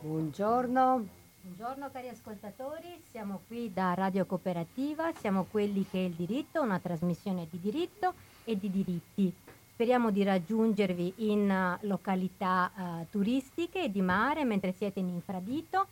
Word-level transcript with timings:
Buongiorno. 0.00 1.06
Buongiorno 1.40 1.90
cari 1.90 2.08
ascoltatori, 2.08 3.00
siamo 3.10 3.40
qui 3.46 3.72
da 3.72 3.94
Radio 3.94 4.26
Cooperativa, 4.26 5.12
siamo 5.12 5.46
quelli 5.50 5.86
che 5.88 5.98
è 5.98 6.06
il 6.06 6.12
diritto, 6.12 6.60
una 6.60 6.78
trasmissione 6.78 7.46
di 7.50 7.58
diritto 7.60 8.14
e 8.44 8.58
di 8.58 8.70
diritti. 8.70 9.32
Speriamo 9.72 10.10
di 10.10 10.22
raggiungervi 10.22 11.14
in 11.16 11.50
uh, 11.50 11.86
località 11.86 12.70
uh, 12.74 13.06
turistiche 13.10 13.84
e 13.84 13.90
di 13.90 14.00
mare 14.02 14.44
mentre 14.44 14.72
siete 14.72 15.00
in 15.00 15.08
infradito, 15.08 15.86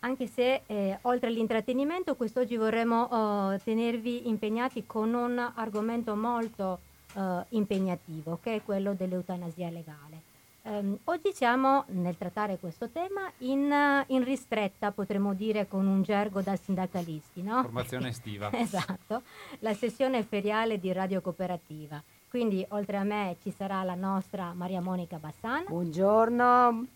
anche 0.00 0.26
se 0.26 0.62
eh, 0.66 0.98
oltre 1.02 1.28
all'intrattenimento 1.28 2.14
quest'oggi 2.14 2.56
vorremmo 2.56 3.52
uh, 3.52 3.58
tenervi 3.62 4.28
impegnati 4.28 4.84
con 4.86 5.14
un 5.14 5.38
argomento 5.54 6.14
molto 6.14 6.80
impegnativo, 7.48 8.38
che 8.42 8.56
è 8.56 8.62
quello 8.62 8.92
dell'eutanasia 8.92 9.70
legale. 9.70 10.35
Um, 10.66 10.98
oggi 11.04 11.32
siamo 11.32 11.84
nel 11.90 12.16
trattare 12.16 12.58
questo 12.58 12.88
tema 12.88 13.30
in, 13.38 14.04
in, 14.08 14.24
ristretta, 14.24 14.90
potremmo 14.90 15.32
dire 15.32 15.68
con 15.68 15.86
un 15.86 16.02
gergo 16.02 16.40
da 16.40 16.56
sindacalisti, 16.56 17.40
no? 17.40 17.62
Formazione 17.62 18.08
estiva. 18.08 18.50
esatto, 18.58 19.22
la 19.60 19.74
sessione 19.74 20.24
feriale 20.24 20.80
di 20.80 20.92
Radio 20.92 21.20
Cooperativa. 21.20 22.02
Quindi 22.28 22.66
oltre 22.70 22.96
a 22.96 23.04
me 23.04 23.36
ci 23.42 23.52
sarà 23.52 23.84
la 23.84 23.94
nostra 23.94 24.52
Maria 24.54 24.80
Monica 24.80 25.18
Bassana. 25.18 25.66
Buongiorno. 25.68 26.86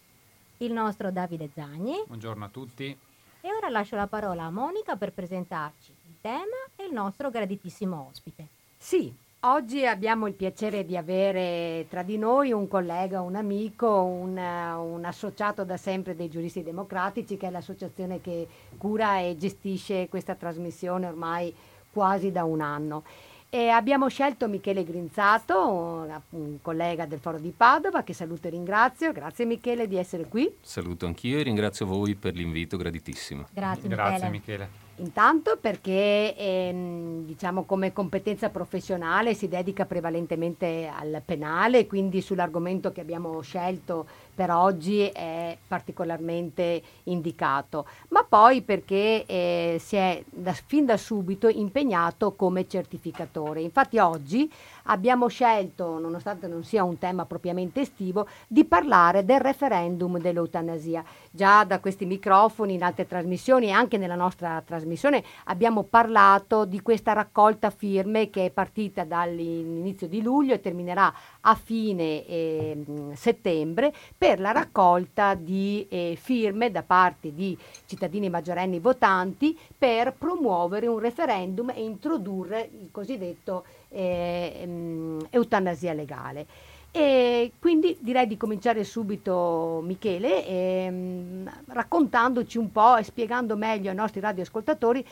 Il 0.56 0.72
nostro 0.72 1.12
Davide 1.12 1.48
Zagni. 1.54 2.02
Buongiorno 2.08 2.44
a 2.44 2.48
tutti. 2.48 2.98
E 3.40 3.52
ora 3.54 3.68
lascio 3.68 3.94
la 3.94 4.08
parola 4.08 4.42
a 4.42 4.50
Monica 4.50 4.96
per 4.96 5.12
presentarci 5.12 5.92
il 6.08 6.16
tema 6.20 6.56
e 6.74 6.86
il 6.86 6.92
nostro 6.92 7.30
graditissimo 7.30 8.08
ospite. 8.10 8.48
Sì, 8.76 9.14
Oggi 9.44 9.86
abbiamo 9.86 10.26
il 10.26 10.34
piacere 10.34 10.84
di 10.84 10.98
avere 10.98 11.86
tra 11.88 12.02
di 12.02 12.18
noi 12.18 12.52
un 12.52 12.68
collega, 12.68 13.22
un 13.22 13.36
amico, 13.36 13.88
un, 14.02 14.36
un, 14.36 15.02
associato 15.02 15.64
da 15.64 15.78
sempre 15.78 16.14
dei 16.14 16.28
giuristi 16.28 16.62
democratici, 16.62 17.38
che 17.38 17.46
è 17.46 17.50
l'associazione 17.50 18.20
che 18.20 18.46
cura 18.76 19.18
e 19.20 19.38
gestisce 19.38 20.10
questa 20.10 20.34
trasmissione 20.34 21.06
ormai 21.06 21.54
quasi 21.90 22.30
da 22.30 22.44
un 22.44 22.60
anno. 22.60 23.02
E 23.48 23.70
abbiamo 23.70 24.08
scelto 24.08 24.46
Michele 24.46 24.84
Grinzato, 24.84 26.06
un, 26.28 26.58
collega 26.60 27.06
del 27.06 27.18
Foro 27.18 27.38
di 27.38 27.54
Padova, 27.56 28.02
che 28.02 28.12
saluto 28.12 28.48
e 28.48 28.50
ringrazio. 28.50 29.10
Grazie 29.10 29.46
Michele 29.46 29.88
di 29.88 29.96
essere 29.96 30.26
qui. 30.26 30.54
Saluto 30.60 31.06
anch'io 31.06 31.38
e 31.38 31.42
ringrazio 31.44 31.86
voi 31.86 32.14
per 32.14 32.34
l'invito 32.34 32.76
graditissimo. 32.76 33.46
Grazie, 33.54 33.88
Grazie 33.88 34.28
Michele. 34.28 34.89
Intanto 35.00 35.56
perché 35.58 36.36
ehm, 36.36 37.24
diciamo 37.24 37.64
come 37.64 37.90
competenza 37.90 38.50
professionale 38.50 39.32
si 39.32 39.48
dedica 39.48 39.86
prevalentemente 39.86 40.90
al 40.94 41.22
penale, 41.24 41.86
quindi 41.86 42.20
sull'argomento 42.20 42.92
che 42.92 43.00
abbiamo 43.00 43.40
scelto 43.40 44.06
per 44.34 44.50
oggi 44.50 45.06
è 45.06 45.56
particolarmente 45.66 46.82
indicato, 47.04 47.86
ma 48.08 48.24
poi 48.28 48.60
perché 48.60 49.24
eh, 49.24 49.76
si 49.80 49.96
è 49.96 50.22
da, 50.28 50.52
fin 50.52 50.84
da 50.84 50.98
subito 50.98 51.48
impegnato 51.48 52.32
come 52.32 52.68
certificatore. 52.68 53.62
Infatti 53.62 53.98
oggi 53.98 54.50
abbiamo 54.84 55.28
scelto, 55.28 55.98
nonostante 55.98 56.46
non 56.46 56.64
sia 56.64 56.84
un 56.84 56.98
tema 56.98 57.24
propriamente 57.24 57.80
estivo, 57.80 58.26
di 58.46 58.64
parlare 58.64 59.24
del 59.24 59.40
referendum 59.40 60.18
dell'eutanasia. 60.18 61.04
Già 61.30 61.64
da 61.64 61.80
questi 61.80 62.06
microfoni, 62.06 62.74
in 62.74 62.82
altre 62.82 63.06
trasmissioni 63.06 63.66
e 63.66 63.70
anche 63.70 63.98
nella 63.98 64.14
nostra 64.14 64.62
trasmissione 64.64 65.22
abbiamo 65.44 65.82
parlato 65.82 66.64
di 66.64 66.80
questa 66.82 67.12
raccolta 67.12 67.70
firme 67.70 68.30
che 68.30 68.46
è 68.46 68.50
partita 68.50 69.04
dall'inizio 69.04 70.08
di 70.08 70.22
luglio 70.22 70.54
e 70.54 70.60
terminerà 70.60 71.12
a 71.40 71.54
fine 71.54 72.26
eh, 72.26 72.84
settembre 73.14 73.92
per 74.16 74.40
la 74.40 74.52
raccolta 74.52 75.34
di 75.34 75.86
eh, 75.88 76.16
firme 76.20 76.70
da 76.70 76.82
parte 76.82 77.34
di 77.34 77.56
cittadini 77.86 78.28
maggiorenni 78.28 78.78
votanti 78.78 79.58
per 79.76 80.14
promuovere 80.14 80.86
un 80.86 80.98
referendum 80.98 81.70
e 81.70 81.82
introdurre 81.82 82.70
il 82.80 82.88
cosiddetto 82.90 83.64
eh, 83.90 85.18
eutanasia 85.30 85.92
legale. 85.92 86.46
E 86.92 87.52
quindi 87.60 87.96
direi 88.00 88.26
di 88.26 88.36
cominciare 88.36 88.82
subito 88.82 89.80
Michele 89.84 90.44
ehm, 90.44 91.62
raccontandoci 91.66 92.58
un 92.58 92.72
po' 92.72 92.96
e 92.96 93.04
spiegando 93.04 93.56
meglio 93.56 93.90
ai 93.90 93.94
nostri 93.94 94.18
radioascoltatori 94.18 95.06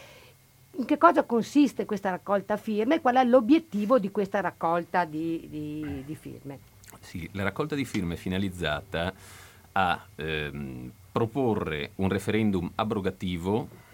in 0.78 0.84
che 0.84 0.98
cosa 0.98 1.22
consiste 1.22 1.84
questa 1.84 2.10
raccolta 2.10 2.56
firme 2.56 2.96
e 2.96 3.00
qual 3.00 3.16
è 3.16 3.24
l'obiettivo 3.24 3.98
di 3.98 4.10
questa 4.10 4.40
raccolta 4.40 5.04
di, 5.04 5.46
di, 5.48 6.02
di 6.04 6.14
firme. 6.16 6.58
Sì, 7.00 7.28
la 7.32 7.44
raccolta 7.44 7.74
di 7.74 7.84
firme 7.84 8.14
è 8.14 8.16
finalizzata 8.16 9.12
a 9.72 10.06
ehm, 10.16 10.90
proporre 11.12 11.92
un 11.96 12.08
referendum 12.08 12.70
abrogativo 12.74 13.86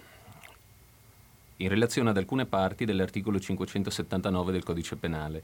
in 1.58 1.68
relazione 1.68 2.10
ad 2.10 2.16
alcune 2.16 2.46
parti 2.46 2.84
dell'articolo 2.84 3.38
579 3.38 4.52
del 4.52 4.62
codice 4.62 4.96
penale. 4.96 5.42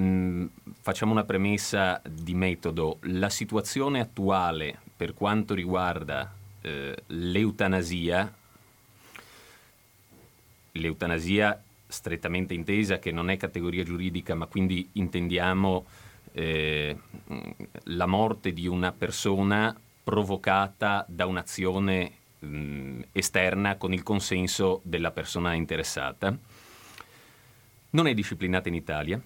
Mm, 0.00 0.46
facciamo 0.80 1.12
una 1.12 1.24
premessa 1.24 2.00
di 2.08 2.34
metodo. 2.34 2.98
La 3.02 3.28
situazione 3.28 4.00
attuale 4.00 4.78
per 4.96 5.14
quanto 5.14 5.54
riguarda 5.54 6.32
eh, 6.60 6.96
l'eutanasia, 7.06 8.32
l'eutanasia 10.72 11.62
strettamente 11.86 12.54
intesa 12.54 12.98
che 12.98 13.10
non 13.10 13.30
è 13.30 13.36
categoria 13.36 13.82
giuridica, 13.82 14.34
ma 14.34 14.46
quindi 14.46 14.88
intendiamo 14.92 15.86
eh, 16.32 16.96
la 17.84 18.06
morte 18.06 18.52
di 18.52 18.66
una 18.66 18.92
persona 18.92 19.74
provocata 20.04 21.04
da 21.08 21.26
un'azione 21.26 22.12
mh, 22.38 23.00
esterna 23.12 23.76
con 23.76 23.92
il 23.92 24.02
consenso 24.02 24.80
della 24.84 25.10
persona 25.10 25.54
interessata. 25.54 26.36
Non 27.90 28.06
è 28.06 28.14
disciplinata 28.14 28.68
in 28.68 28.74
Italia. 28.74 29.20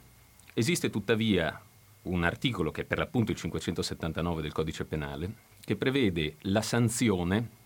Esiste 0.55 0.91
tuttavia 0.91 1.61
un 2.03 2.25
articolo 2.25 2.71
che 2.71 2.83
è 2.83 2.85
per 2.85 2.99
l'appunto 2.99 3.31
il 3.31 3.37
579 3.37 4.43
del 4.43 4.53
codice 4.53 4.85
penale 4.85 5.51
che 5.65 5.77
prevede 5.77 6.37
la 6.43 6.63
sanzione 6.63 7.61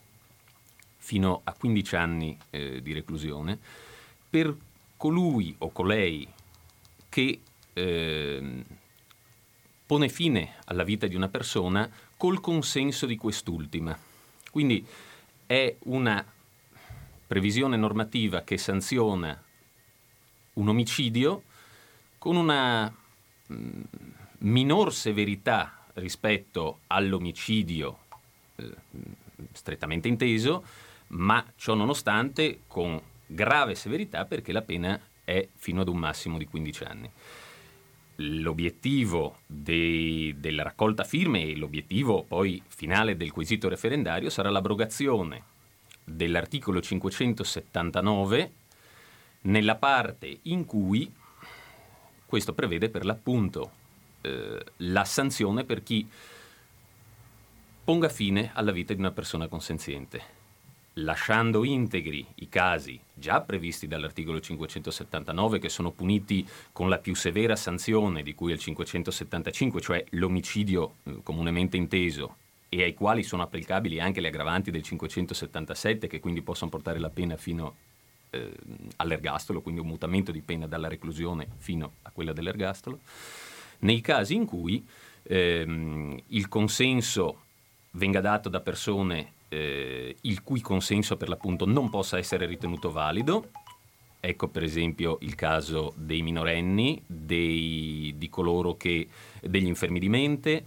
fino 0.98 1.40
a 1.44 1.54
15 1.54 1.96
anni 1.96 2.36
eh, 2.50 2.82
di 2.82 2.92
reclusione 2.92 3.58
per 4.28 4.54
colui 4.96 5.54
o 5.58 5.70
colei 5.70 6.26
che 7.08 7.40
eh, 7.72 8.64
pone 9.86 10.08
fine 10.08 10.54
alla 10.64 10.82
vita 10.82 11.06
di 11.06 11.14
una 11.14 11.28
persona 11.28 11.88
col 12.16 12.40
consenso 12.40 13.06
di 13.06 13.16
quest'ultima. 13.16 13.96
Quindi 14.50 14.84
è 15.46 15.76
una 15.84 16.24
previsione 17.26 17.76
normativa 17.76 18.42
che 18.42 18.58
sanziona 18.58 19.42
un 20.54 20.68
omicidio 20.68 21.42
con 22.18 22.36
una 22.36 22.92
mm, 23.52 23.80
minor 24.38 24.92
severità 24.92 25.84
rispetto 25.94 26.80
all'omicidio 26.88 27.98
eh, 28.56 28.74
strettamente 29.52 30.08
inteso, 30.08 30.64
ma 31.08 31.44
ciò 31.56 31.74
nonostante 31.74 32.60
con 32.66 33.00
grave 33.26 33.74
severità 33.74 34.24
perché 34.24 34.52
la 34.52 34.62
pena 34.62 35.00
è 35.24 35.48
fino 35.54 35.80
ad 35.80 35.88
un 35.88 35.98
massimo 35.98 36.38
di 36.38 36.46
15 36.46 36.84
anni. 36.84 37.10
L'obiettivo 38.16 39.40
dei, 39.46 40.34
della 40.38 40.62
raccolta 40.62 41.04
firme 41.04 41.42
e 41.42 41.56
l'obiettivo 41.56 42.22
poi 42.22 42.62
finale 42.66 43.16
del 43.16 43.30
quesito 43.30 43.68
referendario 43.68 44.30
sarà 44.30 44.48
l'abrogazione 44.48 45.54
dell'articolo 46.02 46.80
579 46.80 48.52
nella 49.42 49.74
parte 49.76 50.38
in 50.42 50.64
cui 50.64 51.12
questo 52.24 52.54
prevede 52.54 52.88
per 52.88 53.04
l'appunto 53.04 53.70
eh, 54.22 54.64
la 54.78 55.04
sanzione 55.04 55.64
per 55.64 55.82
chi 55.82 56.08
ponga 57.84 58.08
fine 58.08 58.50
alla 58.54 58.72
vita 58.72 58.94
di 58.94 59.00
una 59.00 59.12
persona 59.12 59.46
consenziente 59.46 60.35
lasciando 61.00 61.64
integri 61.64 62.26
i 62.36 62.48
casi 62.48 62.98
già 63.12 63.40
previsti 63.40 63.86
dall'articolo 63.86 64.40
579 64.40 65.58
che 65.58 65.68
sono 65.68 65.90
puniti 65.90 66.46
con 66.72 66.88
la 66.88 66.98
più 66.98 67.14
severa 67.14 67.56
sanzione 67.56 68.22
di 68.22 68.34
cui 68.34 68.52
è 68.52 68.54
il 68.54 68.60
575, 68.60 69.80
cioè 69.80 70.04
l'omicidio 70.10 70.96
eh, 71.04 71.18
comunemente 71.22 71.76
inteso 71.76 72.36
e 72.68 72.82
ai 72.82 72.94
quali 72.94 73.22
sono 73.22 73.42
applicabili 73.42 74.00
anche 74.00 74.20
le 74.20 74.28
aggravanti 74.28 74.70
del 74.70 74.82
577 74.82 76.06
che 76.06 76.20
quindi 76.20 76.42
possono 76.42 76.70
portare 76.70 76.98
la 76.98 77.10
pena 77.10 77.36
fino 77.36 77.76
eh, 78.30 78.52
all'ergastolo, 78.96 79.60
quindi 79.60 79.80
un 79.80 79.88
mutamento 79.88 80.32
di 80.32 80.40
pena 80.40 80.66
dalla 80.66 80.88
reclusione 80.88 81.46
fino 81.58 81.92
a 82.02 82.10
quella 82.10 82.32
dell'ergastolo, 82.32 83.00
nei 83.80 84.00
casi 84.00 84.34
in 84.34 84.46
cui 84.46 84.84
ehm, 85.22 86.18
il 86.28 86.48
consenso 86.48 87.42
venga 87.92 88.20
dato 88.20 88.48
da 88.48 88.60
persone 88.60 89.32
eh, 89.48 90.16
il 90.20 90.42
cui 90.42 90.60
consenso 90.60 91.16
per 91.16 91.28
l'appunto 91.28 91.66
non 91.66 91.90
possa 91.90 92.18
essere 92.18 92.46
ritenuto 92.46 92.90
valido. 92.90 93.50
Ecco 94.18 94.48
per 94.48 94.64
esempio 94.64 95.18
il 95.20 95.34
caso 95.34 95.92
dei 95.96 96.22
minorenni, 96.22 97.00
dei, 97.06 98.14
di 98.16 98.28
coloro 98.28 98.76
che, 98.76 99.06
degli 99.40 99.66
infermi 99.66 100.00
di 100.00 100.08
mente, 100.08 100.64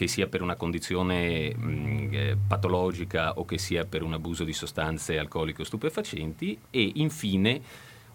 che 0.00 0.06
sia 0.06 0.28
per 0.28 0.42
una 0.42 0.54
condizione 0.54 1.54
mh, 1.54 1.62
mm, 1.62 2.14
eh, 2.14 2.36
patologica 2.46 3.38
o 3.38 3.44
che 3.44 3.58
sia 3.58 3.84
per 3.84 4.02
un 4.02 4.14
abuso 4.14 4.44
di 4.44 4.52
sostanze 4.52 5.18
alcoliche 5.18 5.62
o 5.62 5.64
stupefacenti 5.64 6.58
e 6.70 6.92
infine 6.94 7.60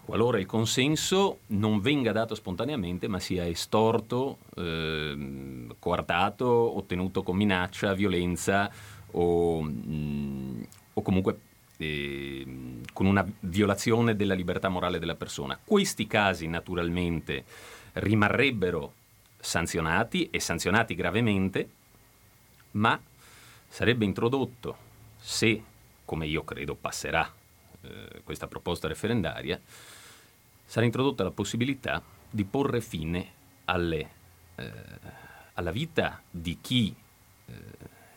qualora 0.04 0.38
il 0.38 0.46
consenso 0.46 1.40
non 1.48 1.80
venga 1.80 2.12
dato 2.12 2.34
spontaneamente 2.34 3.08
ma 3.08 3.18
sia 3.20 3.46
estorto, 3.46 4.38
eh, 4.56 5.66
coartato, 5.78 6.76
ottenuto 6.76 7.22
con 7.22 7.36
minaccia, 7.36 7.92
violenza 7.92 8.70
o, 9.12 9.60
mh, 9.62 9.82
mm, 9.86 10.62
o 10.94 11.02
comunque 11.02 11.38
eh, 11.78 12.46
con 12.92 13.06
una 13.06 13.26
violazione 13.40 14.16
della 14.16 14.34
libertà 14.34 14.68
morale 14.68 14.98
della 14.98 15.14
persona. 15.14 15.58
Questi 15.62 16.06
casi 16.06 16.46
naturalmente 16.46 17.44
rimarrebbero 17.94 18.92
sanzionati 19.38 20.30
e 20.30 20.40
sanzionati 20.40 20.94
gravemente, 20.94 21.68
ma 22.72 22.98
sarebbe 23.68 24.04
introdotto, 24.04 24.76
se, 25.18 25.62
come 26.04 26.26
io 26.26 26.44
credo 26.44 26.74
passerà 26.74 27.30
eh, 27.82 28.22
questa 28.24 28.46
proposta 28.46 28.88
referendaria, 28.88 29.60
sarà 30.64 30.84
introdotta 30.84 31.22
la 31.22 31.30
possibilità 31.30 32.02
di 32.28 32.44
porre 32.44 32.80
fine 32.80 33.32
alle, 33.66 34.10
eh, 34.56 34.72
alla 35.54 35.70
vita 35.70 36.20
di 36.30 36.58
chi 36.60 36.94
eh, 37.46 37.54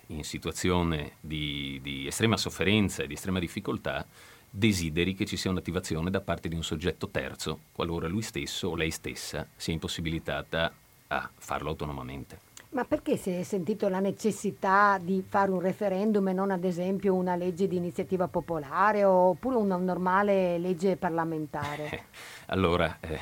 in 0.10 0.24
situazione 0.24 1.14
di, 1.20 1.80
di 1.82 2.08
estrema 2.08 2.38
sofferenza 2.38 3.04
e 3.04 3.08
di 3.08 3.14
estrema 3.14 3.40
difficoltà 3.40 4.06
desideri 4.50 5.14
che 5.14 5.26
ci 5.26 5.38
sia 5.38 5.52
un'attivazione 5.52 6.10
da 6.10 6.22
parte 6.22 6.50
di 6.50 6.56
un 6.56 6.64
soggetto 6.64 7.10
terzo, 7.10 7.60
qualora 7.72 8.08
lui 8.08 8.22
stesso 8.22 8.70
o 8.70 8.76
lei 8.76 8.92
stessa 8.92 9.48
sia 9.56 9.74
impossibilitata 9.74 10.74
a 11.08 11.30
farlo 11.38 11.70
autonomamente. 11.70 12.48
Ma 12.72 12.86
perché 12.86 13.18
si 13.18 13.32
è 13.32 13.42
sentito 13.42 13.90
la 13.90 14.00
necessità 14.00 15.00
di 15.02 15.24
fare 15.28 15.50
un 15.50 15.60
referendum 15.60 16.28
e 16.28 16.34
non 16.34 16.52
ad 16.52 16.64
esempio 16.64 17.16
una 17.16 17.36
legge 17.36 17.68
di 17.68 17.76
iniziativa 17.76 18.28
popolare 18.28 19.04
oppure 19.04 19.56
una 19.56 19.76
normale 19.76 20.58
legge 20.60 20.96
parlamentare? 20.96 22.06
Allora, 22.52 22.98
eh, 23.02 23.20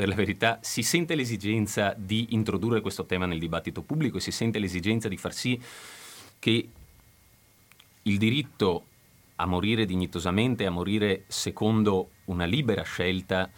per 0.00 0.08
la 0.08 0.14
verità, 0.14 0.58
si 0.62 0.82
sente 0.82 1.14
l'esigenza 1.14 1.92
di 1.94 2.28
introdurre 2.30 2.80
questo 2.80 3.04
tema 3.04 3.26
nel 3.26 3.38
dibattito 3.38 3.82
pubblico 3.82 4.16
e 4.16 4.20
si 4.20 4.30
sente 4.30 4.58
l'esigenza 4.58 5.08
di 5.08 5.18
far 5.18 5.34
sì 5.34 5.60
che 6.38 6.68
il 8.00 8.16
diritto 8.16 8.86
a 9.36 9.44
morire 9.44 9.84
dignitosamente, 9.84 10.64
a 10.64 10.70
morire 10.70 11.24
secondo 11.26 12.12
una 12.24 12.46
libera 12.46 12.80
scelta, 12.80 13.50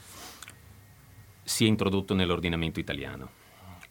sia 1.45 1.69
introdotto 1.69 2.13
nell'ordinamento 2.13 2.81
italiano. 2.81 3.31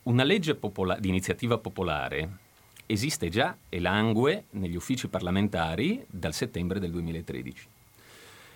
Una 0.03 0.25
legge 0.25 0.55
popola- 0.55 0.99
di 0.99 1.07
iniziativa 1.07 1.57
popolare 1.57 2.37
esiste 2.85 3.29
già 3.29 3.55
e 3.69 3.79
langue 3.79 4.47
negli 4.49 4.75
uffici 4.75 5.07
parlamentari 5.07 6.03
dal 6.05 6.33
settembre 6.33 6.81
del 6.81 6.91
2013. 6.91 7.65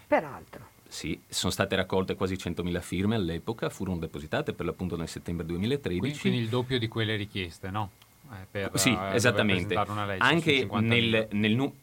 Peraltro. 0.06 0.75
Sì, 0.96 1.20
sono 1.28 1.52
state 1.52 1.76
raccolte 1.76 2.16
quasi 2.16 2.36
100.000 2.36 2.80
firme 2.80 3.16
all'epoca, 3.16 3.70
furono 3.70 3.98
depositate 3.98 4.54
per 4.54 4.66
l'appunto 4.66 4.96
nel 4.96 5.10
settembre 5.10 5.46
2013. 5.46 6.00
Quindi, 6.00 6.18
quindi 6.18 6.40
il 6.40 6.48
doppio 6.48 6.80
di 6.80 6.88
quelle 6.88 7.18
richieste, 7.18 7.70
no? 7.70 7.92
Eh, 8.32 8.46
per, 8.50 8.72
sì, 8.76 8.92
uh, 8.92 9.14
esattamente. 9.14 9.76
Anche 10.20 10.66
nel, 10.80 11.28
nel 11.32 11.54
nu- 11.54 11.76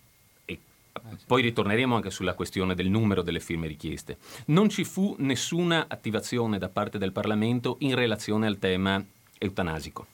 eh, 0.47 0.59
sì. 0.94 1.25
Poi 1.26 1.43
ritorneremo 1.43 1.94
anche 1.94 2.09
sulla 2.09 2.32
questione 2.32 2.75
del 2.75 2.88
numero 2.88 3.20
delle 3.20 3.41
firme 3.41 3.67
richieste. 3.67 4.17
Non 4.47 4.70
ci 4.70 4.82
fu 4.82 5.14
nessuna 5.19 5.85
attivazione 5.88 6.56
da 6.56 6.70
parte 6.70 6.97
del 6.97 7.12
Parlamento 7.12 7.76
in 7.81 7.94
relazione 7.94 8.47
al 8.47 8.59
tema 8.59 9.05
eutanasico. 9.37 10.06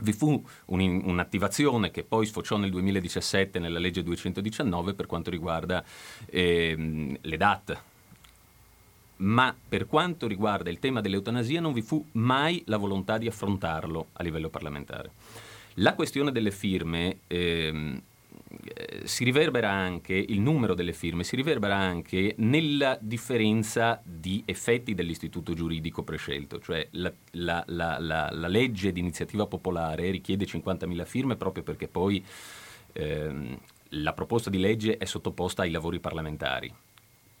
Vi 0.00 0.12
fu 0.12 0.44
un, 0.66 1.02
un'attivazione 1.04 1.90
che 1.90 2.02
poi 2.02 2.26
sfociò 2.26 2.58
nel 2.58 2.68
2017 2.68 3.58
nella 3.58 3.78
legge 3.78 4.02
219 4.02 4.92
per 4.92 5.06
quanto 5.06 5.30
riguarda 5.30 5.82
eh, 6.26 7.16
le 7.18 7.36
DAT, 7.38 7.82
ma 9.20 9.54
per 9.68 9.86
quanto 9.86 10.26
riguarda 10.26 10.70
il 10.70 10.78
tema 10.78 11.00
dell'eutanasia 11.00 11.60
non 11.60 11.72
vi 11.72 11.82
fu 11.82 12.04
mai 12.12 12.62
la 12.66 12.76
volontà 12.76 13.18
di 13.18 13.26
affrontarlo 13.26 14.08
a 14.12 14.22
livello 14.22 14.48
parlamentare. 14.48 15.12
La 15.74 15.94
questione 15.94 16.32
delle 16.32 16.50
firme 16.50 17.18
ehm, 17.26 18.02
eh, 18.64 19.02
si 19.04 19.24
riverbera 19.24 19.70
anche, 19.70 20.14
il 20.14 20.40
numero 20.40 20.74
delle 20.74 20.92
firme 20.92 21.22
si 21.22 21.36
riverbera 21.36 21.76
anche 21.76 22.34
nella 22.38 22.98
differenza 23.00 24.00
di 24.02 24.42
effetti 24.46 24.94
dell'istituto 24.94 25.54
giuridico 25.54 26.02
prescelto, 26.02 26.58
cioè 26.58 26.86
la, 26.92 27.12
la, 27.32 27.64
la, 27.68 27.98
la 28.00 28.48
legge 28.48 28.92
di 28.92 29.00
iniziativa 29.00 29.46
popolare 29.46 30.10
richiede 30.10 30.46
50.000 30.46 31.04
firme 31.04 31.36
proprio 31.36 31.62
perché 31.62 31.88
poi 31.88 32.24
ehm, 32.92 33.58
la 33.94 34.12
proposta 34.12 34.50
di 34.50 34.58
legge 34.58 34.96
è 34.96 35.04
sottoposta 35.04 35.62
ai 35.62 35.70
lavori 35.70 36.00
parlamentari. 36.00 36.72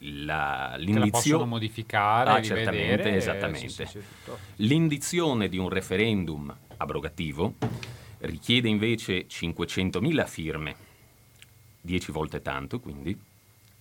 La, 0.04 0.78
possono 1.10 1.44
modificare, 1.44 2.30
ah, 2.30 2.42
certamente, 2.42 3.14
esattamente. 3.14 3.86
Sì, 3.86 3.86
sì, 3.86 4.00
sì, 4.00 4.30
L'indizione 4.56 5.48
di 5.48 5.58
un 5.58 5.68
referendum 5.68 6.54
abrogativo 6.78 7.56
richiede 8.20 8.68
invece 8.68 9.26
500.000 9.26 10.26
firme 10.26 10.76
10 11.82 12.12
volte 12.12 12.40
tanto, 12.42 12.80
quindi, 12.80 13.18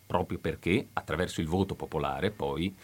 proprio 0.06 0.39
perché 0.39 0.88
attraverso 0.94 1.42
il 1.42 1.48
voto 1.48 1.75
popolare 1.75 2.31
poi 2.31 2.75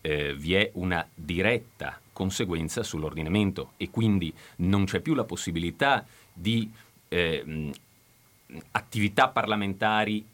eh, 0.00 0.34
vi 0.34 0.54
è 0.54 0.70
una 0.74 1.06
diretta 1.14 1.98
conseguenza 2.12 2.82
sull'ordinamento 2.82 3.72
e 3.76 3.90
quindi 3.90 4.32
non 4.56 4.84
c'è 4.84 5.00
più 5.00 5.14
la 5.14 5.24
possibilità 5.24 6.06
di 6.32 6.70
eh, 7.08 7.72
attività 8.70 9.28
parlamentari 9.28 10.24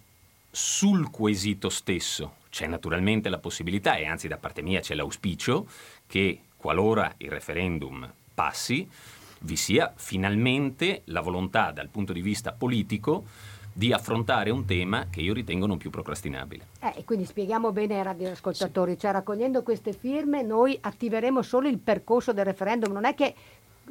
sul 0.50 1.10
quesito 1.10 1.68
stesso. 1.68 2.40
C'è 2.52 2.66
naturalmente 2.66 3.30
la 3.30 3.38
possibilità, 3.38 3.94
e 3.96 4.04
anzi 4.04 4.28
da 4.28 4.36
parte 4.36 4.60
mia 4.60 4.80
c'è 4.80 4.94
l'auspicio, 4.94 5.66
che 6.06 6.40
qualora 6.54 7.14
il 7.16 7.30
referendum 7.30 8.06
passi, 8.34 8.86
vi 9.40 9.56
sia 9.56 9.90
finalmente 9.96 11.00
la 11.06 11.22
volontà 11.22 11.70
dal 11.70 11.88
punto 11.88 12.12
di 12.12 12.20
vista 12.20 12.52
politico 12.52 13.24
di 13.72 13.90
affrontare 13.90 14.50
un 14.50 14.66
tema 14.66 15.06
che 15.08 15.22
io 15.22 15.32
ritengo 15.32 15.64
non 15.64 15.78
più 15.78 15.88
procrastinabile. 15.88 16.66
Eh, 16.82 16.92
e 16.96 17.04
quindi 17.06 17.24
spieghiamo 17.24 17.72
bene 17.72 17.96
ai 17.96 18.02
radioascoltatori, 18.02 18.92
sì. 18.92 18.98
cioè 18.98 19.12
raccogliendo 19.12 19.62
queste 19.62 19.94
firme 19.94 20.42
noi 20.42 20.76
attiveremo 20.78 21.40
solo 21.40 21.68
il 21.68 21.78
percorso 21.78 22.34
del 22.34 22.44
referendum, 22.44 22.92
non 22.92 23.06
è 23.06 23.14
che 23.14 23.34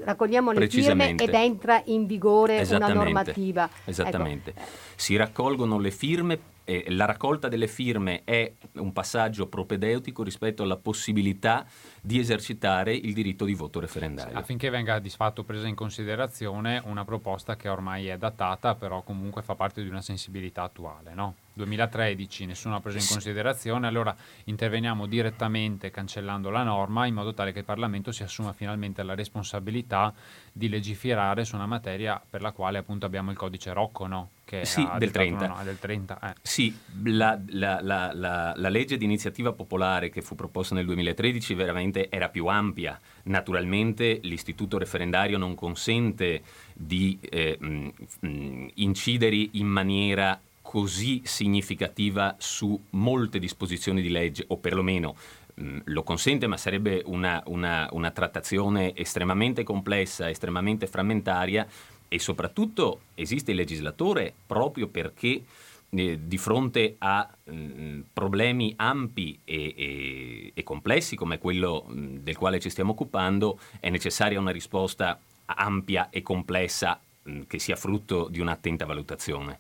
raccogliamo 0.04 0.52
le 0.52 0.70
firme 0.70 1.16
ed 1.16 1.34
entra 1.34 1.82
in 1.86 2.06
vigore 2.06 2.66
una 2.72 2.94
normativa. 2.94 3.70
Esattamente. 3.86 4.52
Ecco. 4.52 4.62
Si 4.96 5.16
raccolgono 5.16 5.80
le 5.80 5.92
firme 5.92 6.40
e 6.64 6.86
la 6.90 7.06
raccolta 7.06 7.48
delle 7.48 7.68
firme 7.68 8.22
è 8.24 8.54
un 8.74 8.94
passaggio 8.94 9.48
propedeutico 9.48 10.24
rispetto 10.24 10.64
alla 10.64 10.78
possibilità 10.78 11.66
di 12.02 12.20
esercitare 12.20 12.94
il 12.94 13.14
diritto 13.14 13.46
di 13.46 13.54
voto 13.54 13.80
referendario. 13.80 14.38
Affinché 14.38 14.70
venga 14.70 15.00
di 15.00 15.10
fatto 15.10 15.44
presa 15.44 15.68
in 15.68 15.76
considerazione 15.76 16.82
una 16.86 17.04
proposta 17.04 17.56
che 17.56 17.68
ormai 17.68 18.08
è 18.08 18.18
datata, 18.18 18.76
però 18.76 19.02
comunque 19.02 19.42
fa 19.42 19.56
parte 19.56 19.82
di 19.82 19.90
una 19.90 20.02
sensibilità 20.02 20.64
attuale. 20.64 21.14
No? 21.14 21.36
2013 21.62 22.46
nessuno 22.46 22.76
ha 22.76 22.80
preso 22.80 22.98
in 22.98 23.06
considerazione, 23.08 23.88
allora 23.88 24.16
interveniamo 24.46 25.06
direttamente 25.06 25.92
cancellando 25.92 26.50
la 26.50 26.64
norma 26.64 27.06
in 27.06 27.14
modo 27.14 27.34
tale 27.34 27.52
che 27.52 27.60
il 27.60 27.66
Parlamento 27.66 28.12
si 28.12 28.24
assuma 28.24 28.54
finalmente 28.54 29.04
la 29.04 29.16
responsabilità 29.16 30.14
di 30.52 30.70
legiferare 30.70 31.46
su 31.46 31.56
una 31.56 31.66
materia 31.66 32.22
per 32.28 32.42
la 32.42 32.52
quale 32.52 32.80
appunto 32.80 33.06
abbiamo 33.06 33.32
il 33.32 33.38
codice 33.38 33.74
Rocco, 33.74 34.08
no? 34.08 34.30
Che 34.44 34.66
sì, 34.66 34.86
del 34.98 35.12
30. 35.12 35.46
Una, 35.46 35.64
del 35.64 35.80
30 35.80 36.20
eh. 36.20 36.36
Sì, 36.42 36.78
la, 37.04 37.40
la, 37.52 37.80
la, 37.82 38.12
la, 38.14 38.70
legge 38.70 38.98
di 38.98 39.06
iniziativa 39.06 39.54
popolare 39.54 40.10
che 40.10 40.22
fu 40.22 40.36
proposta 40.36 40.76
nel 40.76 40.86
2013 40.86 41.54
veramente 41.54 42.10
era 42.10 42.28
più 42.28 42.48
ampia. 42.48 43.00
Naturalmente 43.24 44.20
l'istituto 44.24 44.78
referendario 44.78 45.38
non 45.38 45.56
consente 45.56 46.42
di 46.74 47.18
eh, 47.22 47.58
mh, 47.58 48.68
incidere 48.76 49.48
in 49.52 49.68
maniera 49.68 50.38
così 50.72 51.22
significativa 51.26 52.38
su 52.40 52.82
molte 52.92 53.40
disposizioni 53.40 54.02
di 54.02 54.08
legge, 54.08 54.46
o 54.48 54.56
perlomeno 54.56 55.18
mh, 55.54 55.80
lo 55.84 56.02
consente, 56.04 56.48
ma 56.48 56.56
sarebbe 56.56 57.04
una, 57.08 57.44
una, 57.48 57.90
una 57.92 58.10
trattazione 58.12 58.96
estremamente 58.96 59.64
complessa, 59.64 60.30
estremamente 60.30 60.88
frammentaria 60.88 61.68
e 62.08 62.20
soprattutto 62.20 63.02
esiste 63.16 63.52
il 63.52 63.58
legislatore 63.58 64.34
proprio 64.48 64.88
perché 64.88 65.44
eh, 65.90 66.20
di 66.24 66.38
fronte 66.38 66.96
a 67.00 67.30
mh, 67.44 68.00
problemi 68.14 68.74
ampi 68.78 69.38
e, 69.44 69.74
e, 69.76 70.52
e, 70.54 70.64
complessi 70.64 71.18
come 71.18 71.38
quello 71.38 71.84
mh, 71.86 72.20
del 72.20 72.38
quale 72.38 72.62
ci 72.62 72.70
stiamo 72.70 72.92
occupando 72.92 73.60
è 73.82 73.90
necessaria 73.90 74.40
una 74.40 74.52
risposta 74.52 75.20
ampia 75.44 76.10
e 76.10 76.22
complessa 76.22 76.98
mh, 77.24 77.42
che 77.48 77.60
sia 77.60 77.76
frutto 77.76 78.30
di 78.30 78.40
un'attenta 78.40 78.86
valutazione. 78.86 79.60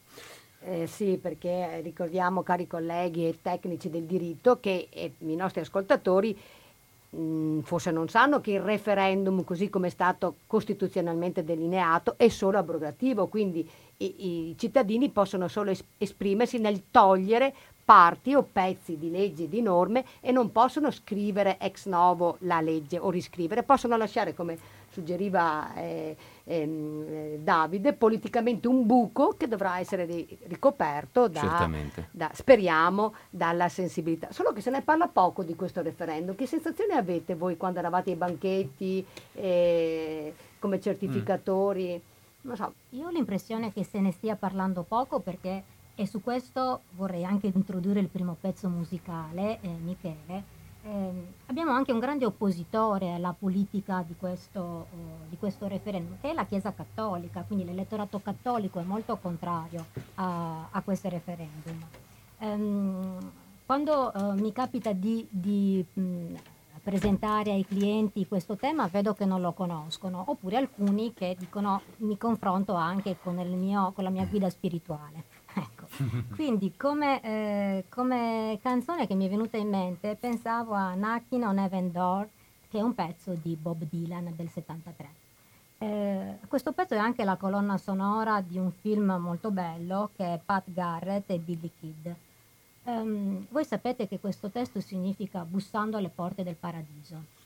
Eh, 0.63 0.85
sì, 0.85 1.17
perché 1.19 1.81
ricordiamo, 1.81 2.43
cari 2.43 2.67
colleghi 2.67 3.27
e 3.27 3.39
tecnici 3.41 3.89
del 3.89 4.03
diritto, 4.03 4.59
che 4.59 4.89
i 4.93 5.35
nostri 5.35 5.61
ascoltatori 5.61 6.37
mh, 7.09 7.61
forse 7.61 7.89
non 7.89 8.07
sanno 8.09 8.41
che 8.41 8.51
il 8.51 8.61
referendum, 8.61 9.43
così 9.43 9.69
come 9.69 9.87
è 9.87 9.89
stato 9.89 10.35
costituzionalmente 10.45 11.43
delineato, 11.43 12.13
è 12.15 12.27
solo 12.29 12.59
abrogativo, 12.59 13.25
quindi 13.27 13.67
i, 13.97 14.49
i 14.49 14.55
cittadini 14.57 15.09
possono 15.09 15.47
solo 15.47 15.71
es- 15.71 15.83
esprimersi 15.97 16.59
nel 16.59 16.83
togliere 16.91 17.53
parti 17.91 18.33
o 18.33 18.47
pezzi 18.49 18.97
di 18.97 19.11
leggi 19.11 19.43
e 19.43 19.49
di 19.49 19.61
norme 19.61 20.05
e 20.21 20.31
non 20.31 20.53
possono 20.53 20.91
scrivere 20.91 21.57
ex 21.59 21.87
novo 21.87 22.37
la 22.39 22.61
legge 22.61 22.97
o 22.97 23.09
riscrivere, 23.09 23.63
possono 23.63 23.97
lasciare 23.97 24.33
come 24.33 24.57
suggeriva 24.91 25.73
eh, 25.75 26.15
ehm, 26.45 27.05
eh, 27.09 27.39
Davide, 27.43 27.91
politicamente 27.91 28.69
un 28.69 28.85
buco 28.85 29.35
che 29.35 29.49
dovrà 29.49 29.79
essere 29.79 30.05
ri- 30.05 30.37
ricoperto 30.43 31.27
da, 31.27 31.69
da, 32.11 32.31
speriamo, 32.33 33.13
dalla 33.29 33.67
sensibilità. 33.67 34.31
Solo 34.31 34.53
che 34.53 34.61
se 34.61 34.69
ne 34.69 34.81
parla 34.81 35.09
poco 35.09 35.43
di 35.43 35.55
questo 35.55 35.81
referendum. 35.81 36.33
Che 36.33 36.45
sensazione 36.45 36.93
avete 36.93 37.35
voi 37.35 37.57
quando 37.57 37.79
eravate 37.79 38.11
ai 38.11 38.15
banchetti 38.15 39.05
eh, 39.33 40.33
come 40.59 40.79
certificatori? 40.79 41.95
Mm. 41.95 42.09
Non 42.43 42.55
so. 42.55 42.73
Io 42.91 43.07
ho 43.07 43.09
l'impressione 43.09 43.73
che 43.73 43.83
se 43.83 43.99
ne 43.99 44.13
stia 44.13 44.37
parlando 44.37 44.83
poco 44.83 45.19
perché, 45.19 45.63
e 46.01 46.07
su 46.07 46.19
questo 46.19 46.81
vorrei 46.95 47.23
anche 47.23 47.51
introdurre 47.53 47.99
il 47.99 48.07
primo 48.07 48.35
pezzo 48.39 48.67
musicale, 48.67 49.59
eh, 49.61 49.67
Michele, 49.67 50.43
eh, 50.83 51.11
abbiamo 51.45 51.73
anche 51.73 51.91
un 51.91 51.99
grande 51.99 52.25
oppositore 52.25 53.13
alla 53.13 53.35
politica 53.37 54.03
di 54.07 54.15
questo, 54.17 54.87
uh, 54.89 55.29
di 55.29 55.37
questo, 55.37 55.67
referendum, 55.67 56.17
che 56.19 56.31
è 56.31 56.33
la 56.33 56.45
Chiesa 56.45 56.73
Cattolica, 56.73 57.43
quindi 57.45 57.65
l'elettorato 57.65 58.19
cattolico 58.19 58.79
è 58.79 58.83
molto 58.83 59.15
contrario 59.17 59.85
a, 60.15 60.69
a 60.71 60.81
questo 60.81 61.07
referendum. 61.07 61.79
Um, 62.39 63.31
quando 63.67 64.11
uh, 64.11 64.33
mi 64.39 64.51
capita 64.51 64.93
di, 64.93 65.27
di 65.29 65.85
mh, 65.93 66.33
presentare 66.81 67.51
ai 67.51 67.65
clienti 67.65 68.27
questo 68.27 68.55
tema 68.55 68.87
vedo 68.87 69.13
che 69.13 69.25
non 69.25 69.39
lo 69.39 69.51
conoscono, 69.53 70.23
oppure 70.27 70.57
alcuni 70.57 71.13
che 71.13 71.35
dicono 71.37 71.81
mi 71.97 72.17
confronto 72.17 72.73
anche 72.73 73.17
con, 73.21 73.35
mio, 73.35 73.91
con 73.93 74.03
la 74.03 74.09
mia 74.09 74.25
guida 74.25 74.49
spirituale. 74.49 75.25
Quindi 76.35 76.75
come, 76.77 77.21
eh, 77.21 77.85
come, 77.89 78.59
canzone 78.61 79.07
che 79.07 79.15
mi 79.15 79.25
è 79.25 79.29
venuta 79.29 79.57
in 79.57 79.69
mente 79.69 80.15
pensavo 80.19 80.73
a 80.73 80.93
Knocking 80.93 81.43
on 81.43 81.59
Heaven 81.59 81.91
Door, 81.91 82.29
che 82.69 82.79
è 82.79 82.81
un 82.81 82.95
pezzo 82.95 83.33
di 83.33 83.55
Bob 83.55 83.83
Dylan 83.89 84.33
del 84.35 84.49
73. 84.49 85.19
Eh, 85.79 86.37
questo 86.47 86.71
pezzo 86.73 86.93
è 86.93 86.97
anche 86.97 87.23
la 87.23 87.35
colonna 87.35 87.77
sonora 87.77 88.41
di 88.41 88.57
un 88.57 88.71
film 88.71 89.17
molto 89.19 89.51
bello 89.51 90.11
che 90.15 90.33
è 90.33 90.39
Pat 90.43 90.71
Garrett 90.71 91.29
e 91.31 91.39
Billy 91.39 91.71
Kid. 91.79 92.15
Um, 92.83 93.45
voi 93.49 93.65
sapete 93.65 94.07
che 94.07 94.19
questo 94.19 94.49
testo 94.49 94.79
significa 94.79 95.43
bussando 95.43 95.97
alle 95.97 96.09
porte 96.09 96.43
del 96.43 96.55
paradiso. 96.55 97.40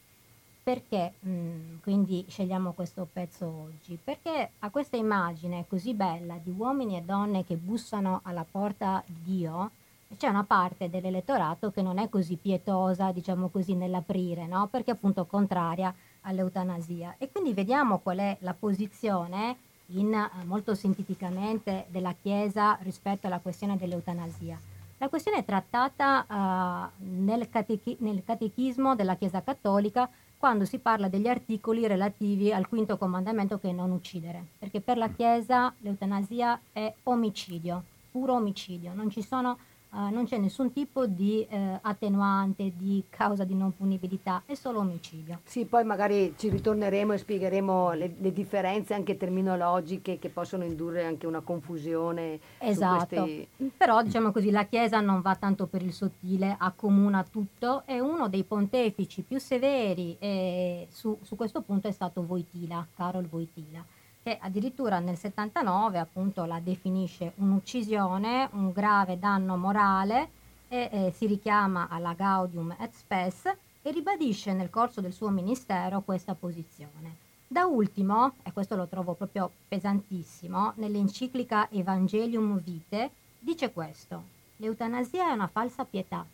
Perché 0.66 1.14
mh, 1.20 1.30
mm, 1.30 1.76
quindi 1.84 2.26
scegliamo 2.28 2.72
questo 2.72 3.08
pezzo 3.14 3.46
oggi? 3.46 4.00
Perché 4.04 4.50
a 4.58 4.72
questa 4.72 4.98
immagine 4.98 5.66
così 5.68 5.94
bella 5.94 6.40
di 6.42 6.52
uomini 6.58 6.98
e 6.98 7.04
donne 7.04 7.46
che 7.46 7.56
bussano 7.56 8.22
alla 8.24 8.44
porta 8.50 9.04
di 9.06 9.36
Dio, 9.38 9.70
c'è 10.18 10.28
una 10.28 10.44
parte 10.44 10.90
dell'elettorato 10.90 11.70
che 11.70 11.84
non 11.84 12.00
è 12.00 12.10
così 12.10 12.36
pietosa, 12.38 13.12
diciamo 13.12 13.50
così, 13.50 13.76
nell'aprire, 13.76 14.48
no? 14.48 14.66
Perché 14.66 14.90
appunto 14.90 15.26
contraria 15.26 15.94
all'eutanasia. 16.22 17.14
E 17.20 17.30
quindi 17.32 17.54
vediamo 17.54 18.00
qual 18.00 18.18
è 18.18 18.36
la 18.40 18.56
posizione 18.56 19.58
in, 19.90 20.16
eh, 20.16 20.46
molto 20.46 20.74
sinteticamente 20.74 21.86
della 21.90 22.16
Chiesa 22.20 22.76
rispetto 22.82 23.28
alla 23.28 23.38
questione 23.38 23.78
dell'eutanasia. 23.78 24.60
La 24.98 25.10
questione 25.10 25.40
è 25.40 25.46
trattata 25.46 26.26
uh, 26.28 27.04
nel, 27.04 27.50
catechi- 27.50 27.98
nel 28.00 28.24
catechismo 28.26 28.96
della 28.96 29.16
Chiesa 29.16 29.44
Cattolica 29.44 30.10
quando 30.38 30.66
si 30.66 30.78
parla 30.80 31.08
degli 31.08 31.28
articoli 31.28 31.88
relativi 31.88 32.52
al 32.52 32.68
quinto 32.68 32.98
comandamento 32.98 33.58
che 33.58 33.70
è 33.70 33.74
non 33.74 33.92
uccidere, 33.92 34.44
perché 34.60 34.82
per 34.82 34.98
la 34.98 35.10
Chiesa 35.10 35.74
l'eutanasia 35.80 36.60
è 36.72 36.94
omicidio, 37.04 37.84
puro 38.12 38.34
omicidio, 38.34 38.94
non 38.94 39.10
ci 39.10 39.22
sono 39.22 39.58
Uh, 39.96 40.14
non 40.14 40.26
c'è 40.26 40.38
nessun 40.38 40.74
tipo 40.74 41.06
di 41.06 41.48
uh, 41.50 41.80
attenuante, 41.80 42.74
di 42.76 43.02
causa 43.10 43.46
di 43.46 43.56
non 43.56 43.74
punibilità, 43.74 44.44
è 44.46 44.54
solo 44.54 44.80
omicidio. 44.80 45.40
Sì, 45.46 45.64
poi 45.64 45.86
magari 45.86 46.34
ci 46.36 46.50
ritorneremo 46.50 47.14
e 47.14 47.18
spiegheremo 47.18 47.94
le, 47.94 48.14
le 48.20 48.34
differenze 48.34 48.94
anche 48.94 49.16
terminologiche 49.16 50.20
che 50.20 50.28
possono 50.28 50.66
indurre 50.66 51.06
anche 51.06 51.26
una 51.26 51.40
confusione. 51.40 52.40
Esatto, 52.58 53.22
questi... 53.22 53.48
però 53.78 54.02
diciamo 54.02 54.34
così 54.34 54.52
la 54.52 54.66
Chiesa 54.66 55.00
non 55.00 55.22
va 55.22 55.36
tanto 55.36 55.66
per 55.66 55.82
il 55.82 55.94
sottile, 55.94 56.58
accomuna 56.60 57.24
tutto, 57.24 57.84
è 57.86 57.98
uno 57.98 58.28
dei 58.28 58.44
pontefici 58.44 59.22
più 59.22 59.40
severi 59.40 60.18
e 60.20 60.88
su, 60.92 61.18
su 61.22 61.38
questo 61.38 61.62
punto 61.62 61.88
è 61.88 61.92
stato 61.92 62.26
Voitila, 62.26 62.86
Carol 62.94 63.28
Voitila 63.28 63.82
che 64.26 64.40
addirittura 64.42 64.98
nel 64.98 65.18
79 65.20 66.00
appunto 66.00 66.46
la 66.46 66.60
definisce 66.60 67.34
un'uccisione, 67.36 68.50
un 68.54 68.72
grave 68.72 69.20
danno 69.20 69.56
morale 69.56 70.30
e 70.68 70.90
eh, 70.92 71.14
si 71.16 71.28
richiama 71.28 71.90
alla 71.92 72.14
Gaudium 72.14 72.76
et 72.80 72.92
Spes 72.92 73.46
e 73.84 73.92
ribadisce 73.92 74.52
nel 74.54 74.72
corso 74.72 75.00
del 75.00 75.14
suo 75.14 75.30
ministero 75.30 76.02
questa 76.02 76.34
posizione. 76.34 77.18
Da 77.46 77.68
ultimo, 77.68 78.34
e 78.42 78.52
questo 78.52 78.76
lo 78.76 78.88
trovo 78.88 79.14
proprio 79.14 79.52
pesantissimo, 79.68 80.74
nell'enciclica 80.78 81.70
Evangelium 81.70 82.60
Vitae 82.60 83.12
dice 83.38 83.72
questo: 83.72 84.24
l'eutanasia 84.56 85.30
è 85.30 85.34
una 85.34 85.46
falsa 85.46 85.86
pietà, 85.86 86.26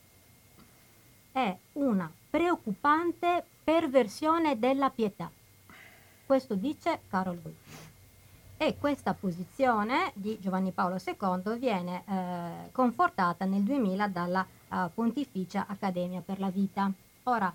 è 1.33 1.53
una 1.73 2.09
preoccupante 2.29 3.43
perversione 3.65 4.57
della 4.57 4.89
pietà. 4.89 5.29
Questo 6.31 6.55
dice 6.55 7.01
Carol 7.09 7.41
Wittig. 7.43 7.77
E 8.55 8.77
questa 8.79 9.13
posizione 9.13 10.13
di 10.13 10.39
Giovanni 10.39 10.71
Paolo 10.71 10.95
II 10.95 11.59
viene 11.59 12.03
eh, 12.07 12.71
confortata 12.71 13.43
nel 13.43 13.63
2000 13.63 14.07
dalla 14.07 14.47
uh, 14.69 14.89
Pontificia 14.93 15.65
Accademia 15.67 16.21
per 16.21 16.39
la 16.39 16.49
Vita. 16.49 16.89
Ora, 17.23 17.53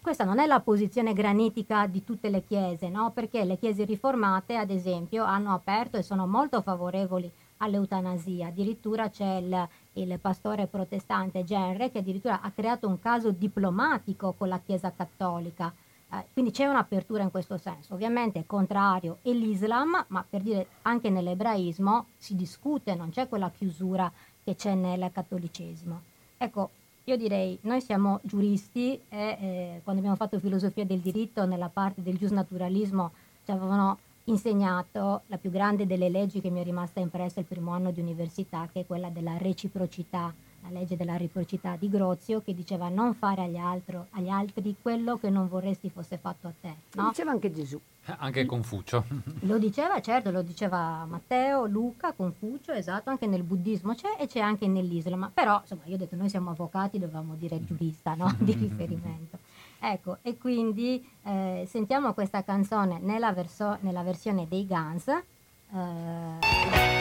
questa 0.00 0.24
non 0.24 0.40
è 0.40 0.46
la 0.46 0.58
posizione 0.58 1.12
granitica 1.12 1.86
di 1.86 2.02
tutte 2.02 2.28
le 2.28 2.42
chiese, 2.44 2.88
no? 2.88 3.12
perché 3.12 3.44
le 3.44 3.56
chiese 3.56 3.84
riformate, 3.84 4.56
ad 4.56 4.70
esempio, 4.70 5.22
hanno 5.22 5.54
aperto 5.54 5.96
e 5.96 6.02
sono 6.02 6.26
molto 6.26 6.60
favorevoli 6.60 7.30
all'eutanasia. 7.58 8.48
Addirittura 8.48 9.10
c'è 9.10 9.36
il, 9.36 9.68
il 9.92 10.18
pastore 10.18 10.66
protestante 10.66 11.44
Genre 11.44 11.92
che 11.92 11.98
addirittura 11.98 12.40
ha 12.40 12.50
creato 12.50 12.88
un 12.88 12.98
caso 12.98 13.30
diplomatico 13.30 14.32
con 14.32 14.48
la 14.48 14.58
Chiesa 14.58 14.92
cattolica 14.92 15.72
eh, 16.10 16.24
quindi 16.32 16.50
c'è 16.50 16.66
un'apertura 16.66 17.22
in 17.22 17.30
questo 17.30 17.58
senso. 17.58 17.94
Ovviamente 17.94 18.40
è 18.40 18.46
contrario 18.46 19.18
è 19.22 19.30
l'Islam, 19.30 20.04
ma 20.08 20.24
per 20.28 20.42
dire 20.42 20.66
anche 20.82 21.10
nell'ebraismo 21.10 22.06
si 22.16 22.34
discute, 22.34 22.94
non 22.94 23.10
c'è 23.10 23.28
quella 23.28 23.50
chiusura 23.50 24.10
che 24.42 24.54
c'è 24.54 24.74
nel 24.74 25.10
cattolicesimo. 25.12 26.00
Ecco, 26.38 26.70
io 27.04 27.16
direi, 27.16 27.58
noi 27.62 27.80
siamo 27.80 28.20
giuristi 28.22 29.00
e 29.08 29.18
eh, 29.18 29.80
quando 29.82 30.00
abbiamo 30.00 30.16
fatto 30.16 30.38
filosofia 30.38 30.84
del 30.84 31.00
diritto 31.00 31.44
nella 31.46 31.68
parte 31.68 32.02
del 32.02 32.16
giusnaturalismo 32.16 33.12
ci 33.44 33.50
avevano 33.50 33.98
insegnato 34.24 35.22
la 35.26 35.38
più 35.38 35.50
grande 35.50 35.86
delle 35.86 36.10
leggi 36.10 36.40
che 36.40 36.50
mi 36.50 36.60
è 36.60 36.64
rimasta 36.64 37.00
impressa 37.00 37.40
il 37.40 37.46
primo 37.46 37.72
anno 37.72 37.90
di 37.90 38.00
università, 38.00 38.68
che 38.70 38.80
è 38.80 38.86
quella 38.86 39.08
della 39.08 39.36
reciprocità 39.38 40.32
la 40.62 40.70
legge 40.70 40.96
della 40.96 41.16
reciprocità 41.16 41.76
di 41.76 41.88
Grozio 41.88 42.42
che 42.42 42.54
diceva 42.54 42.88
non 42.88 43.14
fare 43.14 43.42
agli, 43.42 43.56
altro, 43.56 44.06
agli, 44.10 44.28
altri 44.28 44.76
quello 44.80 45.18
che 45.18 45.30
non 45.30 45.48
vorresti 45.48 45.90
fosse 45.90 46.18
fatto 46.18 46.48
a 46.48 46.52
te. 46.60 46.74
No? 46.94 47.02
Lo 47.02 47.08
diceva 47.08 47.30
anche 47.30 47.52
Gesù. 47.52 47.80
Eh, 48.06 48.14
anche 48.18 48.46
Confucio. 48.46 49.04
Lo 49.40 49.58
diceva, 49.58 50.00
certo, 50.00 50.30
lo 50.30 50.42
diceva 50.42 51.04
Matteo, 51.06 51.66
Luca, 51.66 52.12
Confucio, 52.12 52.72
esatto, 52.72 53.10
anche 53.10 53.26
nel 53.26 53.42
buddismo 53.42 53.94
c'è 53.94 54.16
e 54.18 54.26
c'è 54.26 54.40
anche 54.40 54.66
nell'Islam. 54.66 55.30
Però, 55.34 55.60
insomma, 55.60 55.82
io 55.84 55.94
ho 55.94 55.98
detto, 55.98 56.16
noi 56.16 56.28
siamo 56.28 56.50
avvocati, 56.50 56.98
dovevamo 56.98 57.34
dire 57.34 57.62
giurista, 57.64 58.14
no? 58.14 58.34
Di 58.40 58.52
riferimento. 58.52 59.38
Ecco, 59.80 60.18
e 60.22 60.36
quindi 60.38 61.06
eh, 61.22 61.64
sentiamo 61.68 62.12
questa 62.14 62.42
canzone 62.42 62.98
nella, 63.00 63.32
verso- 63.32 63.78
nella, 63.80 64.02
versione 64.02 64.48
dei 64.48 64.66
Guns. 64.66 65.06
Eh, 65.08 66.97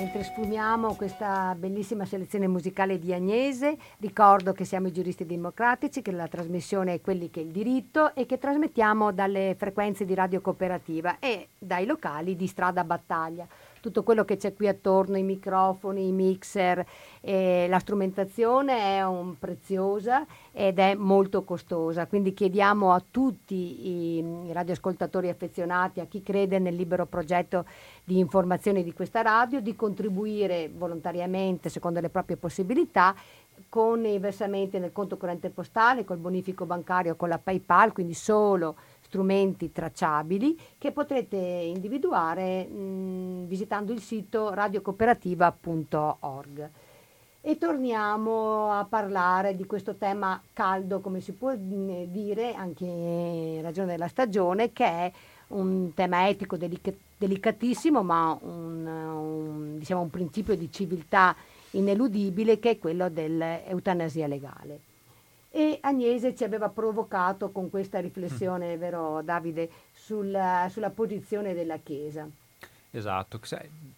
Mentre 0.00 0.24
sfumiamo 0.24 0.94
questa 0.94 1.54
bellissima 1.54 2.06
selezione 2.06 2.48
musicale 2.48 2.98
di 2.98 3.12
Agnese, 3.12 3.76
ricordo 3.98 4.52
che 4.52 4.64
siamo 4.64 4.86
i 4.86 4.92
giuristi 4.92 5.26
democratici, 5.26 6.00
che 6.00 6.10
la 6.10 6.26
trasmissione 6.26 6.94
è 6.94 7.00
quelli 7.02 7.28
che 7.28 7.40
è 7.40 7.42
il 7.42 7.50
diritto 7.50 8.14
e 8.14 8.24
che 8.24 8.38
trasmettiamo 8.38 9.12
dalle 9.12 9.54
frequenze 9.58 10.06
di 10.06 10.14
radio 10.14 10.40
cooperativa 10.40 11.18
e 11.18 11.48
dai 11.58 11.84
locali 11.84 12.34
di 12.34 12.46
Strada 12.46 12.82
Battaglia 12.82 13.46
tutto 13.80 14.02
quello 14.02 14.24
che 14.24 14.36
c'è 14.36 14.54
qui 14.54 14.68
attorno, 14.68 15.16
i 15.16 15.22
microfoni, 15.22 16.08
i 16.08 16.12
mixer, 16.12 16.84
eh, 17.20 17.66
la 17.68 17.78
strumentazione 17.78 18.96
è 18.96 19.06
un, 19.06 19.38
preziosa 19.38 20.26
ed 20.52 20.78
è 20.78 20.94
molto 20.94 21.44
costosa, 21.44 22.06
quindi 22.06 22.34
chiediamo 22.34 22.92
a 22.92 23.02
tutti 23.10 23.88
i, 23.88 24.46
i 24.48 24.52
radioascoltatori 24.52 25.28
affezionati, 25.28 26.00
a 26.00 26.06
chi 26.06 26.22
crede 26.22 26.58
nel 26.58 26.74
libero 26.74 27.06
progetto 27.06 27.64
di 28.04 28.18
informazione 28.18 28.82
di 28.82 28.92
questa 28.92 29.22
radio, 29.22 29.60
di 29.60 29.74
contribuire 29.74 30.70
volontariamente 30.74 31.68
secondo 31.68 32.00
le 32.00 32.10
proprie 32.10 32.36
possibilità 32.36 33.14
con 33.68 34.04
i 34.04 34.18
versamenti 34.18 34.78
nel 34.78 34.92
conto 34.92 35.16
corrente 35.16 35.50
postale, 35.50 36.04
col 36.04 36.16
bonifico 36.16 36.64
bancario, 36.64 37.16
con 37.16 37.28
la 37.28 37.38
PayPal, 37.38 37.92
quindi 37.92 38.14
solo 38.14 38.76
strumenti 39.10 39.70
tracciabili 39.72 40.56
che 40.78 40.92
potrete 40.92 41.36
individuare 41.36 42.64
mh, 42.64 43.46
visitando 43.46 43.92
il 43.92 44.00
sito 44.00 44.54
radiocooperativa.org. 44.54 46.70
E 47.42 47.56
torniamo 47.58 48.70
a 48.70 48.84
parlare 48.84 49.56
di 49.56 49.66
questo 49.66 49.96
tema 49.96 50.40
caldo, 50.52 51.00
come 51.00 51.20
si 51.20 51.32
può 51.32 51.54
dire, 51.56 52.54
anche 52.54 52.84
in 52.84 53.62
ragione 53.62 53.88
della 53.88 54.06
stagione, 54.08 54.72
che 54.72 54.84
è 54.84 55.10
un 55.48 55.92
tema 55.94 56.28
etico 56.28 56.56
delic- 56.56 56.94
delicatissimo, 57.16 58.04
ma 58.04 58.38
un, 58.42 58.86
un, 58.86 59.78
diciamo 59.78 60.02
un 60.02 60.10
principio 60.10 60.54
di 60.54 60.70
civiltà 60.70 61.34
ineludibile 61.70 62.60
che 62.60 62.70
è 62.70 62.78
quello 62.78 63.08
dell'eutanasia 63.08 64.28
legale. 64.28 64.89
E 65.50 65.78
Agnese 65.80 66.34
ci 66.34 66.44
aveva 66.44 66.68
provocato 66.68 67.50
con 67.50 67.70
questa 67.70 67.98
riflessione, 67.98 68.76
mm. 68.76 68.78
vero 68.78 69.22
Davide, 69.22 69.70
sulla, 69.92 70.68
sulla 70.70 70.90
posizione 70.90 71.54
della 71.54 71.78
Chiesa. 71.78 72.28
Esatto, 72.92 73.40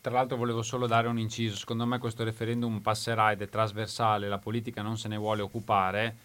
tra 0.00 0.12
l'altro 0.12 0.36
volevo 0.36 0.62
solo 0.62 0.86
dare 0.86 1.08
un 1.08 1.18
inciso, 1.18 1.56
secondo 1.56 1.86
me 1.86 1.98
questo 1.98 2.24
referendum 2.24 2.80
passerà 2.80 3.32
ed 3.32 3.40
è 3.40 3.48
trasversale, 3.48 4.28
la 4.28 4.38
politica 4.38 4.82
non 4.82 4.98
se 4.98 5.08
ne 5.08 5.16
vuole 5.16 5.40
occupare 5.40 6.16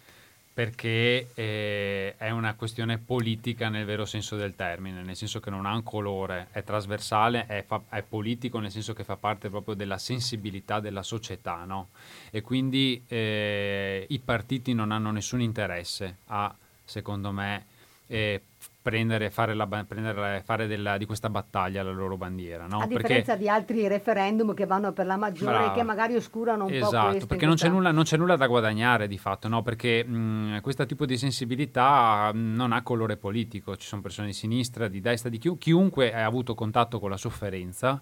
perché 0.58 1.28
eh, 1.34 2.16
è 2.16 2.30
una 2.30 2.56
questione 2.56 2.98
politica 2.98 3.68
nel 3.68 3.84
vero 3.84 4.04
senso 4.04 4.34
del 4.34 4.56
termine, 4.56 5.04
nel 5.04 5.14
senso 5.14 5.38
che 5.38 5.50
non 5.50 5.66
ha 5.66 5.72
un 5.72 5.84
colore, 5.84 6.48
è 6.50 6.64
trasversale, 6.64 7.46
è, 7.46 7.62
fa, 7.64 7.80
è 7.88 8.02
politico 8.02 8.58
nel 8.58 8.72
senso 8.72 8.92
che 8.92 9.04
fa 9.04 9.14
parte 9.14 9.50
proprio 9.50 9.76
della 9.76 9.98
sensibilità 9.98 10.80
della 10.80 11.04
società, 11.04 11.64
no? 11.64 11.90
E 12.32 12.40
quindi 12.40 13.00
eh, 13.06 14.04
i 14.08 14.18
partiti 14.18 14.74
non 14.74 14.90
hanno 14.90 15.12
nessun 15.12 15.40
interesse 15.42 16.16
a, 16.26 16.52
secondo 16.84 17.30
me, 17.30 17.66
eh, 18.08 18.42
prendere, 18.88 19.30
fare, 19.30 19.54
la, 19.54 19.66
prendere, 19.66 20.42
fare 20.42 20.66
della, 20.66 20.96
di 20.96 21.04
questa 21.04 21.28
battaglia 21.28 21.82
la 21.82 21.90
loro 21.90 22.16
bandiera. 22.16 22.66
No? 22.66 22.78
A 22.78 22.86
differenza 22.86 23.32
perché, 23.32 23.38
di 23.38 23.48
altri 23.48 23.86
referendum 23.86 24.54
che 24.54 24.64
vanno 24.64 24.92
per 24.92 25.04
la 25.04 25.16
maggiore 25.16 25.66
e 25.66 25.72
che 25.72 25.82
magari 25.82 26.14
oscurano 26.14 26.64
un 26.64 26.72
esatto, 26.72 26.90
po' 26.90 27.08
Esatto, 27.10 27.26
perché 27.26 27.46
non 27.46 27.56
c'è, 27.56 27.68
nulla, 27.68 27.90
non 27.90 28.04
c'è, 28.04 28.16
nulla, 28.16 28.36
da 28.36 28.46
guadagnare 28.46 29.06
di 29.06 29.18
fatto, 29.18 29.48
no? 29.48 29.62
perché 29.62 30.04
mh, 30.04 30.60
questo 30.62 30.86
tipo 30.86 31.04
di 31.04 31.18
sensibilità 31.18 32.30
mh, 32.32 32.54
non 32.54 32.72
ha 32.72 32.82
colore 32.82 33.16
politico, 33.16 33.76
ci 33.76 33.86
sono 33.86 34.00
persone 34.00 34.28
di 34.28 34.32
sinistra, 34.32 34.88
di 34.88 35.00
destra, 35.00 35.28
di 35.28 35.38
chiun- 35.38 35.58
chiunque 35.58 36.14
ha 36.14 36.24
avuto 36.24 36.54
contatto 36.54 36.98
con 36.98 37.10
la 37.10 37.16
sofferenza 37.18 38.00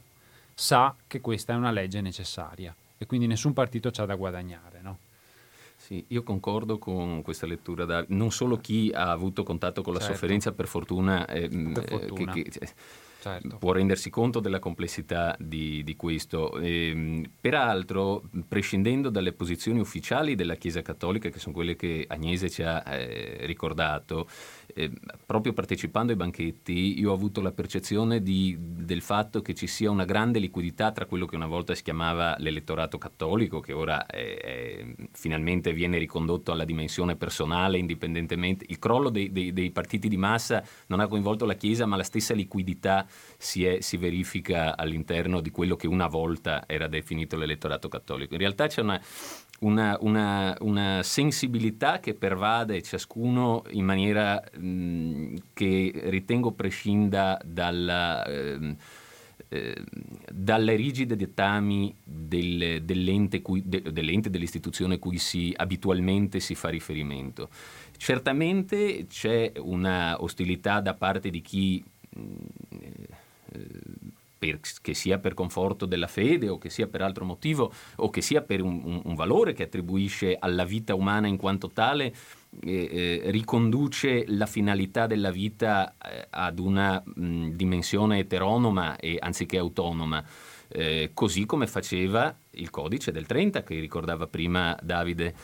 sa 0.54 0.94
che 1.06 1.20
questa 1.20 1.52
è 1.52 1.56
una 1.56 1.70
legge 1.70 2.00
necessaria 2.00 2.74
e 2.96 3.06
quindi 3.06 3.26
nessun 3.26 3.52
partito 3.52 3.90
c'ha 3.90 4.06
da 4.06 4.14
guadagnare. 4.14 4.75
Sì, 5.86 6.04
io 6.08 6.24
concordo 6.24 6.78
con 6.78 7.22
questa 7.22 7.46
lettura. 7.46 7.84
Da, 7.84 8.04
non 8.08 8.32
solo 8.32 8.56
chi 8.56 8.90
ha 8.92 9.08
avuto 9.12 9.44
contatto 9.44 9.82
con 9.82 9.92
la 9.92 10.00
certo. 10.00 10.14
sofferenza, 10.14 10.50
per 10.50 10.66
fortuna, 10.66 11.24
eh, 11.26 11.48
per 11.48 11.84
eh, 11.84 11.86
fortuna. 11.86 12.32
Che, 12.32 12.42
che, 12.42 12.68
certo. 13.20 13.56
può 13.58 13.70
rendersi 13.70 14.10
conto 14.10 14.40
della 14.40 14.58
complessità 14.58 15.36
di, 15.38 15.84
di 15.84 15.94
questo. 15.94 16.58
E, 16.58 16.88
ehm, 16.88 17.30
peraltro, 17.40 18.24
prescindendo 18.48 19.10
dalle 19.10 19.32
posizioni 19.32 19.78
ufficiali 19.78 20.34
della 20.34 20.56
Chiesa 20.56 20.82
Cattolica, 20.82 21.28
che 21.28 21.38
sono 21.38 21.54
quelle 21.54 21.76
che 21.76 22.04
Agnese 22.08 22.50
ci 22.50 22.64
ha 22.64 22.82
eh, 22.92 23.46
ricordato, 23.46 24.28
eh, 24.78 24.90
proprio 25.24 25.54
partecipando 25.54 26.12
ai 26.12 26.18
banchetti 26.18 27.00
io 27.00 27.10
ho 27.10 27.14
avuto 27.14 27.40
la 27.40 27.50
percezione 27.50 28.22
di, 28.22 28.56
del 28.60 29.00
fatto 29.00 29.40
che 29.40 29.54
ci 29.54 29.66
sia 29.66 29.90
una 29.90 30.04
grande 30.04 30.38
liquidità 30.38 30.92
tra 30.92 31.06
quello 31.06 31.24
che 31.24 31.34
una 31.34 31.46
volta 31.46 31.74
si 31.74 31.82
chiamava 31.82 32.36
l'elettorato 32.38 32.98
cattolico, 32.98 33.60
che 33.60 33.72
ora 33.72 34.04
è, 34.04 34.36
è, 34.36 34.86
finalmente 35.12 35.72
viene 35.72 35.96
ricondotto 35.96 36.52
alla 36.52 36.66
dimensione 36.66 37.16
personale, 37.16 37.78
indipendentemente. 37.78 38.66
Il 38.68 38.78
crollo 38.78 39.08
dei, 39.08 39.32
dei, 39.32 39.54
dei, 39.54 39.70
partiti 39.70 40.08
di 40.08 40.18
massa 40.18 40.62
non 40.88 41.00
ha 41.00 41.06
coinvolto 41.06 41.46
la 41.46 41.54
Chiesa, 41.54 41.86
ma 41.86 41.96
la 41.96 42.02
stessa 42.02 42.34
liquidità 42.34 43.06
si, 43.38 43.64
è, 43.64 43.80
si 43.80 43.96
verifica 43.96 44.76
all'interno 44.76 45.40
di 45.40 45.50
quello 45.50 45.76
che 45.76 45.86
una 45.86 46.06
volta 46.06 46.64
era 46.66 46.86
definito 46.86 47.36
l'elettorato 47.36 47.88
cattolico. 47.88 48.34
In 48.34 48.40
realtà 48.40 48.66
c'è 48.66 48.82
una 48.82 49.00
una, 49.60 49.96
una, 50.00 50.56
una, 50.60 51.02
sensibilità 51.02 51.98
che 52.00 52.14
pervade 52.14 52.82
ciascuno 52.82 53.62
in 53.70 53.84
maniera 53.84 54.42
mh, 54.58 55.34
che 55.52 55.92
ritengo 56.04 56.52
prescinda 56.52 57.40
dalla, 57.42 58.24
eh, 58.26 58.76
eh, 59.48 59.84
dalle 60.30 60.74
rigide 60.74 61.16
dettami 61.16 61.94
del, 62.02 62.82
dell'ente, 62.82 63.40
cui, 63.40 63.62
de, 63.64 63.80
dell'ente, 63.92 64.28
dell'istituzione 64.28 64.98
cui 64.98 65.18
si, 65.18 65.52
abitualmente 65.56 66.40
si 66.40 66.54
fa 66.54 66.68
riferimento. 66.68 67.48
Certamente 67.96 69.06
c'è 69.08 69.52
una 69.58 70.20
ostilità 70.20 70.80
da 70.80 70.94
parte 70.94 71.30
di 71.30 71.40
chi 71.40 71.82
mh, 72.10 72.20
eh, 73.52 73.68
per, 74.46 74.60
che 74.80 74.94
sia 74.94 75.18
per 75.18 75.34
conforto 75.34 75.86
della 75.86 76.06
fede 76.06 76.48
o 76.48 76.58
che 76.58 76.70
sia 76.70 76.86
per 76.86 77.02
altro 77.02 77.24
motivo 77.24 77.72
o 77.96 78.10
che 78.10 78.20
sia 78.20 78.42
per 78.42 78.62
un, 78.62 78.80
un, 78.84 79.02
un 79.04 79.14
valore 79.14 79.52
che 79.52 79.64
attribuisce 79.64 80.36
alla 80.38 80.64
vita 80.64 80.94
umana 80.94 81.26
in 81.26 81.36
quanto 81.36 81.70
tale, 81.70 82.14
eh, 82.60 83.22
eh, 83.24 83.30
riconduce 83.30 84.24
la 84.28 84.46
finalità 84.46 85.06
della 85.06 85.30
vita 85.30 85.96
eh, 86.02 86.26
ad 86.30 86.58
una 86.58 87.02
mh, 87.04 87.48
dimensione 87.50 88.18
eteronoma 88.18 88.96
e 88.96 89.16
anziché 89.20 89.58
autonoma 89.58 90.24
eh, 90.68 91.10
così 91.14 91.46
come 91.46 91.66
faceva 91.66 92.34
il 92.50 92.70
codice 92.70 93.12
del 93.12 93.26
30 93.26 93.62
che 93.62 93.78
ricordava 93.78 94.26
prima 94.26 94.76
Davide. 94.82 95.34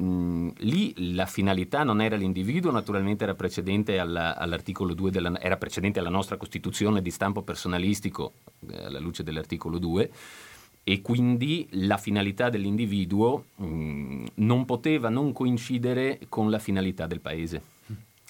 Mm, 0.00 0.50
lì 0.58 1.14
la 1.14 1.26
finalità 1.26 1.82
non 1.82 2.00
era 2.00 2.16
l'individuo, 2.16 2.70
naturalmente 2.70 3.24
era 3.24 3.34
precedente 3.34 3.98
alla, 3.98 4.36
all'articolo 4.36 4.94
2, 4.94 5.10
della, 5.10 5.40
era 5.40 5.56
precedente 5.56 5.98
alla 5.98 6.10
nostra 6.10 6.36
Costituzione 6.36 7.02
di 7.02 7.10
stampo 7.10 7.42
personalistico, 7.42 8.34
eh, 8.70 8.84
alla 8.84 8.98
luce 8.98 9.22
dell'articolo 9.22 9.78
2, 9.78 10.10
e 10.84 11.02
quindi 11.02 11.66
la 11.72 11.96
finalità 11.96 12.48
dell'individuo 12.48 13.46
mh, 13.56 13.66
mm, 13.66 14.26
non 14.34 14.64
poteva 14.64 15.08
non 15.08 15.32
coincidere 15.32 16.20
con 16.28 16.50
la 16.50 16.58
finalità 16.58 17.06
del 17.06 17.20
paese. 17.20 17.74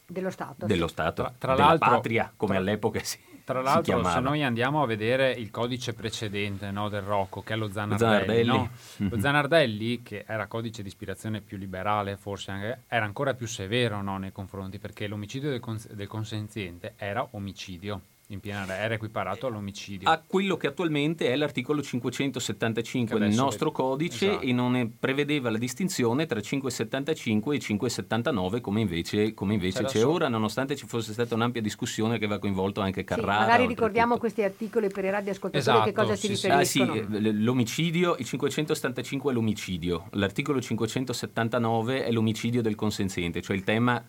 Dello 0.09 0.31
Stato. 0.31 0.67
Dello 0.67 0.87
Stato, 0.87 1.23
tra, 1.39 1.55
tra 1.55 1.55
della 1.55 1.79
patria, 1.79 2.33
come 2.37 2.53
tra, 2.53 2.61
all'epoca 2.61 3.01
si 3.03 3.19
tra 3.47 3.63
l'altro, 3.63 4.03
se 4.03 4.19
noi 4.19 4.43
andiamo 4.43 4.83
a 4.83 4.87
vedere 4.87 5.31
il 5.31 5.53
codice 5.53 5.95
precedente 5.95 6.73
no, 6.73 6.89
del 6.89 7.03
Rocco, 7.03 7.43
che 7.43 7.53
è 7.55 7.57
lo 7.57 7.71
Zanardelli, 7.71 8.13
Zanardelli. 8.13 8.49
No? 8.49 8.71
Mm-hmm. 9.01 9.13
lo 9.13 9.21
Zanardelli, 9.21 10.03
che 10.03 10.25
era 10.27 10.49
codice 10.49 10.83
di 10.83 10.89
ispirazione 10.89 11.41
più 11.43 11.57
liberale, 11.57 12.17
forse 12.17 12.51
anche, 12.51 12.81
era 12.89 13.05
ancora 13.05 13.35
più 13.35 13.47
severo 13.47 14.03
no, 14.03 14.19
nei 14.19 14.33
confronti, 14.33 14.81
perché 14.81 15.07
l'omicidio 15.07 15.49
del, 15.49 15.61
cons- 15.61 15.89
del 15.93 16.09
consenziente 16.09 16.95
era 16.97 17.25
omicidio 17.31 18.01
in 18.31 18.41
piena 18.41 18.77
era 18.77 18.95
equiparato 18.95 19.47
all'omicidio. 19.47 20.09
A 20.09 20.21
quello 20.27 20.57
che 20.57 20.67
attualmente 20.67 21.29
è 21.29 21.37
l'articolo 21.37 21.81
575 21.81 23.19
del 23.19 23.33
nostro 23.33 23.71
codice 23.71 24.31
esatto. 24.31 24.45
e 24.45 24.53
non 24.53 24.95
prevedeva 24.99 25.51
la 25.51 25.59
distinzione 25.59 26.27
tra 26.27 26.41
575 26.41 27.55
e 27.55 27.59
579 27.61 28.61
come 28.61 28.81
invece, 28.81 29.33
come 29.33 29.55
invece 29.55 29.85
c'è, 29.85 29.99
c'è 29.99 30.07
ora, 30.07 30.27
nonostante 30.29 30.75
ci 30.75 30.87
fosse 30.87 31.13
stata 31.13 31.35
un'ampia 31.35 31.63
discussione 31.63 32.19
che 32.19 32.25
aveva 32.25 32.41
coinvolto 32.41 32.81
anche 32.81 33.05
Carrara. 33.05 33.33
Sì, 33.33 33.47
magari 33.47 33.67
ricordiamo 33.67 34.19
questi 34.19 34.43
articoli 34.43 34.89
per 34.89 35.05
i 35.05 35.11
radioascoltatori 35.11 35.59
esatto, 35.59 35.85
che 35.85 35.93
cosa 35.93 36.17
si 36.17 36.35
sì, 36.35 36.49
riferiscono. 36.49 36.93
Ah, 36.93 37.21
sì, 37.21 37.43
l'omicidio, 37.43 38.17
il 38.19 38.25
575 38.25 39.31
è 39.31 39.35
l'omicidio, 39.35 40.09
l'articolo 40.13 40.61
579 40.61 42.05
è 42.05 42.11
l'omicidio 42.11 42.61
del 42.61 42.75
consenziente, 42.75 43.41
cioè 43.41 43.55
il 43.55 43.63
tema 43.63 44.05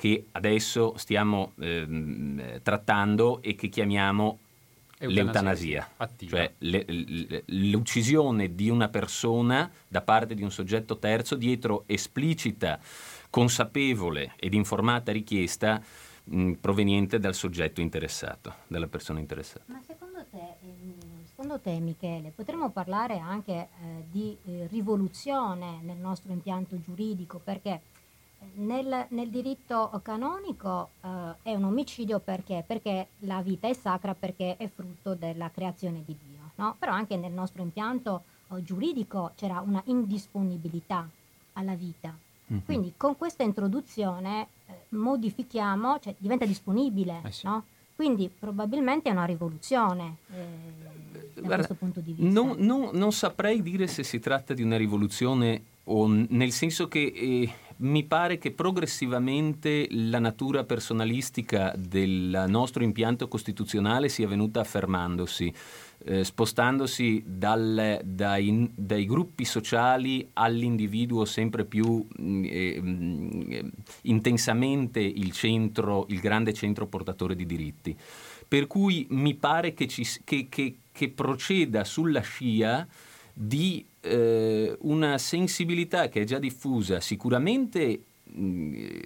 che 0.00 0.28
adesso 0.32 0.94
stiamo 0.96 1.52
ehm, 1.60 2.62
trattando 2.62 3.42
e 3.42 3.54
che 3.54 3.68
chiamiamo 3.68 4.38
Eutanasia, 4.96 5.86
l'eutanasia, 5.94 6.26
cioè 6.26 6.54
le, 6.56 6.84
le, 6.86 7.42
l'uccisione 7.44 8.54
di 8.54 8.70
una 8.70 8.88
persona 8.88 9.70
da 9.86 10.00
parte 10.00 10.34
di 10.34 10.42
un 10.42 10.50
soggetto 10.50 10.96
terzo 10.96 11.34
dietro 11.34 11.84
esplicita, 11.84 12.80
consapevole 13.28 14.32
ed 14.36 14.54
informata 14.54 15.12
richiesta 15.12 15.82
mh, 16.24 16.52
proveniente 16.52 17.18
dal 17.18 17.34
soggetto 17.34 17.82
interessato, 17.82 18.54
dalla 18.68 18.86
persona 18.86 19.18
interessata. 19.18 19.64
Ma 19.66 19.82
secondo 19.86 20.24
te, 20.30 20.54
ehm, 20.62 20.94
secondo 21.26 21.60
te 21.60 21.78
Michele, 21.78 22.32
potremmo 22.34 22.70
parlare 22.70 23.18
anche 23.18 23.52
eh, 23.52 23.68
di 24.10 24.34
eh, 24.46 24.66
rivoluzione 24.70 25.80
nel 25.82 25.98
nostro 25.98 26.32
impianto 26.32 26.80
giuridico? 26.80 27.38
Perché 27.38 27.82
nel, 28.54 29.06
nel, 29.10 29.28
diritto 29.28 29.90
canonico 30.02 30.90
eh, 31.02 31.34
è 31.42 31.54
un 31.54 31.64
omicidio 31.64 32.18
perché? 32.20 32.64
perché? 32.66 33.08
la 33.20 33.42
vita 33.42 33.68
è 33.68 33.72
sacra, 33.72 34.14
perché 34.14 34.56
è 34.56 34.68
frutto 34.68 35.14
della 35.14 35.50
creazione 35.50 36.02
di 36.04 36.16
Dio. 36.26 36.50
No? 36.56 36.76
Però 36.78 36.92
anche 36.92 37.16
nel 37.16 37.32
nostro 37.32 37.62
impianto 37.62 38.24
eh, 38.52 38.62
giuridico 38.62 39.32
c'era 39.36 39.60
una 39.60 39.82
indisponibilità 39.86 41.08
alla 41.54 41.74
vita. 41.74 42.16
Mm-hmm. 42.52 42.64
Quindi 42.64 42.94
con 42.96 43.16
questa 43.16 43.42
introduzione 43.42 44.48
eh, 44.66 44.72
modifichiamo, 44.90 45.98
cioè 46.00 46.14
diventa 46.18 46.44
disponibile. 46.44 47.20
Eh 47.24 47.32
sì. 47.32 47.46
no? 47.46 47.64
Quindi 47.94 48.30
probabilmente 48.36 49.10
è 49.10 49.12
una 49.12 49.26
rivoluzione 49.26 50.16
eh, 50.34 50.46
da 51.34 51.40
Guarda, 51.40 51.56
questo 51.56 51.74
punto 51.74 52.00
di 52.00 52.12
vista. 52.12 52.32
Non, 52.32 52.56
non, 52.58 52.90
non 52.94 53.12
saprei 53.12 53.62
dire 53.62 53.86
se 53.86 54.02
si 54.02 54.18
tratta 54.18 54.54
di 54.54 54.62
una 54.62 54.76
rivoluzione 54.78 55.64
o 55.84 56.06
nel 56.06 56.52
senso 56.52 56.88
che 56.88 57.12
eh, 57.14 57.52
mi 57.80 58.04
pare 58.04 58.38
che 58.38 58.50
progressivamente 58.50 59.86
la 59.90 60.18
natura 60.18 60.64
personalistica 60.64 61.72
del 61.76 62.44
nostro 62.48 62.82
impianto 62.82 63.28
costituzionale 63.28 64.08
sia 64.08 64.28
venuta 64.28 64.60
affermandosi. 64.60 65.52
Eh, 66.02 66.24
spostandosi 66.24 67.22
dal, 67.26 68.00
dai, 68.02 68.70
dai, 68.74 69.04
gruppi 69.04 69.44
sociali 69.44 70.26
all'individuo 70.32 71.26
sempre 71.26 71.66
più 71.66 72.06
mm, 72.18 72.44
eh, 72.46 72.80
mm, 72.80 73.68
intensamente 74.02 74.98
il, 75.00 75.30
centro, 75.32 76.06
il 76.08 76.20
grande 76.20 76.54
centro 76.54 76.86
portatore 76.86 77.34
di 77.34 77.44
diritti. 77.44 77.94
Per 78.48 78.66
cui 78.66 79.06
mi 79.10 79.34
pare 79.34 79.74
che, 79.74 79.86
ci, 79.88 80.06
che, 80.24 80.46
che, 80.48 80.76
che 80.90 81.08
proceda 81.10 81.84
sulla 81.84 82.20
scia 82.20 82.86
di 83.34 83.84
eh, 84.00 84.76
una 84.80 85.18
sensibilità 85.18 86.08
che 86.08 86.22
è 86.22 86.24
già 86.24 86.38
diffusa 86.38 87.00
sicuramente 87.00 88.04
mh, 88.24 88.42
mm, 88.42 88.98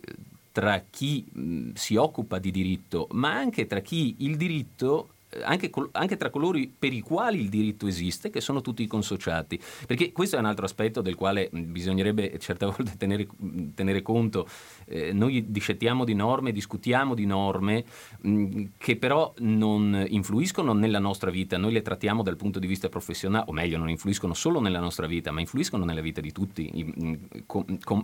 tra 0.52 0.84
chi 0.88 1.24
mh, 1.30 1.70
si 1.74 1.96
occupa 1.96 2.38
di 2.38 2.50
diritto, 2.50 3.08
ma 3.12 3.34
anche 3.34 3.66
tra 3.66 3.80
chi 3.80 4.16
il 4.18 4.36
diritto 4.36 5.13
anche, 5.42 5.70
anche, 5.92 6.16
tra 6.16 6.30
coloro 6.30 6.58
per 6.78 6.92
i 6.92 7.00
quali 7.00 7.40
il 7.40 7.48
diritto 7.48 7.86
esiste, 7.86 8.30
che 8.30 8.40
sono 8.40 8.60
tutti 8.60 8.86
consociati. 8.86 9.60
Perché 9.86 10.12
questo 10.12 10.36
è 10.36 10.38
un 10.38 10.46
altro 10.46 10.64
aspetto 10.64 11.00
del 11.00 11.14
quale 11.14 11.48
bisognerebbe 11.52 12.38
certe 12.38 12.66
volte 12.66 12.92
tenere, 12.96 13.26
tenere 13.74 14.02
conto. 14.02 14.46
Eh, 14.86 15.12
noi 15.12 15.50
discettiamo 15.50 16.04
di 16.04 16.14
norme, 16.14 16.52
discutiamo 16.52 17.14
di 17.14 17.26
norme 17.26 17.84
mh, 18.20 18.62
che 18.78 18.96
però 18.96 19.32
non 19.38 20.04
influiscono 20.08 20.72
nella 20.72 20.98
nostra 20.98 21.30
vita, 21.30 21.56
noi 21.56 21.72
le 21.72 21.82
trattiamo 21.82 22.22
dal 22.22 22.36
punto 22.36 22.58
di 22.58 22.66
vista 22.66 22.88
professionale, 22.88 23.44
o 23.48 23.52
meglio, 23.52 23.78
non 23.78 23.88
influiscono 23.88 24.34
solo 24.34 24.60
nella 24.60 24.80
nostra 24.80 25.06
vita, 25.06 25.30
ma 25.30 25.40
influiscono 25.40 25.84
nella 25.84 26.00
vita 26.00 26.20
di 26.20 26.32
tutti. 26.32 27.32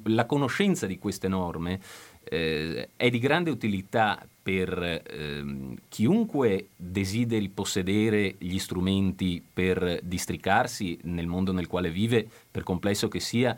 La 0.05 0.27
conoscenza 0.27 0.87
di 0.87 0.99
queste 0.99 1.29
norme 1.29 1.81
eh, 2.25 2.91
è 2.97 3.11
di 3.11 3.19
grande 3.19 3.51
utilità 3.51 4.27
per 4.43 4.83
eh, 4.83 5.45
chiunque 5.89 6.69
desideri 6.77 7.49
possedere 7.49 8.35
gli 8.39 8.59
strumenti 8.59 9.43
per 9.53 10.01
districarsi 10.03 10.99
nel 11.03 11.27
mondo 11.27 11.53
nel 11.53 11.67
quale 11.67 11.91
vive, 11.91 12.29
per 12.51 12.63
complesso 12.63 13.09
che 13.09 13.21
sia, 13.21 13.57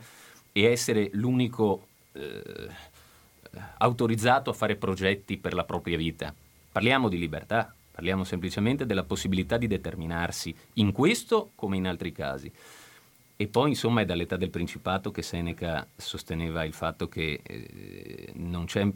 e 0.53 0.65
essere 0.65 1.11
l'unico 1.13 1.87
eh, 2.13 2.69
autorizzato 3.79 4.51
a 4.51 4.55
fare 4.55 4.77
progetti 4.77 5.39
per 5.39 5.55
la 5.55 5.65
propria 5.65 5.97
vita. 5.97 6.35
Parliamo 6.71 7.09
di 7.09 7.19
libertà, 7.19 7.75
parliamo 7.93 8.25
semplicemente 8.25 8.87
della 8.87 9.05
possibilità 9.05 9.57
di 9.57 9.67
determinarsi 9.67 10.55
in 10.75 10.93
questo 10.93 11.53
come 11.55 11.77
in 11.77 11.87
altri 11.87 12.13
casi. 12.13 12.51
E 13.37 13.49
poi 13.49 13.71
insomma 13.71 14.03
è 14.03 14.05
dall'età 14.05 14.37
del 14.37 14.51
Principato 14.51 15.11
che 15.11 15.23
Seneca 15.23 15.87
sosteneva 15.97 16.65
il 16.65 16.73
fatto 16.73 17.09
che 17.09 17.41
eh, 17.43 18.33
non 18.35 18.67
c'è 18.67 18.87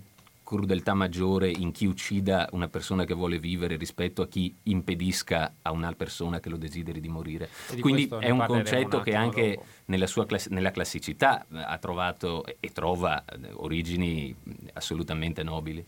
crudeltà 0.47 0.95
maggiore 0.95 1.51
in 1.51 1.73
chi 1.73 1.87
uccida 1.87 2.49
una 2.53 2.69
persona 2.69 3.05
che 3.05 3.15
vuole 3.15 3.41
vivere 3.41 3.75
rispetto 3.75 4.23
a 4.23 4.29
chi 4.29 4.55
impedisca 4.65 5.55
a 5.63 5.73
una 5.73 5.93
persona 5.93 6.39
che 6.39 6.49
lo 6.49 6.57
desideri 6.57 7.01
di 7.01 7.09
morire. 7.09 7.49
Di 7.75 7.81
Quindi 7.81 8.09
è 8.21 8.31
un 8.31 8.45
concetto 8.47 8.99
un 8.99 9.03
che 9.03 9.17
anche 9.17 9.59
nella 9.87 10.07
sua 10.07 10.25
class- 10.25 10.47
nella 10.49 10.71
classicità 10.71 11.45
ha 11.51 11.77
trovato 11.79 12.45
e 12.61 12.71
trova 12.73 13.25
eh, 13.25 13.51
origini 13.55 14.33
assolutamente 14.75 15.43
nobili. 15.43 15.85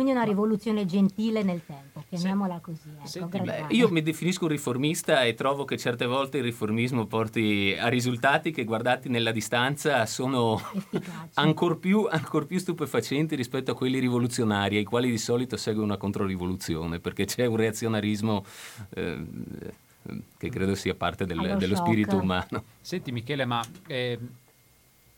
Quindi 0.00 0.16
una 0.16 0.26
rivoluzione 0.26 0.86
gentile 0.86 1.42
nel 1.42 1.60
tempo, 1.66 2.02
chiamiamola 2.08 2.60
così. 2.60 2.88
Ecco, 2.88 3.06
Senti, 3.06 3.38
beh, 3.38 3.66
io 3.68 3.90
mi 3.90 4.00
definisco 4.00 4.44
un 4.44 4.50
riformista 4.50 5.24
e 5.24 5.34
trovo 5.34 5.66
che 5.66 5.76
certe 5.76 6.06
volte 6.06 6.38
il 6.38 6.44
riformismo 6.44 7.04
porti 7.04 7.76
a 7.78 7.88
risultati 7.88 8.50
che 8.50 8.64
guardati 8.64 9.10
nella 9.10 9.30
distanza 9.30 10.06
sono 10.06 10.58
ancora 11.34 11.74
più, 11.74 12.08
ancor 12.10 12.46
più 12.46 12.58
stupefacenti 12.58 13.36
rispetto 13.36 13.72
a 13.72 13.74
quelli 13.74 13.98
rivoluzionari, 13.98 14.78
ai 14.78 14.84
quali 14.84 15.10
di 15.10 15.18
solito 15.18 15.58
segue 15.58 15.82
una 15.82 15.98
controrivoluzione, 15.98 16.98
perché 16.98 17.26
c'è 17.26 17.44
un 17.44 17.56
reazionarismo... 17.56 18.42
Eh, 18.94 19.26
che 20.38 20.48
credo 20.48 20.74
sia 20.74 20.94
parte 20.94 21.26
del, 21.26 21.56
dello 21.58 21.76
spirito 21.76 22.16
umano. 22.16 22.64
Senti 22.80 23.12
Michele, 23.12 23.44
ma 23.44 23.62
eh, 23.86 24.18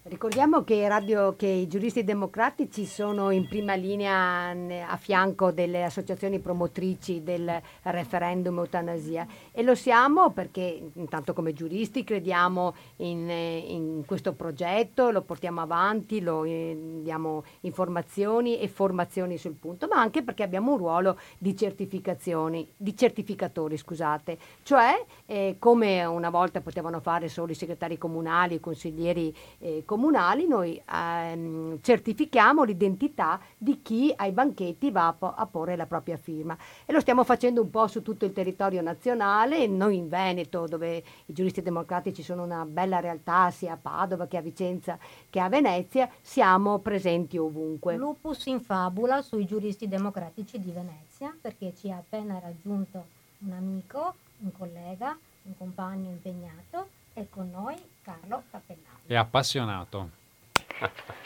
Ricordiamo 0.04 0.64
che, 0.64 0.88
radio, 0.88 1.36
che, 1.36 1.46
i 1.46 1.68
giuristi 1.68 2.02
democratici 2.02 2.86
sono 2.86 3.30
in 3.30 3.46
prima 3.46 3.74
linea 3.74 4.50
a 4.88 4.96
fianco 4.96 5.52
delle 5.52 5.84
associazioni 5.84 6.40
promotrici 6.40 7.22
del 7.22 7.62
referendum 7.82 8.58
eutanasia. 8.58 9.24
E 9.52 9.62
lo 9.62 9.76
siamo 9.76 10.30
perché 10.30 10.90
intanto 10.94 11.32
come 11.32 11.52
giuristi 11.52 12.02
crediamo 12.02 12.74
in, 12.96 13.30
in 13.30 14.02
questo 14.04 14.32
progetto, 14.32 15.12
lo 15.12 15.22
portiamo 15.22 15.60
avanti, 15.60 16.20
lo 16.20 16.42
eh, 16.42 16.76
diamo 17.00 17.44
informazioni 17.60 18.58
e 18.58 18.66
formazioni 18.66 19.38
sul 19.38 19.54
punto, 19.54 19.86
ma 19.86 20.00
anche 20.00 20.24
perché 20.24 20.42
abbiamo 20.42 20.72
un 20.72 20.78
ruolo 20.78 21.16
di 21.38 21.54
di 21.54 22.96
certificatori, 22.96 23.76
scusate, 23.76 24.38
cioè 24.64 25.04
eh, 25.26 25.54
come 25.60 26.04
una 26.04 26.30
volta 26.30 26.60
potevano 26.60 26.98
fare 26.98 27.28
solo 27.28 27.52
i 27.52 27.54
segretari 27.54 27.98
comunali, 27.98 28.54
i 28.54 28.60
consiglieri 28.60 29.32
eh, 29.60 29.84
comunali, 29.92 30.46
noi 30.46 30.80
ehm, 30.90 31.80
certifichiamo 31.82 32.62
l'identità 32.62 33.38
di 33.58 33.82
chi 33.82 34.10
ai 34.16 34.32
banchetti 34.32 34.90
va 34.90 35.08
a, 35.08 35.12
po- 35.12 35.34
a, 35.36 35.44
porre 35.44 35.76
la 35.76 35.84
propria 35.84 36.16
firma. 36.16 36.56
E 36.86 36.94
lo 36.94 37.00
stiamo 37.00 37.24
facendo 37.24 37.60
un 37.60 37.68
po' 37.68 37.86
su 37.88 38.00
tutto 38.00 38.24
il 38.24 38.32
territorio 38.32 38.80
nazionale, 38.80 39.66
noi 39.66 39.98
in 39.98 40.08
Veneto, 40.08 40.66
dove 40.66 40.96
i 41.26 41.32
giuristi 41.34 41.60
democratici 41.60 42.22
sono 42.22 42.42
una 42.42 42.64
bella 42.64 43.00
realtà, 43.00 43.50
sia 43.50 43.74
a 43.74 43.76
Padova 43.76 44.26
che 44.26 44.38
a 44.38 44.40
Vicenza 44.40 44.98
che 45.28 45.40
a 45.40 45.50
Venezia, 45.50 46.08
siamo 46.22 46.78
presenti 46.78 47.36
ovunque. 47.36 47.94
Lupus 47.96 48.46
in 48.46 48.62
fabula 48.62 49.20
sui 49.20 49.44
giuristi 49.44 49.88
democratici 49.88 50.58
di 50.58 50.70
Venezia, 50.70 51.36
perché 51.38 51.74
ci 51.76 51.90
ha 51.90 51.98
appena 51.98 52.38
raggiunto 52.38 53.04
un 53.40 53.52
amico, 53.52 54.14
un 54.38 54.52
collega, 54.52 55.14
un 55.42 55.52
compagno 55.58 56.08
impegnato 56.08 57.00
e 57.14 57.28
con 57.28 57.50
noi 57.50 57.76
Carlo 58.02 58.42
Cappellani. 58.50 58.98
È 59.06 59.14
appassionato. 59.14 60.10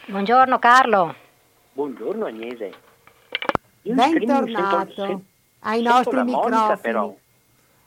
Buongiorno 0.07 0.59
Carlo. 0.59 1.15
Buongiorno 1.73 2.25
Agnese. 2.25 2.73
Io 3.83 3.93
Bentornato 3.93 4.93
sento, 4.93 5.23
ai 5.59 5.81
nostri 5.81 6.23
microfoni. 6.23 7.17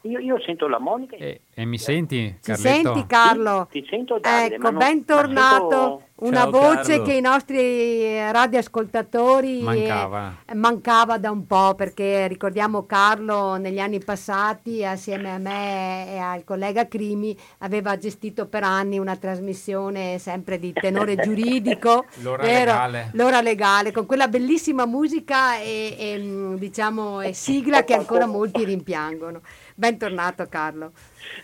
Io, 0.03 0.19
io, 0.19 0.41
sento 0.41 0.67
la 0.67 0.79
Monica. 0.79 1.17
E, 1.17 1.43
e 1.53 1.65
mi 1.67 1.77
senti, 1.77 2.39
Ci 2.41 2.55
senti 2.55 3.05
Carlo? 3.07 3.69
Ti, 3.71 3.83
ti 3.83 3.89
sento 3.89 4.19
Davide, 4.19 4.55
ecco, 4.55 4.73
bentornato. 4.73 5.69
Sento... 5.69 6.09
Una 6.21 6.41
Ciao, 6.41 6.51
voce 6.51 6.83
Carlo. 6.83 7.03
che 7.05 7.13
i 7.15 7.21
nostri 7.23 8.31
radioascoltatori 8.31 9.63
mancava. 9.63 10.35
Eh, 10.45 10.55
mancava 10.55 11.17
da 11.17 11.31
un 11.31 11.47
po' 11.47 11.75
perché 11.75 12.27
ricordiamo 12.29 12.85
Carlo 12.85 13.57
negli 13.57 13.79
anni 13.79 14.01
passati 14.01 14.85
assieme 14.85 15.33
a 15.33 15.39
me 15.39 16.13
e 16.13 16.19
al 16.19 16.45
collega 16.45 16.87
Crimi 16.89 17.35
aveva 17.59 17.97
gestito 17.97 18.47
per 18.49 18.65
anni 18.65 18.99
una 18.99 19.17
trasmissione 19.17 20.19
sempre 20.19 20.59
di 20.59 20.75
tenore 20.75 21.17
giuridico. 21.25 22.05
L'ora 22.21 22.43
legale. 22.43 23.11
L'ora 23.15 23.41
legale 23.41 23.91
con 23.91 24.05
quella 24.05 24.29
bellissima 24.29 24.85
musica 24.85 25.59
e, 25.59 25.97
e 25.99 26.19
mm, 26.19 26.57
diciamo 26.57 27.23
e 27.23 27.33
sigla 27.35 27.83
che 27.83 27.95
ancora 27.95 28.27
molti 28.27 28.63
rimpiangono. 28.63 29.41
Bentornato 29.75 30.47
Carlo. 30.49 30.93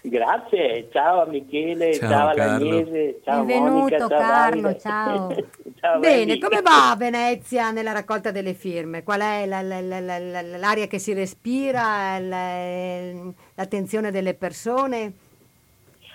Grazie, 0.03 0.89
ciao 0.91 1.23
a 1.23 1.27
Michele, 1.27 1.95
ciao, 1.95 2.09
ciao 2.09 2.29
all'Agnese, 2.29 3.21
ciao 3.25 3.45
Benvenuto 3.45 3.73
Monica, 3.73 3.99
ciao 3.99 4.09
Carlo, 4.09 4.77
ciao. 4.77 5.35
ciao 5.81 5.99
Bene, 5.99 6.39
come 6.39 6.61
va 6.63 6.91
a 6.91 6.97
Venezia 6.97 7.71
nella 7.71 7.93
raccolta 7.93 8.31
delle 8.31 8.55
firme? 8.55 9.03
Qual 9.03 9.21
è 9.21 9.47
la, 9.47 9.63
la, 9.63 9.81
la, 9.81 10.43
l'aria 10.43 10.87
che 10.87 10.99
si 10.99 11.13
respira, 11.13 12.19
l'attenzione 12.19 14.11
delle 14.11 14.35
persone? 14.35 15.13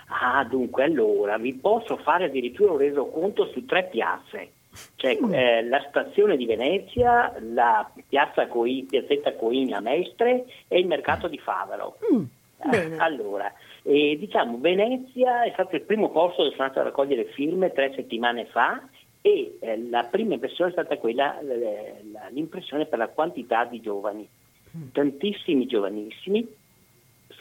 Ah, 0.08 0.44
dunque, 0.44 0.84
allora, 0.84 1.38
vi 1.38 1.54
posso 1.54 1.98
fare 1.98 2.26
addirittura 2.26 2.74
un 2.74 2.78
resoconto 2.80 3.46
su 3.54 3.66
tre 3.66 3.88
piazze. 3.90 4.52
Cioè, 4.96 5.18
mm. 5.22 5.34
eh, 5.34 5.64
la 5.64 5.86
stazione 5.90 6.38
di 6.38 6.46
Venezia, 6.46 7.34
la 7.40 7.90
piazza 8.08 8.48
Coi, 8.48 8.86
piazzetta 8.90 9.36
Coina 9.36 9.80
Mestre 9.80 10.46
e 10.68 10.80
il 10.80 10.88
mercato 10.88 11.28
di 11.28 11.38
Favaro. 11.38 11.98
Mm. 12.14 12.24
Bene. 12.70 12.98
Allora, 12.98 13.52
eh, 13.84 14.16
diciamo, 14.20 14.60
Venezia 14.60 15.44
è 15.44 15.52
stato 15.54 15.76
il 15.76 15.82
primo 15.82 16.10
posto 16.10 16.44
dove 16.44 16.56
sono 16.56 16.68
andato 16.68 16.82
a 16.82 16.90
raccogliere 16.90 17.26
firme 17.26 17.72
tre 17.72 17.92
settimane 17.96 18.46
fa 18.46 18.88
e 19.22 19.58
eh, 19.60 19.88
la 19.90 20.04
prima 20.04 20.36
impressione 20.36 20.70
è 20.70 20.74
stata 20.74 20.98
quella, 20.98 21.40
eh, 21.40 22.04
l'impressione 22.30 22.86
per 22.86 23.00
la 23.00 23.08
quantità 23.08 23.66
di 23.66 23.82
giovani, 23.82 24.28
mm. 24.78 24.90
tantissimi 24.92 25.66
giovanissimi 25.66 26.48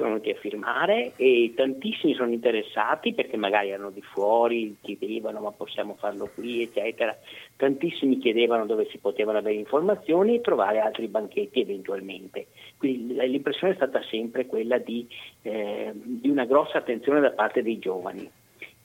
sono 0.01 0.15
venuti 0.15 0.31
a 0.31 0.35
firmare 0.35 1.13
e 1.17 1.53
tantissimi 1.55 2.15
sono 2.15 2.33
interessati 2.33 3.13
perché 3.13 3.37
magari 3.37 3.69
erano 3.69 3.91
di 3.91 4.01
fuori, 4.01 4.77
chiedevano 4.81 5.41
ma 5.41 5.53
possiamo 5.53 5.95
farlo 5.99 6.31
qui, 6.35 6.63
eccetera. 6.63 7.17
Tantissimi 7.57 8.19
chiedevano 8.19 8.65
dove 8.65 8.89
si 8.91 8.99
potevano 8.99 9.39
avere 9.39 9.57
informazioni 9.57 10.37
e 10.37 10.41
trovare 10.41 10.81
altri 10.81 11.07
banchetti 11.09 11.61
eventualmente. 11.61 12.47
Quindi 12.79 13.15
l'impressione 13.15 13.75
è 13.75 13.77
stata 13.77 14.03
sempre 14.05 14.47
quella 14.47 14.79
di, 14.79 15.07
eh, 15.43 15.93
di 15.95 16.31
una 16.31 16.47
grossa 16.47 16.79
attenzione 16.79 17.21
da 17.21 17.31
parte 17.31 17.63
dei 17.63 17.79
giovani. 17.79 18.29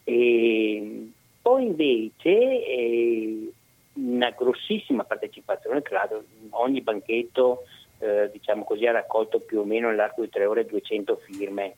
E 0.04 1.10
poi 1.42 1.66
invece 1.66 2.66
eh, 2.66 3.52
una 3.94 4.32
grossissima 4.32 5.06
partecipazione, 5.06 5.82
tra 5.82 6.00
l'altro 6.00 6.24
ogni 6.52 6.82
banchetto 6.82 7.64
eh, 8.00 8.30
diciamo 8.32 8.64
così, 8.64 8.86
ha 8.86 8.92
raccolto 8.92 9.40
più 9.40 9.60
o 9.60 9.64
meno 9.64 9.90
nell'arco 9.90 10.22
di 10.22 10.30
tre 10.30 10.46
ore 10.46 10.66
200 10.66 11.22
firme. 11.26 11.76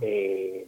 Eh, 0.00 0.66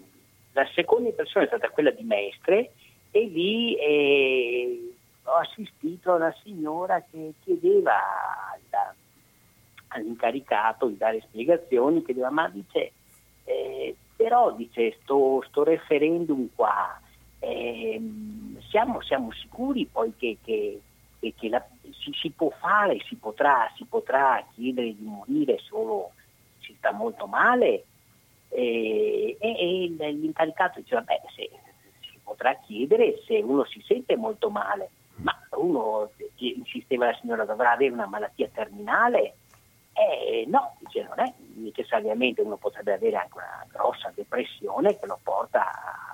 la 0.52 0.66
seconda 0.74 1.08
impressione 1.08 1.46
è 1.46 1.48
stata 1.48 1.68
quella 1.68 1.90
di 1.90 2.02
Mestre 2.02 2.72
e 3.10 3.24
lì 3.24 3.76
eh, 3.76 4.92
ho 5.24 5.34
assistito 5.34 6.12
a 6.12 6.16
una 6.16 6.34
signora 6.42 7.04
che 7.10 7.34
chiedeva 7.42 7.92
alla, 8.52 8.94
all'incaricato 9.88 10.86
di 10.86 10.96
dare 10.96 11.20
spiegazioni, 11.20 12.04
chiedeva 12.04 12.30
ma 12.30 12.48
dice, 12.48 12.92
eh, 13.44 13.94
però 14.16 14.52
dice 14.52 14.96
sto, 15.02 15.44
sto 15.48 15.64
referendum 15.64 16.48
qua, 16.54 17.00
eh, 17.40 18.00
siamo, 18.68 19.00
siamo, 19.02 19.32
sicuri 19.32 19.86
poi 19.86 20.12
che, 20.16 20.36
che, 20.42 20.80
che 21.20 21.48
la, 21.48 21.64
si, 21.98 22.12
si, 22.12 22.30
può 22.30 22.50
fare, 22.50 22.98
si 23.06 23.16
potrà, 23.16 23.70
si 23.76 23.84
potrà 23.84 24.44
chiedere 24.54 24.94
di 24.94 25.04
morire 25.04 25.58
solo 25.58 26.12
si 26.60 26.74
sta 26.76 26.92
molto 26.92 27.26
male? 27.26 27.84
E, 28.48 29.36
e, 29.38 29.56
e 29.98 30.12
l'incaricato 30.12 30.80
diceva, 30.80 31.02
beh, 31.02 31.20
se, 31.34 31.50
si 32.00 32.18
potrà 32.22 32.54
chiedere 32.56 33.22
se 33.26 33.38
uno 33.38 33.64
si 33.64 33.82
sente 33.86 34.16
molto 34.16 34.50
male, 34.50 34.90
ma 35.16 35.36
uno, 35.52 36.10
insisteva 36.36 37.06
la 37.06 37.18
signora, 37.20 37.44
dovrà 37.44 37.72
avere 37.72 37.92
una 37.92 38.06
malattia 38.06 38.48
terminale? 38.52 39.34
Eh, 39.92 40.44
no, 40.46 40.76
dice, 40.78 41.02
non 41.02 41.20
è 41.20 41.32
necessariamente, 41.56 42.40
uno 42.40 42.56
potrebbe 42.56 42.94
avere 42.94 43.16
anche 43.16 43.36
una 43.36 43.66
grossa 43.70 44.10
depressione 44.14 44.98
che 44.98 45.06
lo 45.06 45.18
porta 45.22 45.60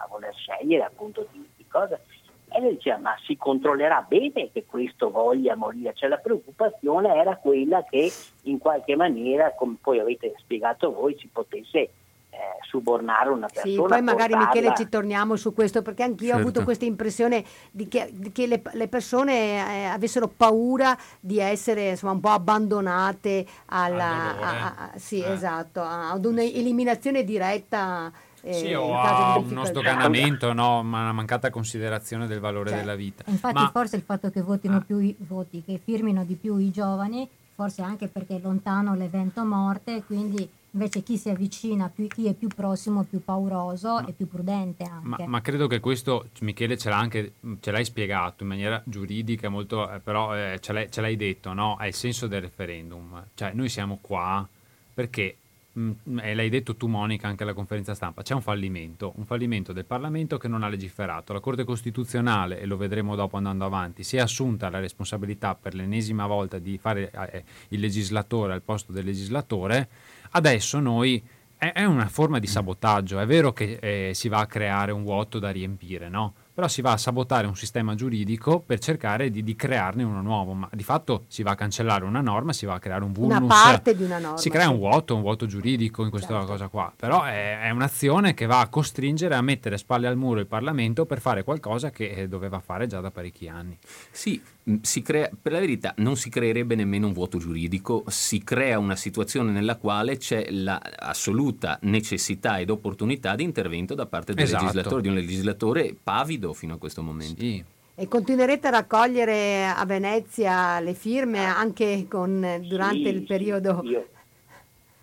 a 0.01 0.07
voler 0.09 0.35
scegliere 0.35 0.85
appunto 0.85 1.27
di, 1.31 1.49
di 1.57 1.67
cosa. 1.69 1.99
E 2.49 2.61
lei 2.61 2.75
diceva, 2.75 2.99
ma 2.99 3.15
si 3.25 3.37
controllerà 3.37 4.05
bene 4.07 4.51
che 4.53 4.65
questo 4.67 5.11
voglia 5.11 5.57
morire? 5.57 5.93
Cioè 5.95 6.09
la 6.09 6.19
preoccupazione 6.19 7.15
era 7.15 7.37
quella 7.37 7.85
che 7.85 8.11
in 8.43 8.59
qualche 8.59 8.97
maniera, 8.97 9.53
come 9.55 9.77
poi 9.81 9.99
avete 9.99 10.35
spiegato 10.39 10.93
voi, 10.93 11.17
si 11.19 11.29
potesse 11.29 11.91
eh, 12.37 12.59
subornare 12.69 13.31
una 13.31 13.47
persona. 13.47 13.73
Sì, 13.73 13.77
poi 13.77 14.03
magari 14.03 14.33
portarla... 14.33 14.61
Michele 14.61 14.75
ci 14.77 14.89
torniamo 14.89 15.37
su 15.37 15.55
questo 15.55 15.81
perché 15.81 16.03
anch'io 16.03 16.27
certo. 16.27 16.39
ho 16.39 16.43
avuto 16.43 16.65
questa 16.65 16.85
impressione 16.85 17.43
di 17.71 17.89
che, 17.89 18.11
di 18.13 18.31
che 18.31 18.47
le, 18.47 18.63
le, 18.73 18.89
persone 18.89 19.33
eh, 19.33 19.85
avessero 19.85 20.29
paura 20.29 20.97
di 21.19 21.41
essere 21.41 21.91
insomma, 21.91 22.13
un 22.13 22.21
po' 22.21 22.29
abbandonate 22.29 23.47
alla, 23.67 24.39
a, 24.39 24.75
a, 24.93 24.99
sì, 24.99 25.23
eh. 25.23 25.33
esatto, 25.33 25.81
ad 25.81 26.25
un'eliminazione 26.25 27.25
diretta. 27.25 28.13
Eh, 28.47 28.53
sì, 28.53 28.73
o 28.73 28.97
a 28.97 29.39
uno 29.39 29.65
sdoganamento, 29.65 30.53
no? 30.53 30.83
ma 30.83 31.03
una 31.03 31.13
mancata 31.13 31.51
considerazione 31.51 32.27
del 32.27 32.41
valore 32.41 32.71
cioè, 32.71 32.79
della 32.79 32.95
vita. 32.95 33.25
Infatti 33.27 33.55
ma... 33.55 33.71
forse 33.73 33.97
il 33.97 34.03
fatto 34.03 34.31
che 34.31 34.41
votino 34.41 34.77
ah. 34.77 34.81
più 34.81 34.99
i 34.99 35.15
voti, 35.19 35.63
che 35.65 35.81
firmino 35.83 36.25
di 36.25 36.35
più 36.35 36.57
i 36.57 36.71
giovani, 36.71 37.29
forse 37.55 37.83
anche 37.83 38.07
perché 38.07 38.37
è 38.37 38.41
lontano 38.41 38.95
l'evento 38.95 39.45
morte, 39.45 40.03
quindi 40.05 40.49
Invece 40.77 41.03
chi 41.03 41.17
si 41.17 41.31
avvicina, 41.31 41.89
più, 41.89 42.07
chi 42.07 42.27
è 42.27 42.35
più 42.35 42.49
prossimo, 42.49 43.03
più 43.05 43.25
pauroso 43.25 43.95
ma, 43.95 44.05
e 44.05 44.13
più 44.13 44.29
prudente 44.29 44.85
anche. 44.85 45.09
Ma, 45.23 45.27
ma, 45.27 45.41
credo 45.41 45.67
che 45.69 45.81
questo, 45.81 46.29
Michele, 46.41 46.77
ce, 46.77 46.91
l'ha 46.91 46.99
anche, 46.99 47.33
ce 47.61 47.71
l'hai 47.71 47.85
spiegato 47.87 48.43
in 48.43 48.51
maniera 48.51 48.83
giuridica, 48.85 49.49
molto, 49.49 49.91
eh, 49.91 50.01
però 50.01 50.37
eh, 50.37 50.59
ce, 50.61 50.75
l'hai, 50.75 50.91
ce, 50.91 51.01
l'hai, 51.01 51.17
detto, 51.17 51.55
no? 51.55 51.79
È 51.79 51.87
il 51.87 51.95
senso 51.95 52.27
del 52.27 52.43
referendum. 52.43 53.25
Cioè 53.33 53.53
noi 53.55 53.71
siamo 53.71 53.97
qua 54.03 54.47
perché, 54.93 55.37
mh, 55.77 55.91
mm, 56.11 56.19
e 56.21 56.35
l'hai 56.35 56.49
detto 56.49 56.77
tu 56.77 56.87
Monica 56.87 57.29
anche 57.29 57.43
alla 57.43 57.55
conferenza 57.55 57.95
stampa, 57.95 58.23
c'è 58.23 58.35
un 58.35 58.43
fallimento, 58.43 59.13
un 59.17 59.25
fallimento 59.25 59.73
del 59.73 59.85
Parlamento 59.85 60.39
che 60.39 60.49
non 60.49 60.63
ha 60.63 60.69
legiferato. 60.69 61.33
La 61.33 61.41
Corte 61.41 61.65
Costituzionale, 61.65 62.61
e 62.61 62.67
lo 62.67 62.77
vedremo 62.77 63.15
dopo 63.15 63.37
andando 63.37 63.65
avanti, 63.65 64.03
si 64.03 64.17
è 64.17 64.21
assunta 64.21 64.71
la 64.71 64.81
responsabilità 64.81 65.55
per 65.55 65.75
l'ennesima 65.75 66.27
volta 66.27 66.59
di 66.59 66.79
fare 66.79 67.11
eh, 67.11 67.45
il 67.69 67.81
legislatore 67.81 68.53
al 68.53 68.63
posto 68.63 68.93
del 68.93 69.05
legislatore 69.05 69.89
Adesso 70.37 70.81
noi 70.81 71.23
è, 71.57 71.73
è 71.73 71.85
una 71.85 72.09
forma 72.09 72.39
di 72.39 72.47
sabotaggio, 72.47 73.19
è 73.19 73.27
vero 73.27 73.53
che 73.53 73.79
eh, 73.81 74.15
si 74.15 74.29
va 74.29 74.41
a 74.41 74.47
creare 74.47 74.93
un 74.93 75.03
vuoto 75.03 75.39
da 75.39 75.51
riempire, 75.51 76.09
no? 76.09 76.35
Però 76.57 76.69
si 76.69 76.81
va 76.81 76.93
a 76.93 76.97
sabotare 76.97 77.47
un 77.47 77.55
sistema 77.55 77.95
giuridico 77.95 78.61
per 78.61 78.79
cercare 78.79 79.29
di, 79.29 79.43
di, 79.43 79.55
crearne 79.55 80.03
uno 80.05 80.23
nuovo, 80.23 80.55
ma 80.55 80.67
di 80.73 80.83
fatto 80.83 81.27
si 81.29 81.43
va 81.43 81.51
a 81.51 81.55
cancellare 81.55 82.07
una 82.07 82.23
norma, 82.23 82.55
si 82.55 82.65
va 82.65 82.73
a 82.73 82.79
creare 82.79 83.05
un 83.05 83.13
vulnus. 83.13 83.41
Una 83.41 83.47
parte 83.47 83.95
di 83.95 84.05
una 84.05 84.19
norma. 84.19 84.39
Si 84.39 84.49
crea 84.49 84.71
un 84.71 84.79
vuoto, 84.79 85.15
un 85.15 85.21
vuoto 85.21 85.45
giuridico 85.45 86.03
in 86.03 86.09
questa 86.09 86.33
certo. 86.33 86.47
cosa 86.47 86.69
qua, 86.69 86.91
però 86.97 87.25
è, 87.25 87.61
è, 87.61 87.69
un'azione 87.69 88.33
che 88.33 88.47
va 88.47 88.61
a 88.61 88.69
costringere 88.69 89.35
a 89.35 89.43
mettere 89.43 89.77
spalle 89.77 90.07
al 90.07 90.17
muro 90.17 90.41
il 90.41 90.47
Parlamento 90.47 91.05
per 91.05 91.21
fare 91.21 91.45
qualcosa 91.45 91.91
che 91.91 92.09
eh, 92.09 92.27
doveva 92.27 92.59
fare 92.61 92.87
già 92.87 93.01
da 93.01 93.11
parecchi 93.11 93.49
anni. 93.49 93.77
Sì, 94.11 94.41
mm, 94.71 94.77
crea, 95.03 95.29
per 95.39 95.53
la 95.53 95.61
verità 95.61 95.93
non 95.99 96.17
si 96.17 96.31
creerebbe 96.31 96.75
nemmeno 96.75 97.07
un 97.07 97.13
vuoto 97.13 97.37
giuridico, 97.37 98.03
si 98.07 98.43
crea 98.43 98.79
una 98.79 98.97
situazione 98.97 99.51
nella 99.51 99.77
quale 99.77 100.17
c'è 100.17 100.47
l'assoluta 100.49 101.79
necessità 101.83 102.61
ed 102.61 102.71
opportunità 102.71 103.35
di 103.35 103.43
intervento 103.43 103.95
da 103.95 104.07
parte 104.07 104.33
del 104.33 104.45
esatto. 104.45 104.65
legislatore, 104.65 105.03
di 105.03 105.09
un 105.09 105.15
legislatore 105.17 105.95
pavido 106.03 106.45
freddo 106.47 106.53
fino 106.53 106.75
a 106.75 106.79
questo 106.79 107.03
momento. 107.03 107.41
Sì. 107.41 107.65
E 107.99 108.09
continuerete 108.09 108.67
a 108.67 108.71
raccogliere 108.71 109.65
a 109.65 109.85
Venezia 109.87 110.79
le 110.81 110.93
firme 110.93 111.45
anche 111.45 112.07
con, 112.09 112.41
durante 112.69 113.09
sì, 113.09 113.17
il 113.17 113.23
periodo? 113.23 113.81
Io, 113.85 114.07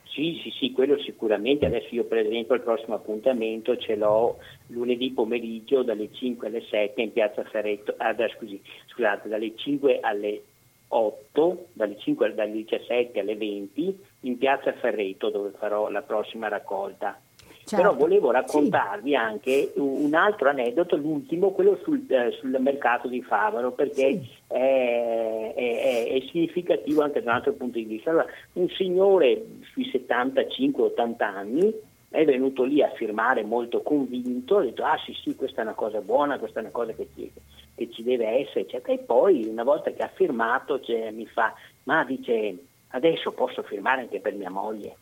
sì, 0.03 0.39
sì, 0.43 0.51
sì, 0.51 0.71
quello 0.71 0.99
sicuramente. 0.99 1.65
Adesso 1.65 1.87
io 1.95 2.03
per 2.03 2.19
esempio 2.19 2.53
il 2.53 2.61
prossimo 2.61 2.93
appuntamento 2.93 3.75
ce 3.77 3.95
l'ho 3.95 4.37
lunedì 4.67 5.09
pomeriggio 5.11 5.81
dalle 5.81 6.09
5 6.13 6.47
alle 6.47 6.63
7 6.69 7.01
in 7.01 7.11
piazza 7.11 7.43
Ferretto, 7.43 7.95
ah, 7.97 8.15
scusi, 8.37 8.61
scusate, 8.87 9.27
dalle 9.27 9.55
5 9.55 9.99
alle 9.99 10.43
8, 10.89 11.69
dalle, 11.73 11.97
5, 11.97 12.35
dalle 12.35 12.51
17 12.51 13.19
alle 13.19 13.35
20 13.35 13.99
in 14.21 14.37
piazza 14.37 14.71
Ferretto 14.73 15.31
dove 15.31 15.49
farò 15.57 15.89
la 15.89 16.03
prossima 16.03 16.47
raccolta. 16.47 17.19
Certo. 17.65 17.75
Però 17.77 17.95
volevo 17.95 18.31
raccontarvi 18.31 19.09
sì. 19.09 19.15
anche 19.15 19.71
un 19.75 20.13
altro 20.13 20.49
aneddoto, 20.49 20.97
l'ultimo, 20.97 21.51
quello 21.51 21.79
sul, 21.83 22.03
eh, 22.09 22.31
sul 22.39 22.55
mercato 22.59 23.07
di 23.07 23.21
Favaro, 23.21 23.71
perché 23.71 24.11
sì. 24.11 24.29
è, 24.47 25.53
è, 25.55 26.07
è, 26.09 26.19
significativo 26.29 27.01
anche 27.01 27.23
da 27.23 27.31
un 27.31 27.37
altro 27.37 27.53
punto 27.53 27.77
di 27.77 27.85
vista. 27.85 28.09
Allora, 28.09 28.25
un 28.53 28.67
signore 28.69 29.45
sui 29.71 29.89
75-80 29.89 31.23
anni 31.23 31.73
è 32.09 32.25
venuto 32.25 32.63
lì 32.63 32.83
a 32.83 32.91
firmare 32.91 33.43
molto 33.43 33.81
convinto, 33.81 34.57
ha 34.57 34.61
detto 34.61 34.83
ah 34.83 34.99
sì 35.03 35.13
sì 35.13 35.35
questa 35.35 35.61
è 35.61 35.63
una 35.63 35.73
cosa 35.73 35.99
buona, 35.99 36.37
questa 36.37 36.59
è 36.59 36.61
una 36.61 36.71
cosa 36.71 36.91
che 36.91 37.07
ci, 37.15 37.31
che 37.73 37.89
ci 37.91 38.03
deve 38.03 38.27
essere, 38.27 38.61
eccetera. 38.61 38.93
E 38.93 38.99
poi 38.99 39.47
una 39.47 39.63
volta 39.63 39.89
che 39.91 40.03
ha 40.03 40.11
firmato 40.13 40.79
cioè, 40.81 41.11
mi 41.11 41.25
fa, 41.25 41.53
ma 41.83 42.03
dice 42.03 42.55
adesso 42.89 43.31
posso 43.31 43.63
firmare 43.63 44.01
anche 44.01 44.19
per 44.19 44.35
mia 44.35 44.51
moglie. 44.51 44.95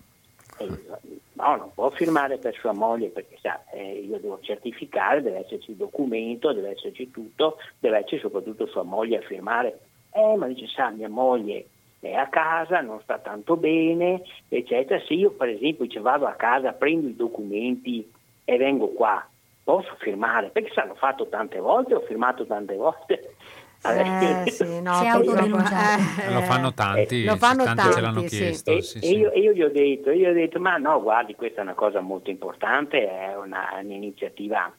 No, 1.34 1.56
non 1.56 1.71
può 1.74 1.89
firmare 1.89 2.38
per 2.38 2.54
sua 2.56 2.74
moglie 2.74 3.10
perché 3.10 3.38
sa, 3.41 3.63
eh, 3.71 4.00
io 4.00 4.19
devo 4.19 4.39
certificare, 4.41 5.21
deve 5.21 5.39
esserci 5.39 5.71
il 5.71 5.78
documento, 5.78 6.54
deve 6.54 6.71
esserci 6.71 7.10
tutto, 7.10 7.58
deve 7.80 7.97
esserci 7.97 8.19
soprattutto 8.19 8.67
sua 8.67 8.84
moglie 8.84 9.17
a 9.17 9.21
firmare. 9.21 9.80
Eh, 10.12 10.36
ma 10.36 10.47
dice, 10.47 10.67
sa, 10.67 10.89
mia 10.89 11.10
moglie 11.10 11.65
è 12.00 12.13
a 12.13 12.28
casa, 12.28 12.82
non 12.82 13.00
sta 13.02 13.19
tanto 13.19 13.56
bene, 13.56 14.21
eccetera. 14.50 15.00
Se 15.06 15.13
io 15.13 15.32
per 15.32 15.50
esempio 15.50 15.86
dice, 15.86 16.00
vado 16.00 16.26
a 16.26 16.34
casa, 16.34 16.74
prendo 16.74 17.08
i 17.08 17.15
documenti 17.15 18.12
e 18.43 18.58
vengo 18.58 18.89
qua, 18.89 19.26
posso 19.63 19.95
firmare? 20.00 20.50
Perché 20.50 20.71
sa, 20.74 20.86
l'ho 20.86 20.95
fatto 20.95 21.28
tante 21.28 21.60
volte, 21.60 21.95
ho 21.95 22.02
firmato 22.02 22.45
tante 22.45 22.76
volte. 22.76 23.36
Eh, 23.84 24.52
sì, 24.52 24.80
no, 24.80 24.94
si 24.94 25.08
eh, 25.08 26.32
lo 26.32 26.41
fanno 26.41 26.72
tanti, 26.72 27.24
lo 27.24 27.36
fanno 27.36 27.63
tanti, 27.63 27.82
tanti 27.82 27.94
ce 27.94 28.02
l'hanno 28.02 28.24
chiesto. 28.24 28.72
E, 28.72 28.82
sì, 28.84 29.00
e 29.00 29.10
io, 29.10 29.32
io, 29.34 29.54
gli 29.54 29.63
ho 29.63 29.72
detto, 29.72 30.12
io, 30.12 30.30
ho 30.30 30.34
detto, 30.34 30.60
ma 30.60 30.78
no, 30.78 31.02
guardi, 31.02 31.34
questa 31.34 31.62
è 31.62 31.63
una 31.63 31.74
cosa 31.74 32.00
molto 32.00 32.30
importante, 32.30 33.10
è 33.10 33.36
una, 33.36 33.80
un'iniziativa 33.82 34.72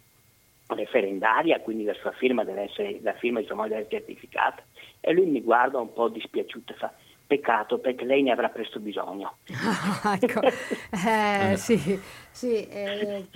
referendaria, 0.69 1.59
quindi 1.61 1.83
la 1.83 1.95
sua 1.95 2.13
firma 2.13 2.45
deve 2.45 2.63
essere, 2.63 3.01
la 3.03 3.15
firma 3.15 3.41
di 3.41 3.47
sua 3.47 3.57
moglie 3.57 3.71
deve 3.71 3.83
essere 3.87 3.99
certificata. 3.99 4.63
E 5.01 5.13
lui 5.13 5.27
mi 5.27 5.43
guarda 5.43 5.79
un 5.79 5.93
po' 5.93 6.09
dispiaciuto 6.09 6.73
e 6.73 6.77
fa, 6.77 6.93
peccato 7.33 7.79
perché 7.79 8.05
lei 8.05 8.23
ne 8.23 8.31
avrà 8.31 8.51
presto 8.51 8.79
bisogno. 8.79 9.39
ecco. 10.21 10.41
eh, 10.43 11.57
sì, 11.57 11.99
sì, 12.31 12.67
eh, 12.69 13.27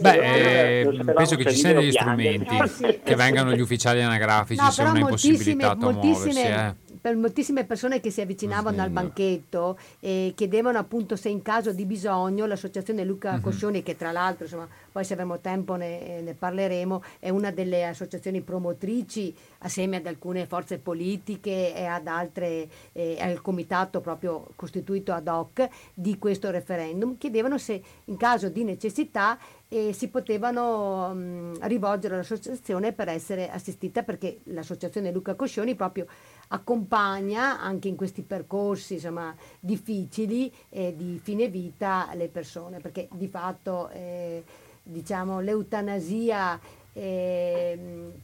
Beh, 0.00 0.80
eh, 0.80 1.04
penso 1.14 1.36
che 1.36 1.50
ci 1.50 1.56
siano 1.56 1.80
degli 1.80 1.92
strumenti 1.92 2.56
no, 2.56 2.66
sì, 2.66 3.00
che 3.02 3.14
vengano 3.14 3.52
gli 3.52 3.60
ufficiali 3.60 4.02
anagrafici 4.02 4.60
no, 4.60 4.70
se 4.70 4.82
uno 4.82 4.94
è 4.94 5.00
impossibilitato 5.00 5.88
a 5.88 5.92
muoversi. 5.92 6.40
Eh 6.40 6.82
per 7.04 7.16
moltissime 7.16 7.64
persone 7.66 8.00
che 8.00 8.10
si 8.10 8.22
avvicinavano 8.22 8.80
al 8.80 8.88
banchetto 8.88 9.76
e 10.00 10.32
chiedevano 10.34 10.78
appunto 10.78 11.16
se 11.16 11.28
in 11.28 11.42
caso 11.42 11.70
di 11.70 11.84
bisogno 11.84 12.46
l'associazione 12.46 13.04
Luca 13.04 13.32
mm-hmm. 13.32 13.42
Coscioni 13.42 13.82
che 13.82 13.94
tra 13.94 14.10
l'altro 14.10 14.44
insomma 14.44 14.66
poi 14.94 15.02
se 15.02 15.14
avremo 15.14 15.40
tempo 15.40 15.74
ne, 15.74 16.20
ne 16.20 16.34
parleremo, 16.34 17.02
è 17.18 17.28
una 17.28 17.50
delle 17.50 17.84
associazioni 17.84 18.42
promotrici 18.42 19.34
assieme 19.58 19.96
ad 19.96 20.06
alcune 20.06 20.46
forze 20.46 20.78
politiche 20.78 21.74
e 21.74 21.84
ad 21.84 22.06
altre, 22.06 22.68
eh, 22.92 23.16
al 23.18 23.42
comitato 23.42 24.00
proprio 24.00 24.46
costituito 24.54 25.12
ad 25.12 25.26
hoc 25.26 25.68
di 25.94 26.16
questo 26.16 26.48
referendum, 26.52 27.18
chiedevano 27.18 27.58
se 27.58 27.82
in 28.04 28.16
caso 28.16 28.48
di 28.48 28.62
necessità 28.62 29.36
eh, 29.66 29.92
si 29.92 30.06
potevano 30.06 31.12
mh, 31.12 31.66
rivolgere 31.66 32.14
all'associazione 32.14 32.92
per 32.92 33.08
essere 33.08 33.50
assistita 33.50 34.04
perché 34.04 34.42
l'associazione 34.44 35.10
Luca 35.10 35.34
Coscioni 35.34 35.74
proprio 35.74 36.06
accompagna 36.48 37.60
anche 37.60 37.88
in 37.88 37.96
questi 37.96 38.22
percorsi 38.22 38.94
insomma, 38.94 39.34
difficili 39.58 40.52
eh, 40.68 40.94
di 40.96 41.18
fine 41.20 41.48
vita 41.48 42.08
le 42.14 42.28
persone 42.28 42.78
perché 42.78 43.08
di 43.10 43.26
fatto 43.26 43.88
eh, 43.88 44.44
diciamo, 44.84 45.40
l'eutanasia 45.40 46.60
eh, 46.96 47.76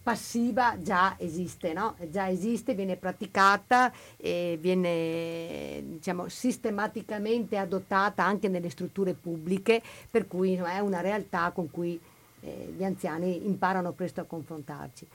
passiva 0.03 0.77
già 0.81 1.17
esiste, 1.19 1.73
no? 1.73 1.97
già 2.09 2.29
esiste, 2.29 2.75
viene 2.75 2.97
praticata 2.97 3.93
e 4.17 4.57
viene 4.61 5.83
diciamo, 5.85 6.29
sistematicamente 6.29 7.57
adottata 7.57 8.25
anche 8.25 8.49
nelle 8.49 8.71
strutture 8.71 9.15
pubbliche, 9.15 9.83
per 10.11 10.29
cui 10.29 10.53
insomma, 10.53 10.75
è 10.75 10.79
una 10.79 11.01
realtà 11.01 11.51
con 11.53 11.71
cui 11.71 11.99
eh, 12.43 12.73
gli 12.77 12.85
anziani 12.85 13.47
imparano 13.47 13.93
presto 13.93 14.21
a 14.21 14.25
confrontarci. 14.25 15.07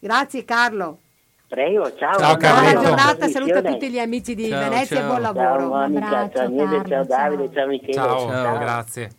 Grazie 0.00 0.44
Carlo. 0.44 0.98
Prego, 1.46 1.94
ciao. 1.96 2.18
Ciao, 2.18 2.36
Buona 2.36 2.62
Carlito. 2.62 2.82
giornata, 2.82 3.28
saluta 3.28 3.62
tutti 3.62 3.90
gli 3.90 3.98
amici 3.98 4.34
di 4.34 4.48
Ciao, 4.48 4.68
Venezia 4.68 4.96
e 4.96 5.00
ciao. 5.00 5.08
buon 5.08 5.22
Ciao 5.22 5.32
lavoro. 5.32 5.68
Monica, 5.68 6.08
ciao 6.08 6.28
Carlo, 6.30 6.84
ciao 6.84 7.04
Davide, 7.04 7.44
ciao. 7.44 7.52
ciao 7.52 7.66
Michele. 7.68 7.92
Ciao, 7.92 8.58
grazie. 8.58 9.10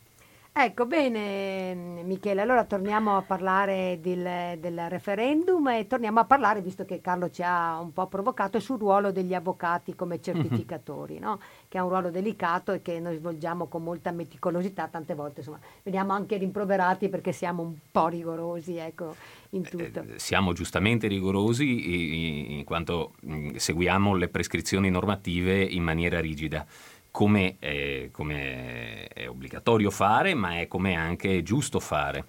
Ecco, 0.62 0.86
bene 0.86 1.74
Michele, 2.04 2.42
allora 2.42 2.66
torniamo 2.66 3.16
a 3.16 3.22
parlare 3.22 4.00
del, 4.02 4.60
del 4.60 4.90
referendum 4.90 5.66
e 5.70 5.88
torniamo 5.88 6.20
a 6.20 6.26
parlare, 6.26 6.62
visto 6.62 6.84
che 6.84 7.00
Carlo 7.00 7.30
ci 7.30 7.42
ha 7.42 7.80
un 7.80 7.94
po' 7.94 8.08
provocato, 8.08 8.60
sul 8.60 8.78
ruolo 8.78 9.14
degli 9.14 9.34
avvocati 9.34 9.96
come 9.96 10.20
certificatori, 10.20 11.18
no? 11.18 11.40
che 11.70 11.78
è 11.78 11.82
un 11.82 11.88
ruolo 11.88 12.10
delicato 12.10 12.74
e 12.74 12.82
che 12.82 13.00
noi 13.00 13.16
svolgiamo 13.16 13.68
con 13.68 13.84
molta 13.84 14.12
meticolosità, 14.12 14.90
tante 14.90 15.16
volte 15.16 15.40
insomma, 15.40 15.60
veniamo 15.82 16.12
anche 16.12 16.36
rimproverati 16.36 17.08
perché 17.08 17.32
siamo 17.32 17.62
un 17.62 17.76
po' 17.90 18.10
rigorosi 18.10 18.76
ecco, 18.76 19.16
in 19.52 19.64
tutto. 19.64 20.02
Eh, 20.02 20.20
Siamo 20.20 20.52
giustamente 20.52 21.08
rigorosi 21.08 22.58
in 22.58 22.66
quanto 22.66 23.14
mh, 23.22 23.56
seguiamo 23.56 24.14
le 24.14 24.28
prescrizioni 24.28 24.90
normative 24.90 25.62
in 25.62 25.84
maniera 25.84 26.20
rigida, 26.20 26.66
come 27.12 27.56
è, 27.60 28.10
come 28.12 29.08
è 29.08 29.28
obbligatorio 29.28 29.90
fare, 29.90 30.34
ma 30.34 30.60
è 30.60 30.68
come 30.68 30.96
anche 30.96 31.44
giusto 31.44 31.80
fare. 31.80 32.26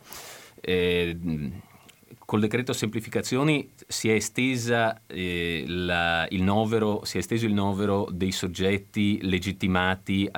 Eh, 0.61 1.17
col 2.31 2.41
decreto 2.41 2.73
semplificazioni 2.73 3.71
si 3.89 4.09
è, 4.09 4.15
estesa, 4.15 5.01
eh, 5.09 5.65
la- 5.67 6.29
il 6.31 6.43
novero, 6.45 7.05
si 7.05 7.17
è 7.17 7.19
esteso 7.19 7.45
il 7.45 7.53
novero 7.53 8.07
dei 8.11 8.31
soggetti 8.31 9.19
legittimati 9.23 10.29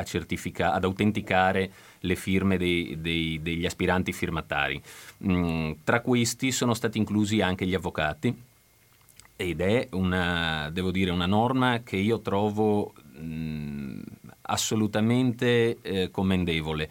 ad 0.72 0.84
autenticare 0.84 1.70
le 2.00 2.16
firme 2.16 2.56
dei- 2.56 2.98
dei- 2.98 3.40
degli 3.42 3.66
aspiranti 3.66 4.12
firmatari. 4.12 4.80
Mm, 5.26 5.72
tra 5.84 6.00
questi 6.00 6.50
sono 6.50 6.72
stati 6.72 6.96
inclusi 6.96 7.42
anche 7.42 7.66
gli 7.66 7.74
avvocati 7.74 8.34
ed 9.36 9.60
è 9.60 9.88
una, 9.92 10.70
dire, 10.72 11.10
una 11.10 11.26
norma 11.26 11.82
che 11.82 11.96
io 11.96 12.20
trovo 12.20 12.94
mm, 13.18 14.00
assolutamente 14.42 15.78
eh, 15.80 16.10
commendevole. 16.10 16.88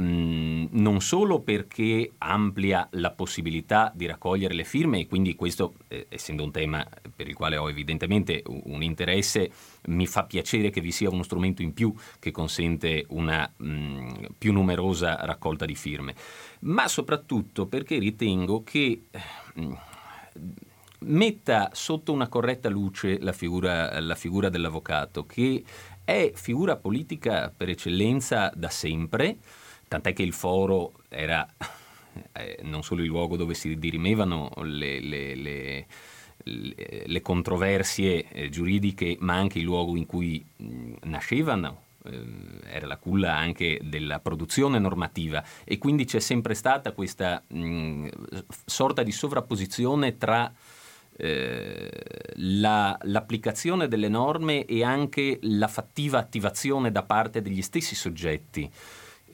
Mm, 0.00 0.66
non 0.70 1.00
solo 1.00 1.40
perché 1.40 2.12
amplia 2.18 2.86
la 2.92 3.10
possibilità 3.10 3.90
di 3.92 4.06
raccogliere 4.06 4.54
le 4.54 4.62
firme 4.62 5.00
e 5.00 5.06
quindi 5.08 5.34
questo, 5.34 5.74
eh, 5.88 6.06
essendo 6.08 6.44
un 6.44 6.52
tema 6.52 6.86
per 7.16 7.26
il 7.26 7.34
quale 7.34 7.56
ho 7.56 7.68
evidentemente 7.68 8.44
un 8.46 8.80
interesse, 8.84 9.50
mi 9.86 10.06
fa 10.06 10.22
piacere 10.22 10.70
che 10.70 10.80
vi 10.80 10.92
sia 10.92 11.10
uno 11.10 11.24
strumento 11.24 11.62
in 11.62 11.74
più 11.74 11.92
che 12.20 12.30
consente 12.30 13.06
una 13.08 13.50
mm, 13.60 14.08
più 14.38 14.52
numerosa 14.52 15.16
raccolta 15.24 15.64
di 15.64 15.74
firme, 15.74 16.14
ma 16.60 16.86
soprattutto 16.86 17.66
perché 17.66 17.98
ritengo 17.98 18.62
che 18.62 19.02
mm, 19.58 19.72
metta 21.00 21.70
sotto 21.72 22.12
una 22.12 22.28
corretta 22.28 22.68
luce 22.68 23.18
la 23.20 23.32
figura, 23.32 23.98
la 24.00 24.14
figura 24.14 24.48
dell'avvocato, 24.48 25.26
che 25.26 25.64
è 26.08 26.32
figura 26.34 26.76
politica 26.76 27.52
per 27.54 27.68
eccellenza 27.68 28.50
da 28.54 28.70
sempre, 28.70 29.36
tant'è 29.88 30.14
che 30.14 30.22
il 30.22 30.32
foro 30.32 30.94
era 31.10 31.46
eh, 32.32 32.60
non 32.62 32.82
solo 32.82 33.02
il 33.02 33.08
luogo 33.08 33.36
dove 33.36 33.52
si 33.52 33.78
dirimevano 33.78 34.50
le, 34.62 35.00
le- 35.00 35.34
le- 35.34 35.86
le- 36.44 37.20
controversie 37.20 38.26
eh, 38.30 38.48
giuridiche, 38.48 39.18
ma 39.20 39.34
anche 39.34 39.58
il 39.58 39.64
luogo 39.64 39.96
in 39.96 40.06
cui 40.06 40.42
mh, 40.56 40.92
nascevano 41.02 41.82
eh, 42.04 42.24
era 42.64 42.86
la 42.86 42.96
culla 42.96 43.36
anche 43.36 43.78
della 43.82 44.18
produzione 44.18 44.78
normativa. 44.78 45.44
E 45.62 45.76
quindi 45.76 46.06
c'è 46.06 46.20
sempre 46.20 46.54
stata 46.54 46.92
questa 46.92 47.42
mh, 47.46 48.08
sorta 48.64 49.02
di 49.02 49.12
sovrapposizione 49.12 50.16
tra 50.16 50.50
eh, 51.20 51.90
la- 52.36 52.96
l'applicazione 53.02 53.88
delle 53.88 54.08
norme 54.08 54.64
e 54.64 54.84
anche 54.84 55.38
la 55.42 55.66
fattiva 55.68 56.18
attivazione 56.18 56.92
da 56.92 57.02
parte 57.02 57.42
degli 57.42 57.60
stessi 57.62 57.96
soggetti 57.96 58.70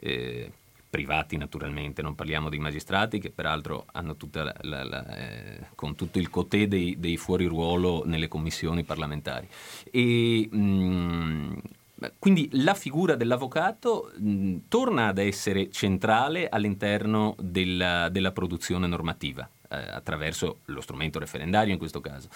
eh, 0.01 0.51
privati 0.89 1.37
naturalmente, 1.37 2.03
non 2.03 2.15
parliamo 2.15 2.49
dei 2.49 2.61
magistrati 2.61 3.19
che 3.19 3.31
peraltro 3.31 3.87
hanno 3.93 4.17
tutta 4.17 4.45
la, 4.45 4.55
la- 4.61 4.85
la, 4.85 5.17
eh, 5.17 5.67
con 5.75 5.95
tutto 5.95 6.19
il 6.19 6.31
cotè 6.31 6.69
dei, 6.69 6.97
dei 6.99 7.17
fuori 7.17 7.47
ruolo 7.47 8.05
nelle 8.07 8.29
commissioni 8.29 8.85
parlamentari. 8.85 9.49
E, 9.91 10.49
mh, 10.49 11.59
quindi 12.19 12.49
la 12.53 12.75
figura 12.75 13.15
dell'avvocato 13.17 14.13
mh, 14.17 14.57
torna 14.69 15.09
ad 15.09 15.19
essere 15.19 15.71
centrale 15.71 16.49
all'interno 16.49 17.35
della, 17.41 18.09
della 18.09 18.31
produzione 18.33 18.87
normativa 18.87 19.49
attraverso 19.75 20.61
lo 20.67 20.81
strumento 20.81 21.19
referendario 21.19 21.73
in 21.73 21.79
questo 21.79 22.01
caso. 22.01 22.29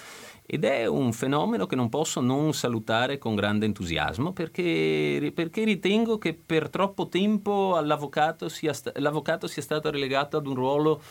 Ed 0.45 0.65
è 0.65 0.87
un 0.87 1.13
fenomeno 1.13 1.67
che 1.67 1.77
non 1.77 1.89
posso 1.89 2.21
non 2.21 2.53
salutare 2.55 3.19
con 3.19 3.35
grande 3.35 3.67
entusiasmo 3.67 4.33
perché, 4.33 5.33
perché 5.35 5.65
ritengo 5.65 6.19
che 6.19 6.35
per 6.35 6.69
troppo 6.71 7.09
tempo 7.09 7.77
all'avvocato 7.77 8.49
sia 8.49 8.73
l'avvocato 8.95 9.47
sia 9.47 9.63
stato 9.63 9.91
relegato 9.91 10.37
ad 10.37 10.47
un 10.47 10.55
ruolo 10.55 11.03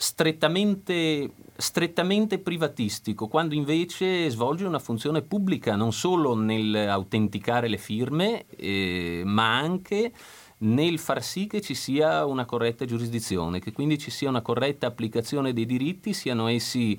strettamente, 0.00 1.30
strettamente 1.56 2.38
privatistico, 2.38 3.28
quando 3.28 3.54
invece 3.54 4.30
svolge 4.30 4.64
una 4.64 4.78
funzione 4.78 5.20
pubblica 5.20 5.76
non 5.76 5.92
solo 5.92 6.34
nell'autenticare 6.34 7.68
le 7.68 7.76
firme, 7.76 8.46
eh, 8.56 9.20
ma 9.26 9.58
anche 9.58 10.10
nel 10.62 10.98
far 10.98 11.22
sì 11.22 11.46
che 11.46 11.60
ci 11.60 11.74
sia 11.74 12.24
una 12.26 12.44
corretta 12.44 12.84
giurisdizione, 12.84 13.60
che 13.60 13.72
quindi 13.72 13.98
ci 13.98 14.10
sia 14.10 14.28
una 14.28 14.42
corretta 14.42 14.86
applicazione 14.86 15.52
dei 15.52 15.64
diritti, 15.64 16.12
siano 16.12 16.48
essi 16.48 16.98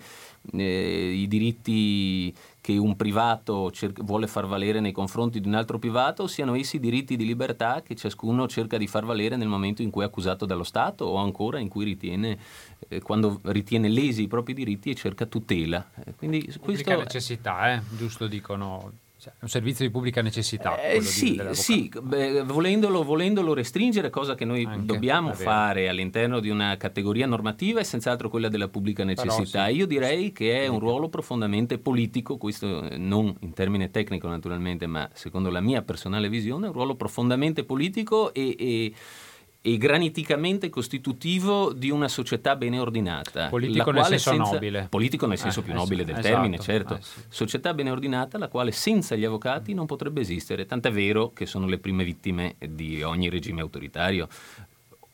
eh, 0.53 1.11
i 1.13 1.27
diritti 1.27 2.33
che 2.59 2.77
un 2.77 2.95
privato 2.95 3.69
cer- 3.71 4.01
vuole 4.03 4.25
far 4.27 4.47
valere 4.47 4.79
nei 4.79 4.91
confronti 4.91 5.39
di 5.39 5.47
un 5.47 5.53
altro 5.53 5.77
privato, 5.77 6.25
siano 6.25 6.55
essi 6.55 6.77
i 6.77 6.79
diritti 6.79 7.15
di 7.15 7.25
libertà 7.25 7.83
che 7.83 7.95
ciascuno 7.95 8.47
cerca 8.47 8.77
di 8.77 8.87
far 8.87 9.05
valere 9.05 9.35
nel 9.35 9.47
momento 9.47 9.83
in 9.83 9.91
cui 9.91 10.03
è 10.03 10.05
accusato 10.05 10.45
dallo 10.45 10.63
Stato 10.63 11.05
o 11.05 11.17
ancora 11.17 11.59
in 11.59 11.67
cui 11.67 11.85
ritiene, 11.85 12.39
eh, 12.87 13.01
quando 13.01 13.41
ritiene 13.43 13.89
lesi 13.89 14.23
i 14.23 14.27
propri 14.27 14.53
diritti 14.53 14.89
e 14.89 14.95
cerca 14.95 15.27
tutela. 15.27 15.87
Eh, 16.03 16.15
quindi 16.15 16.51
questo 16.59 16.95
necessità, 16.97 17.73
eh? 17.73 17.81
giusto 17.95 18.25
dicono. 18.25 19.09
Cioè, 19.21 19.33
è 19.33 19.43
un 19.43 19.49
servizio 19.49 19.85
di 19.85 19.91
pubblica 19.91 20.23
necessità. 20.23 20.81
Eh, 20.81 20.99
sì, 21.01 21.39
sì, 21.51 21.91
beh, 22.01 22.41
volendolo, 22.41 23.03
volendolo 23.03 23.53
restringere, 23.53 24.09
cosa 24.09 24.33
che 24.33 24.45
noi 24.45 24.65
Anche, 24.65 24.83
dobbiamo 24.83 25.31
fare 25.33 25.87
all'interno 25.87 26.39
di 26.39 26.49
una 26.49 26.75
categoria 26.75 27.27
normativa, 27.27 27.79
è 27.79 27.83
senz'altro 27.83 28.29
quella 28.29 28.49
della 28.49 28.67
pubblica 28.67 29.05
Però 29.05 29.23
necessità. 29.23 29.67
sì. 29.67 29.75
Io 29.75 29.85
direi 29.85 30.31
che 30.31 30.63
è 30.63 30.65
un 30.65 30.79
ruolo 30.79 31.07
profondamente 31.07 31.77
politico, 31.77 32.37
questo 32.37 32.81
eh, 32.81 32.97
non 32.97 33.31
in 33.41 33.53
termine 33.53 33.91
tecnico 33.91 34.27
naturalmente, 34.27 34.87
ma 34.87 35.07
secondo 35.13 35.51
la 35.51 35.61
mia 35.61 35.83
personale 35.83 36.27
visione, 36.27 36.65
è 36.65 36.69
un 36.69 36.73
ruolo 36.73 36.95
profondamente 36.95 37.63
politico 37.63 38.33
e, 38.33 38.55
e- 38.57 38.93
e 39.63 39.77
graniticamente 39.77 40.69
costitutivo 40.69 41.71
di 41.71 41.91
una 41.91 42.07
società 42.07 42.55
bene 42.55 42.79
ordinata. 42.79 43.49
Politico 43.49 43.91
nel 43.91 44.05
senso 44.05 44.35
nobile. 44.35 44.87
Politico 44.89 45.27
nel 45.27 45.37
senso 45.37 45.59
Eh, 45.59 45.63
più 45.63 45.73
nobile 45.73 45.99
sì, 45.99 46.05
del 46.05 46.15
esatto, 46.17 46.33
termine, 46.33 46.59
certo. 46.59 46.95
eh, 46.95 47.01
sì. 47.01 47.19
Società 47.29 47.73
bene 47.75 47.91
ordinata, 47.91 48.39
la 48.39 48.47
quale 48.47 48.71
senza 48.71 49.15
gli 49.15 49.23
avvocati 49.23 49.75
non 49.75 49.85
potrebbe 49.85 50.21
esistere, 50.21 50.65
tant'è 50.65 50.91
vero 50.91 51.31
che 51.31 51.45
sono 51.45 51.67
le 51.67 51.77
prime 51.77 52.03
vittime 52.03 52.55
di 52.57 53.03
ogni 53.03 53.29
regime 53.29 53.61
autoritario. 53.61 54.27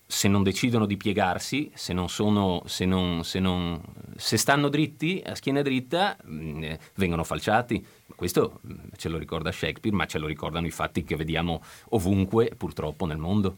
Se 0.10 0.30
non 0.30 0.44
decidono 0.44 0.86
di 0.86 0.96
piegarsi, 0.96 1.70
se, 1.74 1.92
non 1.92 2.08
sono, 2.08 2.62
se, 2.66 2.86
non, 2.86 3.26
se, 3.26 3.42
non, 3.42 3.82
se 4.16 4.38
stanno 4.38 4.70
dritti, 4.70 5.22
a 5.26 5.36
schiena 5.36 5.62
dritta, 5.62 6.16
mh, 6.24 6.64
eh, 6.64 6.80
vengono 6.96 7.26
falciati. 7.26 7.86
Questo 8.16 8.60
mh, 8.62 8.74
ce 8.96 9.10
lo 9.10 9.18
ricorda 9.18 9.52
Shakespeare, 9.52 9.94
ma 9.94 10.06
ce 10.06 10.20
lo 10.20 10.28
ricordano 10.28 10.66
i 10.66 10.72
fatti 10.72 11.04
che 11.04 11.18
vediamo 11.18 11.62
ovunque, 11.90 12.54
purtroppo, 12.56 13.06
nel 13.06 13.18
mondo. 13.18 13.58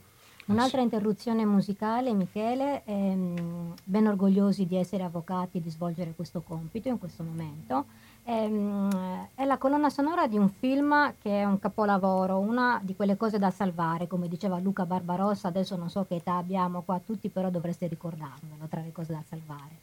Un'altra 0.50 0.82
interruzione 0.82 1.46
musicale, 1.46 2.12
Michele, 2.12 2.82
ehm, 2.86 3.76
ben 3.84 4.08
orgogliosi 4.08 4.66
di 4.66 4.78
essere 4.78 5.04
avvocati 5.04 5.60
e 5.60 5.62
di 5.62 5.70
svolgere 5.70 6.16
questo 6.16 6.42
compito 6.42 6.88
in 6.88 6.98
questo 6.98 7.22
momento. 7.22 7.86
Ehm, 8.24 9.28
è 9.36 9.46
la 9.46 9.60
colonna 9.60 9.92
sonora 9.92 10.26
di 10.26 10.40
un 10.40 10.50
film 10.50 11.14
che 11.22 11.42
è 11.42 11.46
un 11.46 11.60
capolavoro, 11.60 12.40
una 12.40 12.82
di 12.84 12.96
quelle 12.96 13.16
cose 13.16 13.38
da 13.38 13.52
salvare, 13.52 14.08
come 14.08 14.28
diceva 14.28 14.58
Luca 14.58 14.88
Barbarossa, 14.88 15.50
adesso 15.50 15.76
non 15.76 15.92
so 15.92 16.04
che 16.06 16.16
età 16.16 16.38
abbiamo 16.38 16.82
qua 16.82 17.00
tutti, 17.00 17.30
però 17.30 17.52
dovreste 17.52 17.86
ricordarvelo 17.86 18.66
tra 18.68 18.82
le 18.82 18.92
cose 18.92 19.14
da 19.14 19.22
salvare, 19.30 19.78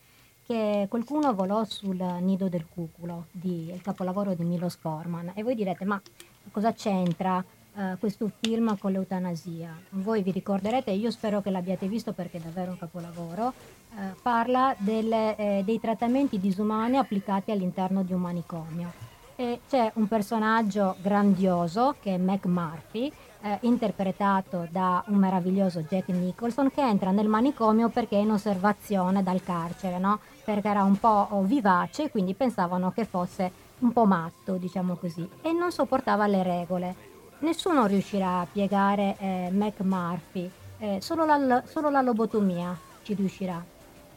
che 0.44 0.86
qualcuno 0.88 1.32
volò 1.32 1.62
sul 1.62 2.02
nido 2.22 2.48
del 2.48 2.66
cuculo, 2.68 3.26
di, 3.30 3.70
il 3.70 3.82
capolavoro 3.82 4.34
di 4.34 4.42
Milos 4.42 4.74
Forman, 4.74 5.30
e 5.34 5.44
voi 5.44 5.54
direte 5.54 5.84
ma 5.84 6.02
cosa 6.50 6.72
c'entra? 6.72 7.44
Uh, 7.76 7.98
questo 7.98 8.30
film 8.40 8.76
con 8.78 8.92
l'eutanasia. 8.92 9.76
Voi 9.90 10.22
vi 10.22 10.32
ricorderete, 10.32 10.90
io 10.90 11.10
spero 11.10 11.40
che 11.40 11.50
l'abbiate 11.50 11.86
visto 11.86 12.12
perché 12.12 12.38
è 12.38 12.40
davvero 12.40 12.72
un 12.72 12.78
capolavoro, 12.78 13.46
uh, 13.46 14.00
parla 14.22 14.74
delle, 14.78 15.36
eh, 15.36 15.62
dei 15.64 15.78
trattamenti 15.78 16.40
disumani 16.40 16.96
applicati 16.96 17.50
all'interno 17.50 18.02
di 18.02 18.12
un 18.12 18.20
manicomio. 18.20 18.92
E 19.38 19.60
c'è 19.68 19.92
un 19.96 20.08
personaggio 20.08 20.96
grandioso 21.02 21.96
che 22.00 22.14
è 22.14 22.18
Mac 22.18 22.46
Murphy, 22.46 23.12
eh, 23.42 23.58
interpretato 23.62 24.66
da 24.70 25.04
un 25.08 25.16
meraviglioso 25.18 25.82
Jack 25.82 26.08
Nicholson, 26.08 26.70
che 26.70 26.80
entra 26.80 27.10
nel 27.10 27.28
manicomio 27.28 27.90
perché 27.90 28.16
è 28.16 28.20
in 28.20 28.30
osservazione 28.30 29.22
dal 29.22 29.42
carcere, 29.42 29.98
no? 29.98 30.20
perché 30.42 30.68
era 30.68 30.84
un 30.84 30.98
po' 30.98 31.28
vivace, 31.42 32.10
quindi 32.10 32.32
pensavano 32.32 32.92
che 32.92 33.04
fosse 33.04 33.64
un 33.80 33.92
po' 33.92 34.06
matto, 34.06 34.54
diciamo 34.54 34.94
così, 34.94 35.28
e 35.42 35.52
non 35.52 35.70
sopportava 35.70 36.26
le 36.26 36.42
regole 36.42 36.94
nessuno 37.40 37.86
riuscirà 37.86 38.40
a 38.40 38.46
piegare 38.50 39.16
eh, 39.18 39.48
McMurphy, 39.52 40.50
eh, 40.78 40.98
solo, 41.00 41.24
la, 41.24 41.62
solo, 41.66 41.90
la, 41.90 42.00
lobotomia 42.00 42.76
ci 43.02 43.14
riuscirà. 43.14 43.62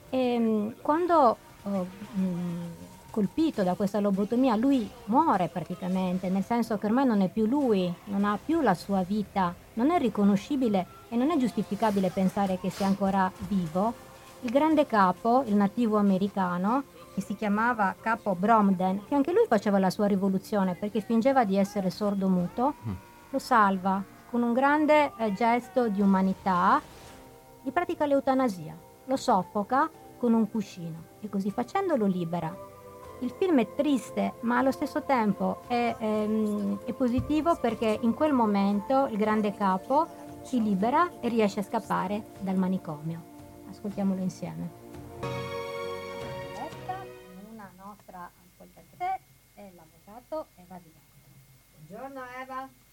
E, 0.09 0.17
ehm, 0.17 0.76
quando 0.82 1.38
oh, 1.63 1.88
mh, 2.13 2.22
mm, 2.22 2.65
colpito 3.09 3.63
da 3.63 3.74
questa 3.74 3.99
lobotomia 3.99 4.55
lui 4.55 4.89
muore 5.05 5.49
praticamente, 5.49 6.30
nel 6.30 6.43
senso 6.43 6.78
che 6.78 6.86
ormai 6.86 7.05
non 7.05 7.22
è 7.22 7.30
più 7.30 7.45
lui, 7.45 7.91
non 8.05 8.24
ha 8.24 8.38
più 8.43 8.61
la 8.61 8.74
sua 8.74 9.03
vita, 9.03 9.53
non 9.74 9.91
è 9.91 9.99
riconoscibile 9.99 10.86
e 11.09 11.15
non 11.15 11.32
è 11.32 11.38
giustificabile 11.38 12.09
pensare 12.09 12.59
che 12.59 12.70
sia 12.70 12.86
ancora 12.86 13.32
vivo. 13.47 14.07
Il 14.41 14.51
grande 14.51 14.86
capo, 14.86 15.43
il 15.47 15.55
nativo 15.55 15.97
americano, 15.97 16.84
che 17.13 17.20
si 17.20 17.36
chiamava 17.36 17.93
Capo 17.99 18.36
Bromden, 18.36 19.05
che 19.05 19.15
anche 19.15 19.34
lui 19.34 19.45
faceva 19.49 19.80
la 19.80 19.89
sua 19.89 20.05
rivoluzione 20.05 20.76
perché 20.76 21.01
fingeva 21.01 21.43
di 21.43 21.57
essere 21.57 21.89
sordo 21.89 22.30
muto, 22.30 22.76
mm 22.88 23.07
lo 23.30 23.39
salva 23.39 24.03
con 24.30 24.41
un 24.41 24.53
grande 24.53 25.11
eh, 25.17 25.34
gesto 25.34 25.88
di 25.88 26.01
umanità, 26.01 26.82
gli 27.61 27.71
pratica 27.71 28.05
l'eutanasia, 28.05 28.75
lo 29.05 29.15
soffoca 29.15 29.89
con 30.17 30.34
un 30.34 30.49
cuscino 30.49 31.03
e 31.21 31.30
così 31.30 31.51
facendo 31.51 31.95
lo 31.95 32.05
libera. 32.05 32.55
Il 33.21 33.32
film 33.32 33.59
è 33.59 33.75
triste, 33.75 34.34
ma 34.41 34.59
allo 34.59 34.71
stesso 34.71 35.03
tempo 35.03 35.61
è, 35.67 35.95
ehm, 35.97 36.86
è 36.86 36.93
positivo 36.93 37.57
perché 37.59 37.97
in 38.01 38.13
quel 38.13 38.34
momento 38.34 39.07
il 39.07 39.17
grande 39.17 39.53
capo 39.53 40.07
si 40.43 40.61
libera 40.61 41.19
e 41.19 41.27
riesce 41.27 41.59
a 41.59 41.63
scappare 41.63 42.27
dal 42.39 42.55
manicomio. 42.55 43.21
Ascoltiamolo 43.69 44.21
insieme. 44.21 44.77
Una 47.51 47.71
nostra 47.75 48.30
ascoltatrice 48.47 49.19
è 49.53 49.71
l'avvocato 49.75 50.47
Eva 50.55 50.80
Di 50.82 50.91
Buongiorno 51.88 52.21
Eva. 52.41 52.88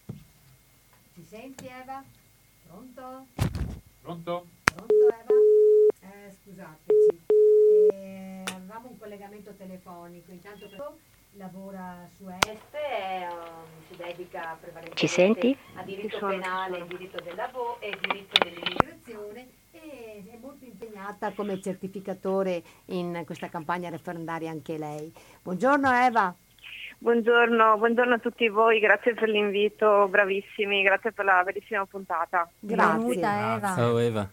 Ci 1.17 1.25
senti 1.25 1.65
Eva? 1.65 2.03
Pronto? 2.67 3.25
Pronto? 4.01 4.45
Pronto 4.63 4.93
Eva? 4.93 5.33
Eh, 6.01 6.31
scusateci. 6.31 7.25
Eh, 7.91 8.43
avevamo 8.53 8.89
un 8.89 8.99
collegamento 8.99 9.51
telefonico, 9.55 10.31
intanto 10.31 10.99
lavora 11.31 12.07
su 12.15 12.29
ESTE, 12.29 13.29
um, 13.31 13.65
si 13.89 13.95
dedica 13.95 14.59
prevalentemente 14.61 15.57
a 15.73 15.81
diritto 15.81 16.19
sono, 16.19 16.31
penale, 16.33 16.85
diritto 16.85 17.19
del 17.23 17.35
lavoro 17.35 17.81
e 17.81 17.97
diritto 17.99 18.37
dell'immigrazione 18.43 19.49
e 19.71 20.23
è 20.23 20.37
molto 20.39 20.65
impegnata 20.65 21.33
come 21.33 21.59
certificatore 21.59 22.63
in 22.85 23.23
questa 23.25 23.49
campagna 23.49 23.89
referendaria 23.89 24.51
anche 24.51 24.77
lei. 24.77 25.11
Buongiorno 25.41 25.91
Eva. 25.91 26.35
Buongiorno, 26.99 27.77
buongiorno, 27.77 28.15
a 28.15 28.17
tutti 28.17 28.49
voi, 28.49 28.79
grazie 28.79 29.13
per 29.13 29.29
l'invito, 29.29 30.07
bravissimi, 30.09 30.81
grazie 30.81 31.11
per 31.11 31.25
la 31.25 31.43
bellissima 31.45 31.85
puntata. 31.85 32.49
Grazie. 32.59 33.19
Eva. 33.19 33.73
Ciao 33.75 33.97
Eva. 33.99 34.29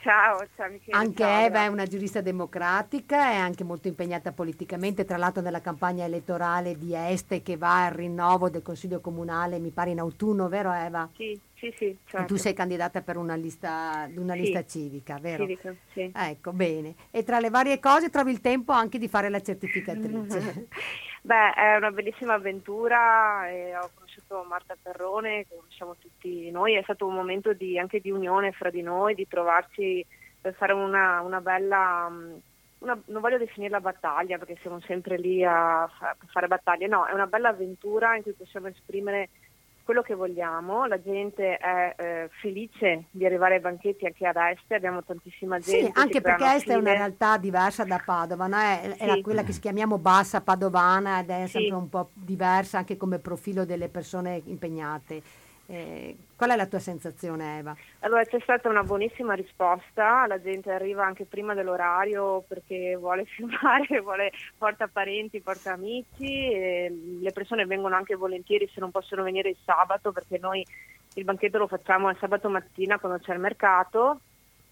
Ciao, 0.00 0.46
ciao 0.56 0.70
Michele. 0.70 0.96
Anche 0.96 1.22
ciao, 1.22 1.44
Eva 1.44 1.64
è 1.64 1.66
una 1.66 1.84
giurista 1.84 2.22
democratica, 2.22 3.32
è 3.32 3.34
anche 3.34 3.64
molto 3.64 3.88
impegnata 3.88 4.32
politicamente, 4.32 5.04
tra 5.04 5.18
l'altro 5.18 5.42
nella 5.42 5.60
campagna 5.60 6.04
elettorale 6.04 6.78
di 6.78 6.94
Este 6.94 7.42
che 7.42 7.58
va 7.58 7.84
al 7.84 7.92
rinnovo 7.92 8.48
del 8.48 8.62
Consiglio 8.62 9.00
Comunale, 9.00 9.58
mi 9.58 9.70
pare 9.70 9.90
in 9.90 9.98
autunno, 9.98 10.48
vero 10.48 10.72
Eva? 10.72 11.10
Sì, 11.16 11.38
sì, 11.54 11.74
sì. 11.76 11.96
Certo. 12.06 12.26
tu 12.26 12.36
sei 12.36 12.54
candidata 12.54 13.02
per 13.02 13.18
una 13.18 13.34
lista, 13.34 14.08
una 14.16 14.32
sì. 14.32 14.40
lista 14.40 14.64
civica, 14.64 15.18
vero? 15.20 15.44
Civica, 15.44 15.74
sì. 15.92 16.10
Ecco, 16.14 16.52
bene. 16.52 16.94
E 17.10 17.24
tra 17.24 17.40
le 17.40 17.50
varie 17.50 17.78
cose 17.78 18.08
trovi 18.08 18.30
il 18.30 18.40
tempo 18.40 18.72
anche 18.72 18.98
di 18.98 19.08
fare 19.08 19.28
la 19.28 19.40
certificatrice. 19.40 20.68
Beh, 21.26 21.54
è 21.54 21.74
una 21.74 21.90
bellissima 21.90 22.34
avventura, 22.34 23.48
ho 23.82 23.90
conosciuto 23.94 24.44
Marta 24.48 24.76
Perrone, 24.80 25.44
che 25.48 25.56
conosciamo 25.56 25.96
tutti 25.96 26.48
noi, 26.52 26.74
è 26.76 26.82
stato 26.84 27.04
un 27.04 27.14
momento 27.14 27.52
di, 27.52 27.76
anche 27.80 27.98
di 27.98 28.12
unione 28.12 28.52
fra 28.52 28.70
di 28.70 28.80
noi, 28.80 29.16
di 29.16 29.26
trovarci 29.26 30.06
per 30.40 30.54
fare 30.54 30.72
una, 30.72 31.22
una 31.22 31.40
bella, 31.40 32.06
una, 32.78 33.02
non 33.06 33.20
voglio 33.20 33.38
definirla 33.38 33.80
battaglia 33.80 34.38
perché 34.38 34.56
siamo 34.60 34.78
sempre 34.82 35.16
lì 35.16 35.42
a, 35.44 35.82
a 35.82 36.16
fare 36.28 36.46
battaglie, 36.46 36.86
no, 36.86 37.06
è 37.06 37.12
una 37.12 37.26
bella 37.26 37.48
avventura 37.48 38.14
in 38.14 38.22
cui 38.22 38.34
possiamo 38.34 38.68
esprimere 38.68 39.30
quello 39.86 40.02
che 40.02 40.14
vogliamo, 40.14 40.84
la 40.86 41.00
gente 41.00 41.58
è 41.58 41.94
eh, 41.96 42.28
felice 42.42 43.04
di 43.12 43.24
arrivare 43.24 43.54
ai 43.54 43.60
banchetti 43.60 44.04
anche 44.04 44.26
ad 44.26 44.34
Este, 44.36 44.74
abbiamo 44.74 45.04
tantissima 45.04 45.60
gente. 45.60 45.86
Sì, 45.86 45.92
anche 45.94 46.20
perché 46.20 46.54
Este 46.56 46.72
è 46.72 46.76
una 46.76 46.92
realtà 46.92 47.38
diversa 47.38 47.84
da 47.84 48.02
Padova, 48.04 48.48
no? 48.48 48.58
è, 48.58 48.96
sì. 48.98 49.22
quella 49.22 49.44
che 49.44 49.52
chiamiamo 49.52 49.98
bassa 49.98 50.40
padovana 50.40 51.20
ed 51.20 51.30
è 51.30 51.46
sì. 51.46 51.52
sempre 51.52 51.76
un 51.76 51.88
po' 51.88 52.10
diversa 52.14 52.78
anche 52.78 52.96
come 52.96 53.20
profilo 53.20 53.64
delle 53.64 53.88
persone 53.88 54.42
impegnate. 54.46 55.22
Eh, 55.68 56.16
qual 56.36 56.50
è 56.50 56.56
la 56.56 56.66
tua 56.66 56.78
sensazione 56.78 57.58
Eva? 57.58 57.76
Allora 58.00 58.24
c'è 58.24 58.38
stata 58.40 58.68
una 58.68 58.84
buonissima 58.84 59.34
risposta, 59.34 60.24
la 60.28 60.40
gente 60.40 60.70
arriva 60.70 61.04
anche 61.04 61.24
prima 61.24 61.54
dell'orario 61.54 62.44
perché 62.46 62.96
vuole 62.96 63.24
filmare, 63.26 64.00
vuole, 64.00 64.30
porta 64.56 64.86
parenti, 64.86 65.40
porta 65.40 65.72
amici, 65.72 66.50
le 67.20 67.32
persone 67.32 67.66
vengono 67.66 67.96
anche 67.96 68.14
volentieri 68.14 68.70
se 68.72 68.78
non 68.78 68.92
possono 68.92 69.24
venire 69.24 69.48
il 69.48 69.56
sabato 69.64 70.12
perché 70.12 70.38
noi 70.38 70.64
il 71.14 71.24
banchetto 71.24 71.58
lo 71.58 71.66
facciamo 71.66 72.10
il 72.10 72.16
sabato 72.20 72.48
mattina 72.48 73.00
quando 73.00 73.18
c'è 73.18 73.32
il 73.32 73.40
mercato, 73.40 74.20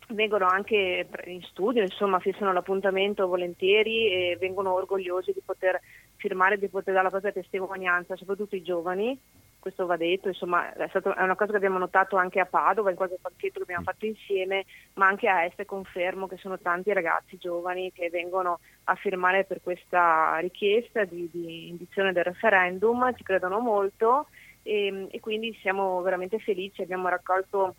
vengono 0.08 0.46
anche 0.46 1.08
in 1.24 1.42
studio, 1.42 1.82
insomma 1.82 2.20
fissano 2.20 2.52
l'appuntamento 2.52 3.26
volentieri 3.26 4.12
e 4.12 4.36
vengono 4.38 4.74
orgogliosi 4.74 5.32
di 5.32 5.42
poter 5.44 5.80
firmare, 6.16 6.58
di 6.58 6.68
poter 6.68 6.92
dare 6.92 7.04
la 7.04 7.10
propria 7.10 7.32
testimonianza, 7.32 8.14
soprattutto 8.14 8.54
i 8.54 8.62
giovani 8.62 9.18
questo 9.64 9.86
va 9.86 9.96
detto, 9.96 10.28
insomma 10.28 10.74
è, 10.74 10.88
stato, 10.88 11.14
è, 11.14 11.22
una 11.22 11.36
cosa 11.36 11.52
che 11.52 11.56
abbiamo 11.56 11.78
notato 11.78 12.16
anche 12.16 12.38
a 12.38 12.44
Padova, 12.44 12.90
in 12.90 12.96
qualche 12.96 13.16
pacchetto 13.18 13.56
che 13.56 13.62
abbiamo 13.62 13.84
fatto 13.84 14.04
insieme, 14.04 14.66
ma 14.94 15.06
anche 15.06 15.26
a 15.26 15.44
Este 15.44 15.64
confermo 15.64 16.26
che 16.26 16.36
sono 16.36 16.58
tanti 16.58 16.92
ragazzi 16.92 17.38
giovani 17.38 17.90
che 17.90 18.10
vengono 18.10 18.60
a 18.84 18.94
firmare 18.94 19.44
per 19.44 19.62
questa 19.62 20.36
richiesta 20.36 21.04
di, 21.04 21.30
di 21.32 21.68
indizione 21.68 22.12
del 22.12 22.24
referendum, 22.24 23.14
ci 23.16 23.22
credono 23.22 23.58
molto 23.58 24.26
e, 24.62 25.06
e 25.10 25.20
quindi 25.20 25.56
siamo 25.62 26.02
veramente 26.02 26.38
felici, 26.40 26.82
abbiamo 26.82 27.08
raccolto 27.08 27.76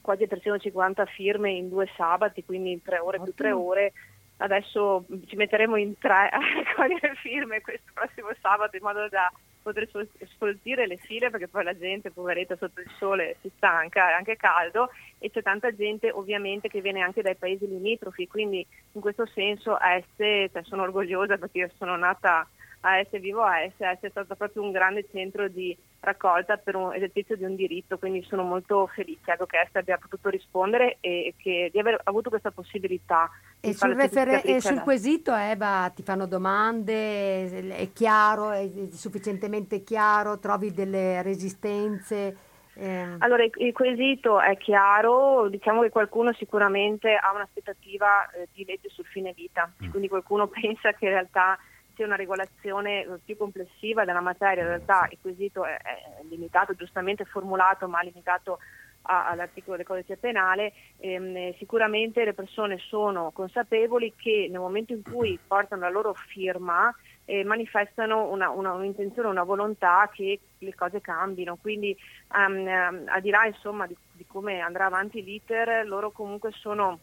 quasi 0.00 0.26
350 0.26 1.06
firme 1.06 1.52
in 1.52 1.68
due 1.68 1.88
sabati, 1.96 2.44
quindi 2.44 2.72
in 2.72 2.82
tre 2.82 2.98
ore 2.98 3.18
Ottimo. 3.18 3.24
più 3.24 3.34
tre 3.34 3.52
ore. 3.52 3.92
Adesso 4.38 5.04
ci 5.26 5.36
metteremo 5.36 5.76
in 5.76 5.96
tre 5.96 6.28
a 6.28 6.40
raccogliere 6.64 7.14
firme 7.22 7.60
questo 7.60 7.92
prossimo 7.94 8.30
sabato 8.40 8.74
in 8.74 8.82
modo 8.82 9.08
da 9.08 9.30
poter 9.62 9.88
sfoltire 10.34 10.86
le 10.86 10.96
file 10.96 11.30
perché 11.30 11.48
poi 11.48 11.64
la 11.64 11.76
gente 11.76 12.10
poveretta 12.10 12.56
sotto 12.56 12.80
il 12.80 12.90
sole 12.98 13.36
si 13.40 13.50
stanca, 13.56 14.10
è 14.10 14.14
anche 14.14 14.36
caldo 14.36 14.90
e 15.18 15.30
c'è 15.30 15.42
tanta 15.42 15.74
gente 15.74 16.10
ovviamente 16.10 16.68
che 16.68 16.80
viene 16.80 17.00
anche 17.00 17.22
dai 17.22 17.36
paesi 17.36 17.66
limitrofi, 17.66 18.26
quindi 18.26 18.66
in 18.92 19.00
questo 19.00 19.26
senso 19.26 19.74
a 19.74 19.94
Este 19.94 20.50
cioè, 20.52 20.62
sono 20.64 20.82
orgogliosa 20.82 21.36
perché 21.36 21.58
io 21.58 21.70
sono 21.76 21.96
nata 21.96 22.46
a 22.80 22.98
Este, 22.98 23.18
vivo 23.18 23.42
a 23.42 23.60
Este, 23.60 23.88
Este 23.88 24.06
è 24.06 24.10
stato 24.10 24.34
proprio 24.34 24.62
un 24.62 24.70
grande 24.70 25.06
centro 25.10 25.48
di 25.48 25.76
raccolta 26.00 26.56
per 26.56 26.76
un 26.76 26.94
esercizio 26.94 27.36
di 27.36 27.44
un 27.44 27.54
diritto, 27.54 27.98
quindi 27.98 28.22
sono 28.22 28.42
molto 28.42 28.86
felice 28.86 29.32
ecco, 29.32 29.46
che 29.46 29.60
Este 29.60 29.78
abbia 29.78 29.98
potuto 29.98 30.28
rispondere 30.28 30.96
e, 31.00 31.34
che, 31.36 31.68
di 31.72 31.78
aver 31.78 32.00
avuto 32.04 32.30
questa 32.30 32.50
possibilità. 32.50 33.30
E 33.60 33.74
sul, 33.74 33.94
refer- 33.94 34.44
e 34.44 34.60
sul 34.60 34.80
quesito 34.80 35.34
Eva 35.34 35.92
ti 35.94 36.02
fanno 36.02 36.26
domande, 36.26 37.76
è 37.76 37.92
chiaro, 37.92 38.50
è 38.50 38.68
sufficientemente 38.90 39.82
chiaro, 39.82 40.38
trovi 40.38 40.72
delle 40.72 41.22
resistenze? 41.22 42.48
Eh. 42.74 43.16
Allora, 43.18 43.44
il, 43.44 43.50
il, 43.56 43.72
quesito 43.72 44.40
è 44.40 44.56
chiaro, 44.56 45.48
diciamo 45.48 45.82
che 45.82 45.90
qualcuno 45.90 46.32
sicuramente 46.32 47.14
ha 47.14 47.30
un'aspettativa 47.34 48.30
eh, 48.30 48.48
di 48.54 48.64
legge 48.64 48.88
sul 48.88 49.04
fine 49.04 49.34
vita, 49.34 49.70
mm. 49.84 49.90
quindi 49.90 50.08
qualcuno 50.08 50.46
pensa 50.48 50.92
che 50.92 51.04
in 51.04 51.10
realtà 51.10 51.58
sia 52.00 52.06
una 52.06 52.16
regolazione 52.16 53.06
più 53.22 53.36
complessiva 53.36 54.06
della 54.06 54.22
materia, 54.22 54.62
in 54.62 54.68
realtà 54.68 55.06
il 55.10 55.18
quesito 55.20 55.66
è, 55.66 55.76
è 55.76 56.22
limitato, 56.22 56.72
giustamente 56.72 57.26
formulato, 57.26 57.86
ma 57.88 58.00
limitato 58.00 58.58
all'articolo 59.02 59.76
del 59.76 59.86
codice 59.86 60.16
penale, 60.16 60.72
ehm, 60.98 61.54
sicuramente 61.56 62.24
le 62.24 62.34
persone 62.34 62.78
sono 62.78 63.30
consapevoli 63.32 64.14
che 64.14 64.46
nel 64.50 64.60
momento 64.60 64.92
in 64.92 65.02
cui 65.02 65.38
portano 65.46 65.82
la 65.82 65.90
loro 65.90 66.14
firma 66.14 66.94
eh, 67.24 67.44
manifestano 67.44 68.30
una, 68.30 68.50
una, 68.50 68.72
un'intenzione, 68.72 69.28
una 69.28 69.42
volontà 69.42 70.08
che 70.12 70.38
le 70.58 70.74
cose 70.74 71.00
cambino. 71.00 71.56
Quindi 71.56 71.96
um, 72.34 72.66
um, 72.66 73.04
al 73.06 73.20
di 73.20 73.30
là 73.30 73.46
insomma, 73.46 73.86
di, 73.86 73.96
di 74.12 74.26
come 74.26 74.60
andrà 74.60 74.86
avanti 74.86 75.22
l'iter, 75.22 75.86
loro 75.86 76.10
comunque 76.10 76.50
sono 76.52 76.98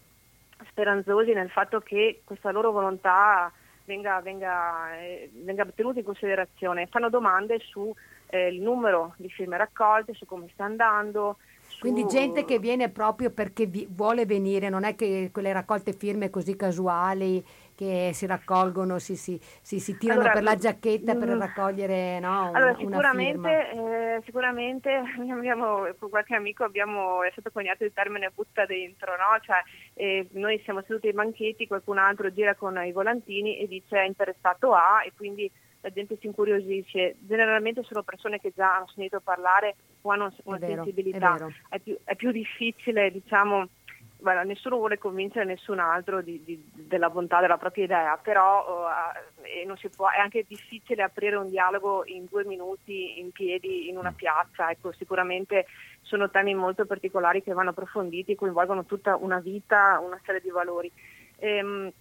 speranzosi 0.70 1.34
nel 1.34 1.50
fatto 1.50 1.82
che 1.82 2.22
questa 2.24 2.52
loro 2.52 2.72
volontà 2.72 3.52
venga, 3.88 4.20
venga, 4.22 5.00
eh, 5.00 5.32
venga 5.34 5.66
tenuta 5.74 6.00
in 6.00 6.06
considerazione. 6.06 6.88
Fanno 6.88 7.10
domande 7.10 7.58
sul 7.60 7.94
eh, 8.28 8.52
numero 8.52 9.14
di 9.18 9.30
firme 9.30 9.58
raccolte, 9.58 10.14
su 10.14 10.26
come 10.26 10.48
sta 10.52 10.66
andando, 10.66 11.38
quindi 11.80 12.06
gente 12.08 12.44
che 12.44 12.60
viene 12.60 12.90
proprio 12.90 13.30
perché 13.30 13.66
vi- 13.66 13.88
vuole 13.90 14.26
venire, 14.26 14.68
non 14.68 14.84
è 14.84 14.96
che 14.96 15.30
quelle 15.32 15.54
raccolte 15.54 15.94
firme 15.94 16.30
così 16.30 16.56
casuali 16.56 17.44
che 17.78 18.10
si 18.14 18.26
raccolgono, 18.26 18.98
si, 18.98 19.16
si, 19.16 19.40
si, 19.62 19.80
si 19.80 19.98
tirano 19.98 20.22
allora, 20.22 20.34
per 20.34 20.44
la 20.44 20.56
giacchetta 20.56 21.14
per 21.14 21.36
mm. 21.36 21.40
raccogliere 21.40 22.20
no, 22.20 22.52
allora, 22.52 22.72
una, 22.72 22.78
sicuramente, 22.80 23.70
eh, 23.70 24.22
sicuramente 24.26 24.90
abbiamo, 25.30 25.88
con 26.00 26.10
qualche 26.10 26.36
amico 26.36 26.64
abbiamo, 26.64 27.22
è 27.22 27.30
stato 27.32 27.52
coniato 27.52 27.84
il 27.84 27.94
termine 27.94 28.32
butta 28.34 28.66
dentro, 28.66 29.12
no? 29.12 29.40
cioè, 29.42 29.62
eh, 29.94 30.28
noi 30.32 30.60
siamo 30.64 30.82
seduti 30.88 31.08
ai 31.08 31.14
banchetti, 31.14 31.68
qualcun 31.68 32.00
altro 32.00 32.34
gira 32.34 32.56
con 32.56 32.76
i 32.84 32.92
volantini 32.92 33.60
e 33.60 33.68
dice 33.68 34.00
è 34.00 34.08
interessato 34.08 34.74
a 34.74 35.04
e 35.06 35.14
quindi 35.16 35.50
la 35.82 35.92
gente 35.92 36.18
si 36.20 36.26
incuriosisce. 36.26 37.18
Generalmente 37.20 37.84
sono 37.84 38.02
persone 38.02 38.40
che 38.40 38.52
già 38.56 38.76
hanno 38.76 38.88
sentito 38.88 39.20
parlare 39.20 39.76
o 40.02 40.12
hanno 40.12 40.34
una 40.46 40.58
vero, 40.58 40.84
sensibilità. 40.84 41.36
È, 41.70 41.76
è, 41.76 41.80
più, 41.80 41.98
è, 42.04 42.16
più, 42.16 42.32
difficile, 42.32 43.12
diciamo, 43.12 43.68
Beh, 44.20 44.44
nessuno 44.46 44.78
vuole 44.78 44.98
convincere 44.98 45.46
nessun 45.46 45.78
altro 45.78 46.22
di, 46.22 46.44
di, 46.44 46.60
della 46.74 47.10
bontà 47.12 47.40
della 47.40 47.58
propria 47.58 47.84
idea, 47.84 48.18
però 48.18 48.88
uh, 48.88 49.90
può, 49.96 50.10
è 50.10 50.18
anche 50.18 50.44
difficile 50.48 51.04
aprire 51.04 51.36
un 51.36 51.50
dialogo 51.50 52.04
in 52.06 52.26
due 52.28 52.44
minuti 52.44 53.20
in 53.20 53.32
piedi 53.32 53.90
in 53.90 53.98
una 53.98 54.10
mm. 54.10 54.16
piazza. 54.16 54.72
Ecco, 54.72 54.92
sicuramente 54.92 55.68
sono 56.02 56.32
temi 56.32 56.56
molto 56.56 56.86
particolari 56.86 57.44
che 57.44 57.54
vanno 57.54 57.70
approfonditi, 57.70 58.34
coinvolgono 58.36 58.86
tutta 58.86 59.16
una 59.16 59.40
vita, 59.40 60.00
una 60.04 60.20
serie 60.26 60.42
di 60.42 60.50
valori. 60.50 60.92
Ehm, 61.38 61.92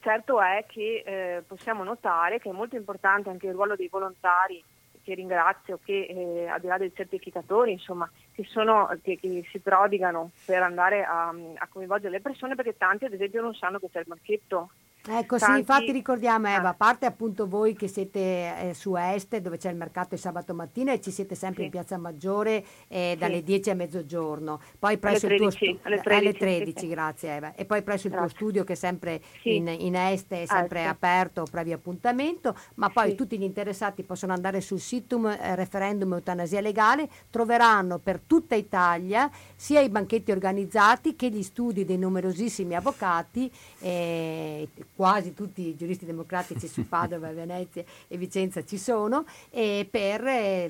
certo 0.00 0.40
è 0.40 0.64
che 0.66 1.02
eh, 1.06 1.42
possiamo 1.46 1.84
notare 1.84 2.40
che 2.40 2.48
è 2.48 2.52
molto 2.52 2.74
importante 2.74 3.30
anche 3.30 3.46
il 3.46 3.52
ruolo 3.52 3.76
dei 3.76 3.88
volontari 3.88 4.62
che 5.02 5.14
ringrazio, 5.14 5.78
che 5.84 6.06
eh, 6.08 6.46
al 6.48 6.60
di 6.60 6.66
là 6.66 6.78
dei 6.78 6.92
certificatori, 6.94 7.72
insomma, 7.72 8.10
che, 8.32 8.44
sono, 8.44 8.88
che, 9.02 9.18
che 9.18 9.46
si 9.50 9.58
prodigano 9.58 10.30
per 10.44 10.62
andare 10.62 11.04
a, 11.04 11.28
a, 11.28 11.68
coinvolgere 11.68 12.12
le 12.12 12.20
persone 12.20 12.54
perché 12.54 12.76
tanti 12.76 13.04
ad 13.04 13.12
esempio 13.12 13.40
non 13.40 13.54
sanno 13.54 13.78
che 13.78 13.88
c'è 13.90 14.00
il 14.00 14.06
banchetto 14.06 14.70
Ecco 15.08 15.38
Tanti... 15.38 15.52
sì, 15.54 15.58
infatti 15.60 15.92
ricordiamo 15.92 16.48
Eva, 16.48 16.68
a 16.68 16.74
parte 16.74 17.06
appunto 17.06 17.48
voi 17.48 17.74
che 17.74 17.88
siete 17.88 18.20
eh, 18.20 18.74
su 18.74 18.94
Est 18.96 19.38
dove 19.38 19.56
c'è 19.56 19.70
il 19.70 19.76
mercato 19.76 20.14
il 20.14 20.20
sabato 20.20 20.52
mattina 20.52 20.92
e 20.92 21.00
ci 21.00 21.10
siete 21.10 21.34
sempre 21.34 21.60
sì. 21.60 21.64
in 21.64 21.70
Piazza 21.70 21.96
Maggiore 21.96 22.62
eh, 22.86 23.16
dalle 23.18 23.36
sì. 23.36 23.44
10 23.44 23.70
a 23.70 23.74
mezzogiorno, 23.74 24.60
poi 24.78 24.98
presso 24.98 25.26
alle 25.26 25.36
13, 25.36 25.64
il 25.64 25.70
tuo 25.70 25.78
stu- 25.78 25.86
alle 25.86 26.00
13, 26.00 26.26
alle 26.26 26.38
13 26.38 26.88
grazie 26.88 27.34
Eva, 27.34 27.54
e 27.54 27.64
poi 27.64 27.82
presso 27.82 28.08
il 28.08 28.12
tuo 28.12 28.28
studio 28.28 28.62
che 28.62 28.74
è 28.74 28.76
sempre 28.76 29.22
in, 29.44 29.68
in, 29.68 29.94
Est 29.94 30.32
è 30.34 30.44
sempre 30.44 30.80
Alto. 30.80 30.90
aperto, 30.90 31.46
previ 31.50 31.72
appuntamento, 31.72 32.54
ma 32.74 32.90
poi 32.90 33.14
tutti 33.14 33.38
gli 33.38 33.42
interessati 33.42 34.02
possono 34.02 34.34
andare 34.34 34.60
sul 34.60 34.80
sito 34.80 35.30
eh, 35.30 35.54
referendum 35.54 36.12
eutanasia 36.12 36.60
legale, 36.60 37.08
troveranno 37.30 37.98
per 37.98 38.20
tutta 38.26 38.54
Italia 38.54 39.30
sia 39.56 39.80
i 39.80 39.88
banchetti 39.88 40.30
organizzati 40.30 41.16
che 41.16 41.30
gli 41.30 41.42
studi 41.42 41.86
dei 41.86 41.96
numerosissimi 41.96 42.74
avvocati 42.74 43.50
eh, 43.80 44.68
quasi 45.00 45.32
tutti 45.32 45.66
i 45.66 45.76
giuristi 45.76 46.04
democratici 46.04 46.66
su 46.66 46.86
Padova, 46.86 47.32
Venezia 47.32 47.82
e 48.06 48.18
Vicenza 48.18 48.62
ci 48.66 48.76
sono, 48.76 49.24
e 49.48 49.88
per 49.90 50.22
eh, 50.26 50.68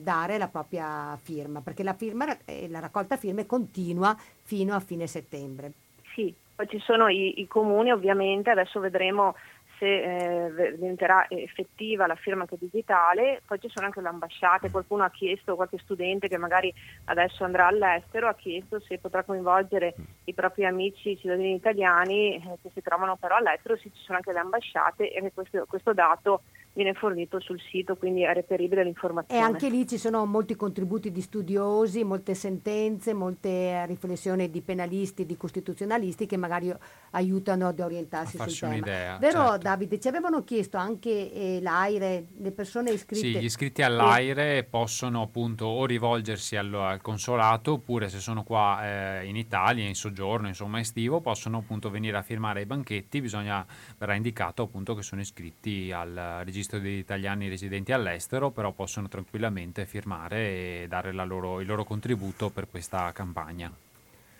dare 0.00 0.38
la 0.38 0.46
propria 0.46 1.18
firma, 1.20 1.62
perché 1.62 1.82
la, 1.82 1.94
firma, 1.94 2.26
eh, 2.44 2.68
la 2.68 2.78
raccolta 2.78 3.16
firme 3.16 3.44
continua 3.44 4.16
fino 4.44 4.72
a 4.72 4.78
fine 4.78 5.08
settembre. 5.08 5.72
Sì, 6.14 6.32
poi 6.54 6.68
ci 6.68 6.78
sono 6.78 7.08
i, 7.08 7.40
i 7.40 7.48
comuni 7.48 7.90
ovviamente, 7.90 8.50
adesso 8.50 8.78
vedremo 8.78 9.34
se 9.82 10.46
eh, 10.46 10.74
diventerà 10.76 11.26
effettiva 11.28 12.06
la 12.06 12.14
firma 12.14 12.42
anche 12.42 12.56
digitale, 12.56 13.42
poi 13.44 13.58
ci 13.58 13.68
sono 13.68 13.86
anche 13.86 14.00
le 14.00 14.06
ambasciate, 14.06 14.70
qualcuno 14.70 15.02
ha 15.02 15.10
chiesto, 15.10 15.56
qualche 15.56 15.78
studente 15.78 16.28
che 16.28 16.36
magari 16.36 16.72
adesso 17.06 17.42
andrà 17.42 17.66
all'estero 17.66 18.28
ha 18.28 18.34
chiesto 18.36 18.78
se 18.78 18.98
potrà 18.98 19.24
coinvolgere 19.24 19.94
i 20.26 20.34
propri 20.34 20.66
amici 20.66 21.18
cittadini 21.18 21.54
italiani 21.54 22.36
eh, 22.36 22.58
che 22.62 22.70
si 22.72 22.80
trovano 22.80 23.16
però 23.16 23.34
all'estero, 23.34 23.76
sì, 23.76 23.90
ci 23.92 24.02
sono 24.04 24.18
anche 24.18 24.32
le 24.32 24.38
ambasciate 24.38 25.10
e 25.10 25.32
questo, 25.34 25.64
questo 25.68 25.92
dato 25.92 26.42
viene 26.74 26.94
fornito 26.94 27.38
sul 27.40 27.60
sito, 27.70 27.96
quindi 27.96 28.22
è 28.22 28.32
reperibile 28.32 28.82
l'informazione. 28.82 29.40
E 29.40 29.42
anche 29.44 29.68
lì 29.68 29.86
ci 29.86 29.98
sono 29.98 30.24
molti 30.24 30.56
contributi 30.56 31.12
di 31.12 31.20
studiosi, 31.20 32.02
molte 32.02 32.34
sentenze, 32.34 33.12
molte 33.12 33.84
riflessioni 33.86 34.50
di 34.50 34.62
penalisti, 34.62 35.26
di 35.26 35.36
costituzionalisti 35.36 36.24
che 36.26 36.38
magari 36.38 36.72
aiutano 37.10 37.68
ad 37.68 37.78
orientarsi 37.78 38.38
sul 38.38 38.58
tema. 38.58 38.72
Un'idea, 38.72 39.18
Vero 39.18 39.40
certo. 39.40 39.58
Davide? 39.58 40.00
Ci 40.00 40.08
avevano 40.08 40.44
chiesto 40.44 40.78
anche 40.78 41.32
eh, 41.32 41.58
l'AIRE, 41.60 42.28
le 42.38 42.52
persone 42.52 42.92
iscritte. 42.92 43.26
Sì, 43.26 43.38
gli 43.38 43.44
iscritti 43.44 43.82
all'AIRE 43.82 44.58
eh. 44.58 44.64
possono 44.64 45.20
appunto 45.22 45.66
o 45.66 45.84
rivolgersi 45.84 46.56
al, 46.56 46.72
al, 46.72 47.00
consolato 47.02 47.72
oppure 47.72 48.08
se 48.08 48.18
sono 48.18 48.44
qua 48.44 49.20
eh, 49.20 49.26
in 49.26 49.36
Italia, 49.36 49.86
in 49.86 49.94
soggiorno, 49.94 50.48
insomma 50.48 50.80
estivo, 50.80 51.20
possono 51.20 51.58
appunto 51.58 51.90
venire 51.90 52.16
a 52.16 52.22
firmare 52.22 52.62
i 52.62 52.66
banchetti, 52.66 53.20
bisogna, 53.20 53.64
verrà 53.98 54.14
indicato 54.14 54.62
appunto 54.62 54.94
che 54.94 55.02
sono 55.02 55.20
iscritti 55.20 55.92
al 55.92 56.40
registro 56.44 56.61
registro 56.62 56.78
degli 56.78 56.98
italiani 56.98 57.48
residenti 57.48 57.92
all'estero, 57.92 58.50
però 58.50 58.72
possono 58.72 59.08
tranquillamente 59.08 59.84
firmare 59.84 60.82
e 60.82 60.86
dare 60.88 61.12
loro, 61.12 61.60
il 61.60 61.66
loro 61.66 61.84
contributo 61.84 62.50
per 62.50 62.68
questa 62.70 63.10
campagna. 63.12 63.70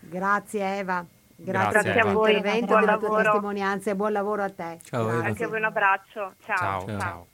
Grazie 0.01 0.79
Eva. 0.79 1.05
Grazie, 1.35 1.83
Grazie 1.83 2.01
a 2.01 2.13
voi, 2.13 2.37
intervento, 2.37 2.79
della 2.79 2.99
tua 2.99 3.23
testimonianza 3.23 3.91
e 3.91 3.97
buon 3.97 4.13
lavoro 4.13 4.43
a 4.43 4.51
te. 4.51 4.79
Ciao, 4.85 5.09
Anche 5.09 5.45
a 5.45 5.49
voi 5.49 5.59
un 5.59 5.65
abbraccio. 5.65 6.35
Ciao. 6.45 6.57
Ciao. 6.57 6.87
Ciao. 6.87 6.99
Ciao. 6.99 7.27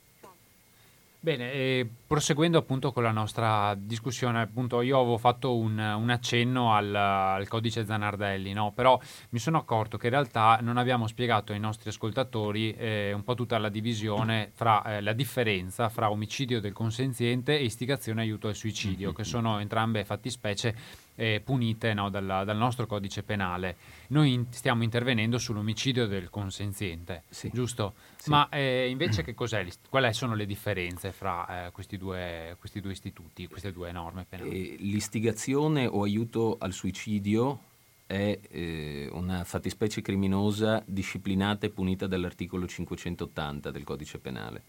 Bene, 1.21 1.85
proseguendo 2.07 2.57
appunto 2.57 2.93
con 2.93 3.03
la 3.03 3.11
nostra 3.11 3.75
discussione, 3.77 4.39
appunto 4.39 4.79
io 4.79 4.97
avevo 4.97 5.17
fatto 5.17 5.57
un, 5.57 5.77
un 5.77 6.09
accenno 6.09 6.73
al, 6.73 6.95
al, 6.95 7.45
codice 7.49 7.83
Zanardelli, 7.83 8.53
no? 8.53 8.71
però 8.71 8.97
mi 9.31 9.39
sono 9.39 9.57
accorto 9.57 9.97
che 9.97 10.05
in 10.07 10.13
realtà 10.13 10.59
non 10.61 10.77
abbiamo 10.77 11.07
spiegato 11.07 11.51
ai 11.51 11.59
nostri 11.59 11.89
ascoltatori 11.89 12.73
eh, 12.73 13.11
un 13.11 13.25
po' 13.25 13.35
tutta 13.35 13.57
la 13.57 13.67
divisione 13.67 14.51
fra 14.53 14.81
eh, 14.95 15.01
la 15.01 15.11
differenza 15.11 15.89
fra 15.89 16.09
omicidio 16.09 16.61
del 16.61 16.71
consenziente 16.71 17.59
e 17.59 17.65
istigazione 17.65 18.21
aiuto 18.21 18.47
al 18.47 18.55
suicidio, 18.55 19.11
che 19.11 19.25
sono 19.25 19.59
entrambe 19.59 20.05
fattispecie 20.05 20.73
eh, 21.19 21.41
punite 21.43 21.93
no, 21.93 22.09
dal, 22.09 22.25
dal, 22.25 22.55
nostro 22.55 22.87
codice 22.87 23.23
penale. 23.23 23.75
Noi 24.07 24.31
in, 24.31 24.45
stiamo 24.51 24.83
intervenendo 24.83 25.37
sull'omicidio 25.37 26.07
del 26.07 26.29
consenziente, 26.29 27.23
sì. 27.27 27.49
giusto? 27.53 27.95
Sì. 28.15 28.29
Ma 28.29 28.47
eh, 28.47 28.87
invece 28.87 29.21
che 29.21 29.33
cos'è, 29.33 29.67
quali 29.89 30.13
sono 30.13 30.33
le 30.33 30.45
differenze 30.45 31.11
fra 31.11 31.65
eh, 31.65 31.71
questi, 31.71 31.97
due, 31.97 32.55
questi, 32.57 32.79
due, 32.79 32.93
istituti, 32.93 33.47
queste 33.47 33.73
due 33.73 33.91
norme 33.91 34.25
penali? 34.29 34.75
Eh, 34.75 34.75
l'istigazione 34.79 35.85
o 35.87 36.03
aiuto 36.03 36.55
al 36.57 36.71
suicidio 36.71 37.63
è 38.05 38.39
eh, 38.49 39.09
una 39.11 39.43
fattispecie 39.43 40.01
criminosa 40.01 40.81
disciplinata 40.85 41.65
e 41.65 41.69
punita 41.69 42.07
dall'articolo 42.07 42.65
580 42.65 43.71
del 43.71 43.83
codice 43.83 44.19
penale, 44.19 44.63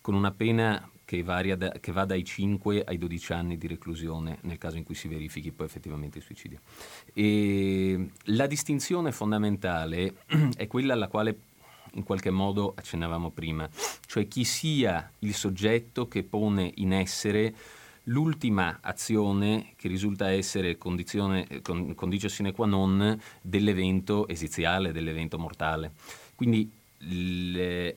con 0.00 0.14
una 0.14 0.30
pena 0.30 0.90
che, 1.10 1.56
da, 1.56 1.72
che, 1.80 1.90
va 1.90 2.04
dai 2.04 2.24
5 2.24 2.84
ai 2.84 2.96
12 2.96 3.32
anni 3.32 3.58
di 3.58 3.66
reclusione 3.66 4.38
nel 4.42 4.58
caso 4.58 4.76
in 4.76 4.84
cui 4.84 4.94
si 4.94 5.08
verifichi 5.08 5.50
poi 5.50 5.66
effettivamente 5.66 6.18
il 6.18 6.24
suicidio. 6.24 6.60
E 7.12 8.10
la 8.26 8.46
distinzione 8.46 9.10
fondamentale 9.10 10.14
è 10.56 10.68
quella 10.68 10.92
alla 10.92 11.08
quale 11.08 11.38
in 11.94 12.04
qualche 12.04 12.30
modo 12.30 12.74
accennavamo 12.76 13.32
prima, 13.32 13.68
cioè 14.06 14.28
chi 14.28 14.44
sia 14.44 15.10
il 15.20 15.34
soggetto 15.34 16.06
che 16.06 16.22
pone 16.22 16.70
in 16.76 16.92
essere 16.92 17.52
l'ultima 18.04 18.78
azione 18.80 19.72
che 19.74 19.88
risulta 19.88 20.30
essere 20.30 20.78
condizione, 20.78 21.60
con, 21.60 21.92
condicio 21.96 22.28
sine 22.28 22.52
qua 22.52 22.66
non 22.66 23.20
dell'evento 23.42 24.28
esiziale, 24.28 24.92
dell'evento 24.92 25.40
mortale. 25.40 25.90
Quindi 26.36 26.70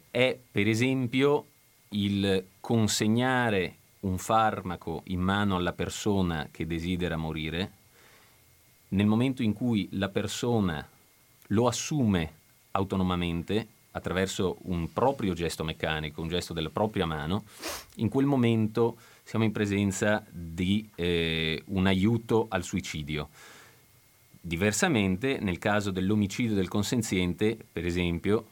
è 0.10 0.40
per 0.52 0.68
esempio 0.68 1.50
il 1.94 2.46
consegnare 2.60 3.78
un 4.02 4.18
farmaco 4.18 5.02
in 5.08 5.22
mano 5.22 5.56
alla 5.56 5.74
persona 5.74 6.50
che 6.52 6.68
desidera 6.68 7.18
morire, 7.18 7.72
nel 8.90 9.06
momento 9.06 9.42
in 9.42 9.54
cui 9.54 9.88
la 9.92 10.10
persona 10.10 10.88
lo 11.48 11.68
assume 11.68 12.34
autonomamente 12.72 13.68
attraverso 13.92 14.58
un 14.64 14.92
proprio 14.92 15.34
gesto 15.34 15.64
meccanico, 15.64 16.22
un 16.22 16.28
gesto 16.28 16.54
della 16.54 16.70
propria 16.70 17.06
mano, 17.06 17.44
in 17.96 18.10
quel 18.10 18.26
momento 18.26 18.98
siamo 19.24 19.46
in 19.46 19.52
presenza 19.52 20.24
di 20.30 20.90
eh, 20.96 21.62
un 21.68 21.88
aiuto 21.88 22.48
al 22.50 22.64
suicidio. 22.64 23.30
Diversamente, 24.42 25.38
nel 25.40 25.60
caso 25.60 25.92
dell'omicidio 25.92 26.56
del 26.56 26.68
consenziente, 26.68 27.58
per 27.72 27.86
esempio, 27.86 28.48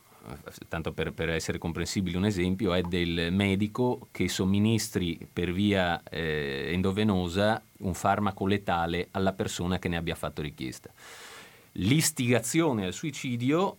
tanto 0.67 0.91
per, 0.91 1.13
per, 1.13 1.29
essere 1.29 1.57
comprensibile 1.57 2.17
un 2.17 2.25
esempio, 2.25 2.73
è 2.73 2.81
del 2.81 3.29
medico 3.31 4.07
che 4.11 4.27
somministri 4.27 5.27
per 5.31 5.51
via 5.51 6.01
eh, 6.03 6.69
endovenosa 6.71 7.61
un 7.79 7.93
farmaco 7.93 8.45
letale 8.45 9.07
alla 9.11 9.33
persona 9.33 9.79
che 9.79 9.89
ne 9.89 9.97
abbia 9.97 10.15
fatto 10.15 10.41
richiesta. 10.41 10.91
L'istigazione 11.73 12.85
al 12.85 12.93
suicidio, 12.93 13.77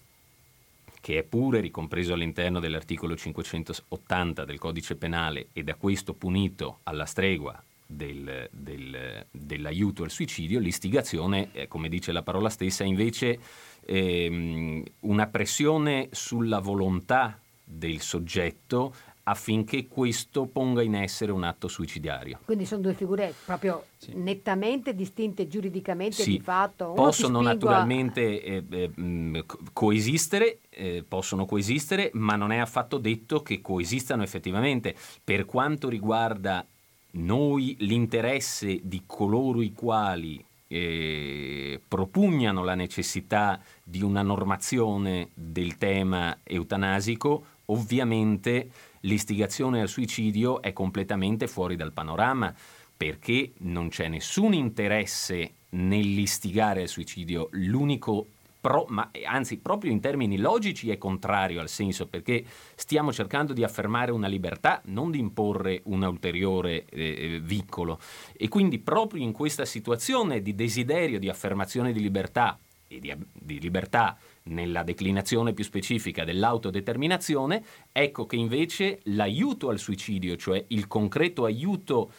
che 1.01 1.19
è 1.19 1.23
pure 1.23 1.61
ricompreso 1.61 2.15
all'interno 2.15 2.59
dell'articolo 2.59 3.17
580 3.17 4.45
del 4.45 4.59
codice 4.59 4.97
penale 4.97 5.49
e 5.53 5.63
da 5.63 5.75
questo 5.75 6.15
punito 6.15 6.79
alla 6.85 7.07
stregua 7.07 7.63
del, 7.87 8.49
del, 8.51 9.27
dell'aiuto 9.31 10.03
al 10.03 10.11
suicidio, 10.11 10.59
l'istigazione, 10.59 11.51
eh, 11.53 11.69
come 11.69 11.89
dice 11.89 12.13
la 12.13 12.23
parola 12.23 12.49
stessa, 12.49 12.85
invece 12.85 13.39
ehm, 13.85 14.83
una 15.01 15.27
pressione 15.27 16.09
sulla 16.13 16.59
volontà 16.61 17.39
del 17.65 18.01
soggetto 18.01 18.95
affinché 19.25 19.87
questo 19.87 20.47
ponga 20.47 20.83
in 20.83 20.95
essere 20.95 21.31
un 21.31 21.45
atto 21.45 21.69
suicidario. 21.69 22.41
Quindi 22.45 22.67
sono 22.67 22.81
due 22.81 22.95
figure 22.95 23.33
proprio 23.45 23.87
sì. 23.97 24.13
nettamente 24.15 24.95
distinte 24.95 25.47
giuridicamente 25.47 26.23
sì. 26.23 26.31
di 26.33 26.41
fatto. 26.41 26.87
Uno 26.87 26.95
possono 26.95 27.41
naturalmente 27.41 28.43
eh, 28.43 28.65
eh, 28.69 29.45
coesistere, 29.73 30.59
eh, 30.71 31.05
possono 31.07 31.45
coesistere, 31.47 32.11
ma 32.15 32.35
non 32.35 32.51
è 32.51 32.59
affatto 32.59 32.99
detto 32.99 33.43
che 33.43 33.61
coesistano 33.61 34.23
effettivamente. 34.23 34.95
Per 35.23 35.45
quanto 35.45 35.89
riguarda 35.89 36.67
noi 37.13 37.77
l'interesse 37.81 38.81
di 38.83 39.03
coloro 39.07 39.63
i 39.63 39.73
quali 39.73 40.45
eh, 40.73 41.81
propugnano 41.87 42.65
la 42.65 42.75
necessità 42.75 43.61
di 43.85 44.03
una 44.03 44.23
normazione 44.23 45.29
del 45.35 45.77
tema 45.77 46.39
eutanasico, 46.43 47.45
ovviamente 47.67 48.71
l'istigazione 49.01 49.83
al 49.83 49.89
suicidio 49.89 50.63
è 50.63 50.73
completamente 50.73 51.47
fuori 51.47 51.77
dal 51.77 51.93
panorama 51.93 52.55
perché 52.97 53.53
non 53.59 53.89
c'è 53.89 54.09
nessun 54.09 54.55
interesse 54.55 55.55
nell'istigare 55.71 56.83
al 56.83 56.89
suicidio, 56.89 57.49
l'unico 57.53 58.29
pro, 58.63 58.87
ma 58.89 59.11
anzi 59.27 59.59
proprio 59.59 59.91
in 59.91 60.01
termini 60.01 60.39
logici 60.39 60.89
è 60.91 60.97
contrario 60.97 61.61
al 61.61 61.69
senso 61.69 62.07
perché 62.07 62.45
stiamo 62.77 63.13
cercando 63.13 63.53
di 63.53 63.65
affermare 63.65 64.13
una 64.13 64.29
libertà, 64.29 64.81
non 64.87 65.11
di 65.11 65.19
imporre 65.19 65.81
un 65.87 66.03
ulteriore 66.03 66.85
eh, 66.85 67.41
vincolo. 67.43 67.99
E 68.33 68.47
quindi 68.47 68.79
proprio 68.79 69.21
in 69.21 69.33
questa 69.33 69.65
situazione 69.65 70.41
di 70.41 70.55
desiderio 70.55 71.19
di 71.19 71.29
affermazione 71.29 71.93
di 71.93 72.01
libertà 72.01 72.57
e 72.87 73.01
di, 73.01 73.13
di 73.33 73.59
libertà 73.59 74.17
nella 74.45 74.85
declinazione 74.85 75.55
più 75.55 75.65
specifica 75.65 76.25
dell'autodeterminazione, 76.25 77.65
ecco 77.91 78.27
che 78.27 78.37
invece 78.37 79.01
l'aiuto 79.05 79.71
al 79.71 79.81
suicidio, 79.81 80.37
cioè 80.37 80.65
il 80.69 80.87
concreto 80.87 81.45
aiuto 81.45 82.13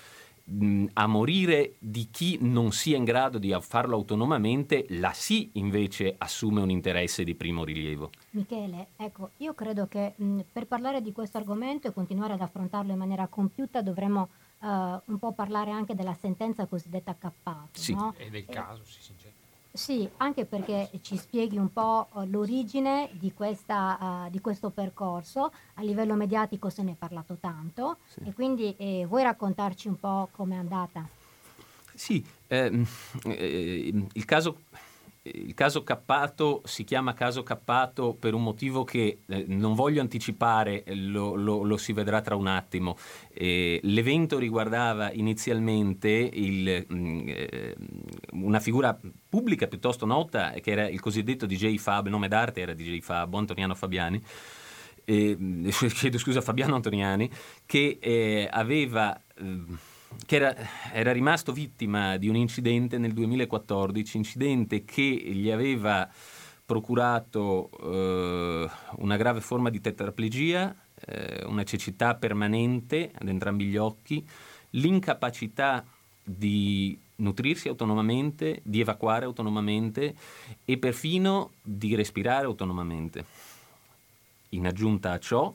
a 0.93 1.07
morire 1.07 1.75
di 1.79 2.09
chi 2.11 2.37
non 2.41 2.71
sia 2.73 2.97
in 2.97 3.05
grado 3.05 3.37
di 3.37 3.55
farlo 3.61 3.95
autonomamente, 3.95 4.85
la 4.89 5.13
sì 5.13 5.51
invece 5.53 6.15
assume 6.17 6.61
un 6.61 6.69
interesse 6.69 7.23
di 7.23 7.33
primo 7.33 7.63
rilievo. 7.63 8.11
Michele, 8.31 8.89
ecco, 8.97 9.31
io 9.37 9.53
credo 9.53 9.87
che 9.87 10.13
mh, 10.15 10.41
per 10.51 10.67
parlare 10.67 11.01
di 11.01 11.13
questo 11.13 11.37
argomento 11.37 11.87
e 11.87 11.93
continuare 11.93 12.33
ad 12.33 12.41
affrontarlo 12.41 12.91
in 12.91 12.97
maniera 12.97 13.27
compiuta 13.27 13.81
dovremmo 13.81 14.29
uh, 14.59 14.67
un 14.67 15.17
po' 15.17 15.31
parlare 15.31 15.71
anche 15.71 15.95
della 15.95 16.13
sentenza 16.13 16.65
cosiddetta 16.65 17.15
cappato. 17.15 17.79
Sì, 17.79 17.93
no? 17.93 18.13
e 18.17 18.29
del 18.29 18.45
caso, 18.45 18.83
sì, 18.83 19.01
sinceramente. 19.01 19.42
Sì, 19.75 20.07
anche 20.17 20.45
perché 20.45 20.91
ci 21.01 21.17
spieghi 21.17 21.57
un 21.57 21.73
po' 21.73 22.07
eh, 22.15 22.27
l'origine 22.27 23.09
di, 23.13 23.33
questa, 23.33 24.25
uh, 24.27 24.29
di 24.29 24.39
questo 24.39 24.69
percorso. 24.69 25.51
A 25.73 25.81
livello 25.81 26.13
mediatico 26.13 26.69
se 26.69 26.83
ne 26.83 26.91
è 26.91 26.95
parlato 26.95 27.37
tanto 27.39 27.97
sì. 28.05 28.19
e 28.23 28.33
quindi 28.33 28.75
eh, 28.77 29.07
vuoi 29.07 29.23
raccontarci 29.23 29.87
un 29.87 29.99
po' 29.99 30.29
com'è 30.31 30.55
andata? 30.55 31.09
Sì, 31.95 32.23
ehm, 32.47 32.85
eh, 33.25 34.07
il 34.13 34.25
caso 34.25 34.59
il 35.25 35.53
caso 35.53 35.83
Cappato 35.83 36.61
si 36.65 36.83
chiama 36.83 37.13
caso 37.13 37.43
Cappato 37.43 38.13
per 38.13 38.33
un 38.33 38.43
motivo 38.43 38.83
che 38.83 39.19
eh, 39.25 39.45
non 39.47 39.73
voglio 39.73 40.01
anticipare, 40.01 40.83
lo, 40.87 41.35
lo, 41.35 41.63
lo, 41.63 41.77
si 41.77 41.93
vedrà 41.93 42.19
tra 42.21 42.35
un 42.35 42.47
attimo. 42.47 42.97
Eh, 43.31 43.79
l'evento 43.83 44.37
riguardava 44.37 45.13
inizialmente 45.13 46.09
il, 46.09 46.85
mh, 46.85 46.95
mm, 46.95 47.27
eh, 47.27 47.75
una 48.33 48.59
figura 48.59 48.99
pubblica 49.29 49.67
piuttosto 49.67 50.05
nota, 50.05 50.51
che 50.51 50.71
era 50.71 50.89
il 50.89 50.99
cosiddetto 50.99 51.45
DJ 51.45 51.77
Fab, 51.77 52.09
nome 52.09 52.27
d'arte 52.27 52.59
era 52.59 52.73
DJ 52.73 52.99
Fab, 52.99 53.33
Antoniano 53.33 53.75
Fabiani. 53.75 54.21
Eh, 55.05 55.37
chiedo 55.95 56.17
scusa 56.17 56.41
Fabiano 56.41 56.75
Antoniani, 56.75 57.29
che 57.65 57.97
eh, 58.01 58.49
aveva 58.51 59.17
ehm, 59.37 59.77
che 60.25 60.35
era, 60.35 60.55
era, 60.91 61.11
rimasto 61.11 61.51
vittima 61.51 62.17
di 62.17 62.27
un 62.27 62.35
incidente 62.35 62.97
nel 62.97 63.13
2014, 63.13 64.17
incidente 64.17 64.85
che 64.85 65.03
gli 65.03 65.49
aveva 65.49 66.09
procurato 66.65 67.69
eh, 67.81 68.69
una 68.97 69.17
grave 69.17 69.41
forma 69.41 69.69
di 69.69 69.81
tetraplegia, 69.81 70.75
eh, 71.05 71.43
una 71.45 71.63
cecità 71.63 72.15
permanente 72.15 73.11
ad 73.13 73.27
entrambi 73.27 73.65
gli 73.65 73.77
occhi, 73.77 74.25
l'incapacità 74.71 75.85
di 76.23 76.97
nutrirsi 77.17 77.67
autonomamente, 77.67 78.61
di 78.63 78.79
evacuare 78.79 79.25
autonomamente 79.25 80.15
e 80.65 80.77
perfino 80.77 81.51
di 81.61 81.95
respirare 81.95 82.45
autonomamente. 82.45 83.25
In 84.49 84.67
aggiunta 84.67 85.11
a 85.11 85.19
ciò, 85.19 85.53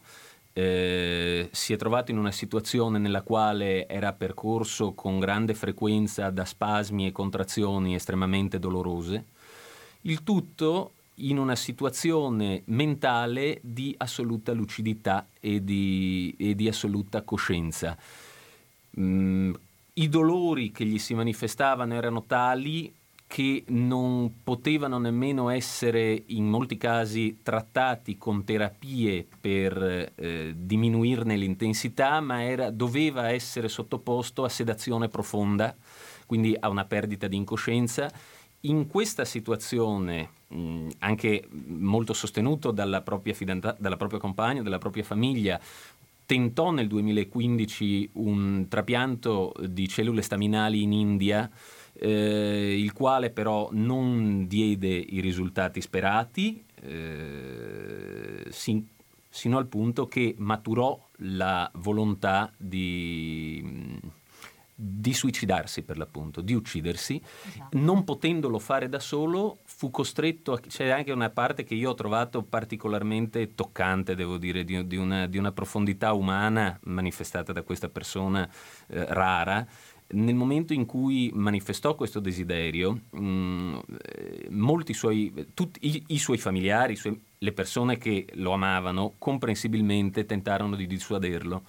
eh, 0.58 1.48
si 1.52 1.72
è 1.72 1.76
trovato 1.76 2.10
in 2.10 2.18
una 2.18 2.32
situazione 2.32 2.98
nella 2.98 3.22
quale 3.22 3.86
era 3.86 4.12
percorso 4.12 4.92
con 4.92 5.20
grande 5.20 5.54
frequenza 5.54 6.30
da 6.30 6.44
spasmi 6.44 7.06
e 7.06 7.12
contrazioni 7.12 7.94
estremamente 7.94 8.58
dolorose, 8.58 9.24
il 10.02 10.24
tutto 10.24 10.94
in 11.20 11.38
una 11.38 11.54
situazione 11.54 12.62
mentale 12.66 13.60
di 13.62 13.94
assoluta 13.98 14.52
lucidità 14.52 15.28
e 15.38 15.62
di, 15.62 16.34
e 16.36 16.56
di 16.56 16.66
assoluta 16.66 17.22
coscienza. 17.22 17.96
Mm, 18.98 19.54
I 19.92 20.08
dolori 20.08 20.72
che 20.72 20.84
gli 20.84 20.98
si 20.98 21.14
manifestavano 21.14 21.94
erano 21.94 22.24
tali 22.24 22.92
che 23.28 23.62
non 23.68 24.40
potevano 24.42 24.98
nemmeno 24.98 25.50
essere 25.50 26.22
in 26.28 26.48
molti 26.48 26.78
casi 26.78 27.40
trattati 27.42 28.16
con 28.16 28.42
terapie 28.42 29.24
per 29.38 30.12
eh, 30.14 30.54
diminuirne 30.56 31.36
l'intensità, 31.36 32.20
ma 32.20 32.42
era, 32.42 32.70
doveva 32.70 33.28
essere 33.28 33.68
sottoposto 33.68 34.44
a 34.44 34.48
sedazione 34.48 35.08
profonda, 35.08 35.76
quindi 36.24 36.56
a 36.58 36.70
una 36.70 36.86
perdita 36.86 37.28
di 37.28 37.36
incoscienza. 37.36 38.10
In 38.60 38.86
questa 38.86 39.26
situazione, 39.26 40.30
mh, 40.48 40.88
anche 41.00 41.46
molto 41.50 42.14
sostenuto 42.14 42.70
dalla 42.70 43.02
propria, 43.02 43.34
fidanta- 43.34 43.76
dalla 43.78 43.98
propria 43.98 44.18
compagna, 44.18 44.62
dalla 44.62 44.78
propria 44.78 45.04
famiglia, 45.04 45.60
tentò 46.24 46.70
nel 46.70 46.88
2015 46.88 48.10
un 48.14 48.66
trapianto 48.68 49.52
di 49.66 49.86
cellule 49.86 50.22
staminali 50.22 50.82
in 50.82 50.92
India 50.92 51.50
eh, 51.98 52.76
il 52.78 52.92
quale 52.92 53.30
però 53.30 53.68
non 53.72 54.46
diede 54.46 54.88
i 54.88 55.20
risultati 55.20 55.80
sperati, 55.80 56.64
eh, 56.82 58.46
sin, 58.50 58.86
sino 59.28 59.58
al 59.58 59.66
punto 59.66 60.06
che 60.06 60.34
maturò 60.38 60.98
la 61.22 61.70
volontà 61.74 62.52
di, 62.56 63.98
di 64.80 65.12
suicidarsi 65.12 65.82
per 65.82 65.98
l'appunto, 65.98 66.40
di 66.40 66.54
uccidersi, 66.54 67.20
esatto. 67.48 67.76
non 67.78 68.04
potendolo 68.04 68.60
fare 68.60 68.88
da 68.88 69.00
solo 69.00 69.58
fu 69.64 69.90
costretto, 69.90 70.52
a, 70.52 70.60
c'è 70.60 70.88
anche 70.88 71.10
una 71.10 71.30
parte 71.30 71.64
che 71.64 71.74
io 71.74 71.90
ho 71.90 71.94
trovato 71.94 72.42
particolarmente 72.44 73.56
toccante, 73.56 74.14
devo 74.14 74.38
dire, 74.38 74.62
di, 74.62 74.86
di, 74.86 74.96
una, 74.96 75.26
di 75.26 75.36
una, 75.36 75.50
profondità 75.50 76.12
umana 76.12 76.78
manifestata 76.84 77.52
da 77.52 77.62
questa 77.62 77.88
persona 77.88 78.48
eh, 78.86 79.04
rara, 79.12 79.66
nel 80.10 80.34
momento 80.34 80.72
in 80.72 80.86
cui 80.86 81.30
manifestò 81.34 81.94
questo 81.94 82.20
desiderio, 82.20 83.00
mh, 83.10 83.20
mm, 83.20 83.78
molti 84.50 84.94
suoi, 84.94 85.32
tutti 85.52 85.80
i, 85.82 86.04
i 86.08 86.18
suoi 86.18 86.38
familiari, 86.38 86.94
i 86.94 86.96
suoi, 86.96 87.20
le 87.38 87.52
persone 87.52 87.98
che 87.98 88.26
lo 88.34 88.52
amavano, 88.52 89.14
comprensibilmente 89.18 90.24
tentarono 90.24 90.76
di 90.76 90.86
dissuaderlo. 90.86 91.62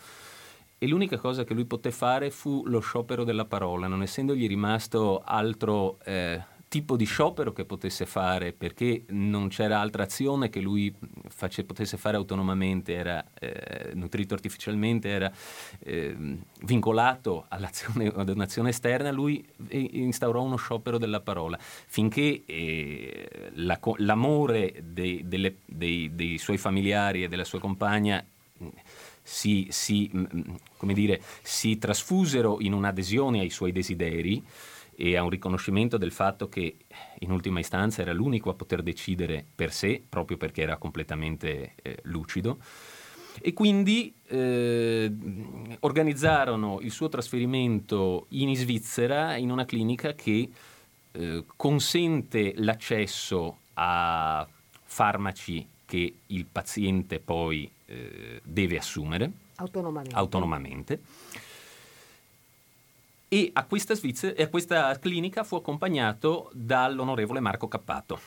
E 0.78 0.88
l'unica 0.88 1.18
cosa 1.18 1.44
che 1.44 1.54
lui 1.54 1.66
poté 1.66 1.92
fare 1.92 2.32
fu 2.32 2.64
lo 2.66 2.80
sciopero 2.80 3.26
della 3.26 3.44
parola, 3.44 3.88
non 3.88 4.02
essendogli 4.02 4.48
rimasto 4.48 5.22
altro 5.26 6.00
eh, 6.06 6.42
tipo 6.70 6.96
di 6.96 7.06
sciopero 7.06 7.52
che 7.52 7.66
potesse 7.66 8.06
fare, 8.06 8.54
perché 8.54 9.04
non 9.08 9.50
c'era 9.50 9.80
altra 9.80 10.04
azione 10.04 10.50
che 10.50 10.62
lui 10.62 10.94
face, 11.28 11.64
potesse 11.64 11.98
fare 11.98 12.16
autonomamente, 12.16 12.94
era 12.94 13.26
eh, 13.40 13.92
nutrito 13.96 14.36
artificialmente, 14.36 15.10
era 15.10 15.32
eh, 15.80 16.16
vincolato 16.62 17.46
ad 17.50 18.30
un'azione 18.30 18.70
esterna, 18.70 19.12
lui 19.12 19.44
instaurò 19.70 20.44
uno 20.44 20.58
sciopero 20.58 21.00
della 21.00 21.22
parola, 21.22 21.58
finché 21.60 22.44
eh, 22.46 23.50
la, 23.56 23.80
l'amore 23.98 24.84
dei, 24.84 25.28
delle, 25.28 25.58
dei, 25.66 26.14
dei 26.14 26.38
suoi 26.38 26.60
familiari 26.60 27.24
e 27.24 27.28
della 27.28 27.46
sua 27.46 27.60
compagna 27.60 28.24
si, 29.24 29.68
si, 29.72 30.10
mm, 30.16 30.26
mm, 30.36 30.92
dire, 30.92 31.20
si 31.42 31.80
trasfusero 31.80 32.58
in 32.62 32.74
un'adesione 32.74 33.40
ai 33.40 33.50
suoi 33.50 33.72
desideri 33.72 34.44
e 35.02 35.16
a 35.16 35.24
un 35.24 35.30
riconoscimento 35.30 35.98
del 35.98 36.12
fatto 36.12 36.50
che 36.50 36.76
in 37.20 37.32
ultima 37.32 37.62
istanza 37.62 38.02
era 38.02 38.12
l'unico 38.12 38.50
a 38.50 38.54
poter 38.54 38.84
decidere 38.84 39.46
per 39.56 39.72
sé, 39.72 40.04
proprio 40.08 40.36
perché 40.36 40.62
era 40.62 40.76
completamente 40.76 41.76
eh, 41.82 42.00
lucido. 42.04 42.60
E 43.40 43.54
quindi 43.54 44.14
eh, 44.28 45.10
organizzarono 45.80 46.80
il 46.82 46.92
suo 46.92 47.08
trasferimento 47.08 48.26
in 48.32 48.54
Svizzera 48.58 49.38
in 49.38 49.52
una 49.52 49.64
clinica 49.64 50.14
che 50.16 50.50
eh, 51.12 51.46
consente 51.56 52.52
l'accesso 52.58 53.60
a 53.76 54.46
farmaci 54.84 55.66
che 55.86 56.14
il 56.28 56.46
paziente 56.46 57.22
poi 57.22 57.72
eh, 57.86 58.42
deve 58.44 58.78
assumere 58.78 59.32
autonomamente. 59.56 60.16
autonomamente. 60.16 61.02
E 63.32 63.52
a 63.54 63.64
questa, 63.66 63.94
Svizzera, 63.94 64.42
a 64.42 64.48
questa 64.48 64.98
clinica 64.98 65.44
fu 65.44 65.56
accompagnato 65.56 66.50
dall'onorevole 66.52 67.40
Marco 67.40 67.68
Cappato, 67.68 68.20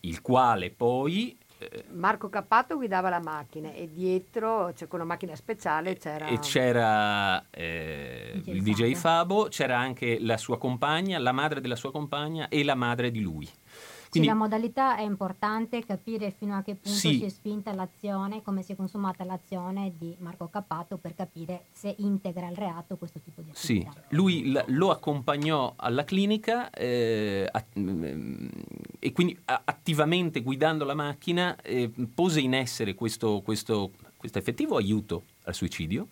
il 0.00 0.22
quale 0.22 0.70
poi 0.70 1.36
eh, 1.58 1.84
Marco 1.90 2.30
Cappato 2.30 2.76
guidava 2.76 3.10
la 3.10 3.20
macchina 3.20 3.70
e 3.72 3.86
dietro 3.92 4.72
c'è 4.74 4.88
quella 4.88 5.04
macchina 5.04 5.36
speciale 5.36 5.98
c'era, 5.98 6.26
e 6.28 6.38
c'era 6.38 7.44
eh, 7.50 8.40
DJ 8.42 8.48
il 8.48 8.62
DJ 8.62 8.94
Fabo, 8.94 9.48
c'era 9.50 9.78
anche 9.78 10.18
la 10.20 10.38
sua 10.38 10.56
compagna, 10.56 11.18
la 11.18 11.32
madre 11.32 11.60
della 11.60 11.76
sua 11.76 11.92
compagna 11.92 12.48
e 12.48 12.64
la 12.64 12.74
madre 12.74 13.10
di 13.10 13.20
lui. 13.20 13.46
Quindi, 14.10 14.28
sì, 14.28 14.34
la 14.34 14.38
modalità 14.40 14.96
è 14.96 15.02
importante 15.02 15.84
capire 15.84 16.32
fino 16.36 16.56
a 16.56 16.62
che 16.62 16.74
punto 16.74 16.98
sì. 16.98 17.18
si 17.18 17.24
è 17.24 17.28
spinta 17.28 17.72
l'azione, 17.72 18.42
come 18.42 18.62
si 18.62 18.72
è 18.72 18.76
consumata 18.76 19.22
l'azione 19.22 19.92
di 19.96 20.16
Marco 20.18 20.48
Cappato 20.48 20.96
per 20.96 21.14
capire 21.14 21.66
se 21.70 21.94
integra 21.98 22.48
il 22.48 22.56
reato 22.56 22.96
questo 22.96 23.20
tipo 23.22 23.40
di 23.40 23.50
attività. 23.50 23.92
Sì, 23.92 24.14
lui 24.16 24.50
l- 24.50 24.64
lo 24.66 24.90
accompagnò 24.90 25.74
alla 25.76 26.04
clinica 26.04 26.70
eh, 26.70 27.48
att- 27.50 27.78
mm, 27.78 28.48
e 28.98 29.12
quindi 29.12 29.38
a- 29.44 29.62
attivamente 29.64 30.40
guidando 30.42 30.84
la 30.84 30.94
macchina 30.94 31.54
eh, 31.62 31.88
pose 32.12 32.40
in 32.40 32.54
essere 32.54 32.96
questo, 32.96 33.42
questo, 33.44 33.92
questo 34.16 34.38
effettivo 34.38 34.76
aiuto 34.76 35.22
al 35.44 35.54
suicidio. 35.54 36.08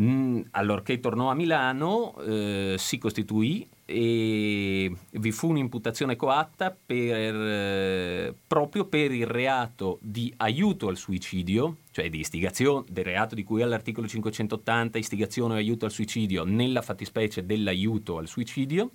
Mm, 0.00 0.40
allorché 0.52 1.00
tornò 1.00 1.28
a 1.28 1.34
Milano 1.34 2.16
eh, 2.20 2.76
si 2.78 2.96
costituì 2.96 3.68
e 3.92 4.90
vi 5.10 5.32
fu 5.32 5.50
un'imputazione 5.50 6.16
coatta 6.16 6.74
per, 6.74 7.34
eh, 7.34 8.34
proprio 8.46 8.86
per 8.86 9.12
il 9.12 9.26
reato 9.26 9.98
di 10.00 10.32
aiuto 10.38 10.88
al 10.88 10.96
suicidio, 10.96 11.76
cioè 11.90 12.08
di 12.08 12.20
istigazione, 12.20 12.86
del 12.88 13.04
reato 13.04 13.34
di 13.34 13.44
cui 13.44 13.60
all'articolo 13.60 14.08
580, 14.08 14.98
istigazione 14.98 15.54
o 15.54 15.56
aiuto 15.56 15.84
al 15.84 15.90
suicidio, 15.90 16.44
nella 16.44 16.80
fattispecie 16.80 17.44
dell'aiuto 17.44 18.16
al 18.16 18.26
suicidio, 18.26 18.90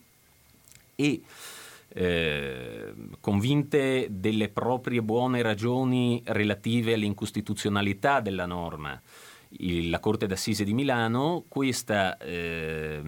e 0.96 1.22
eh, 1.90 2.94
convinte 3.20 4.08
delle 4.10 4.50
proprie 4.50 5.04
buone 5.04 5.44
ragioni 5.44 6.22
relative 6.26 6.94
all'incostituzionalità 6.94 8.20
della 8.20 8.48
norma, 8.48 9.00
il, 9.60 9.90
la 9.90 10.00
Corte 10.00 10.26
d'Assise 10.26 10.64
di 10.64 10.74
Milano, 10.74 11.46
questa... 11.48 12.18
Eh, 12.18 13.02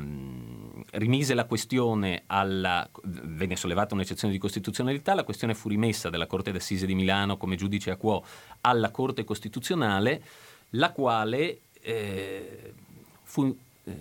rimise 0.92 1.34
la 1.34 1.46
questione 1.46 2.24
alla, 2.28 2.90
venne 3.04 3.56
sollevata 3.56 3.94
un'eccezione 3.94 4.34
di 4.34 4.40
costituzionalità, 4.40 5.14
la 5.14 5.24
questione 5.24 5.54
fu 5.54 5.70
rimessa 5.70 6.10
dalla 6.10 6.28
Corte 6.28 6.52
d'Assise 6.52 6.86
di 6.86 6.96
Milano 6.96 7.38
come 7.38 7.56
giudice 7.56 7.92
a 7.92 7.96
quo 7.96 8.24
alla 8.62 8.92
Corte 8.92 9.24
Costituzionale, 9.24 10.24
la 10.72 10.92
quale 10.92 11.62
eh, 11.82 12.74
fu, 13.24 13.56
eh, 13.84 13.94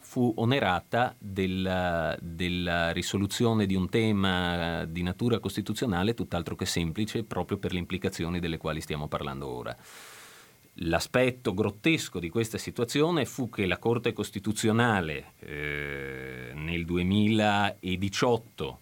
fu, 0.00 0.32
onerata 0.36 1.14
della, 1.18 2.16
della 2.20 2.92
risoluzione 2.92 3.66
di 3.66 3.74
un 3.74 3.88
tema 3.88 4.84
di 4.86 5.02
natura 5.02 5.38
costituzionale 5.38 6.14
tutt'altro 6.14 6.56
che 6.56 6.66
semplice, 6.66 7.24
proprio 7.24 7.58
per 7.58 7.72
le 7.72 7.78
implicazioni 7.78 8.40
delle 8.40 8.56
quali 8.56 8.80
stiamo 8.80 9.08
parlando 9.08 9.46
ora. 9.46 9.76
L'aspetto 10.78 11.54
grottesco 11.54 12.18
di 12.18 12.28
questa 12.28 12.58
situazione 12.58 13.24
fu 13.26 13.48
che 13.48 13.64
la 13.66 13.78
Corte 13.78 14.12
Costituzionale 14.12 15.34
eh, 15.38 16.50
nel 16.54 16.84
2018, 16.84 18.78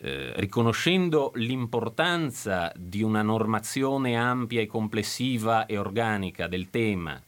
eh, 0.00 0.32
riconoscendo 0.36 1.30
l'importanza 1.36 2.72
di 2.74 3.02
una 3.02 3.22
normazione 3.22 4.16
ampia 4.16 4.60
e 4.60 4.66
complessiva 4.66 5.66
e 5.66 5.78
organica 5.78 6.48
del 6.48 6.68
tema, 6.68 7.22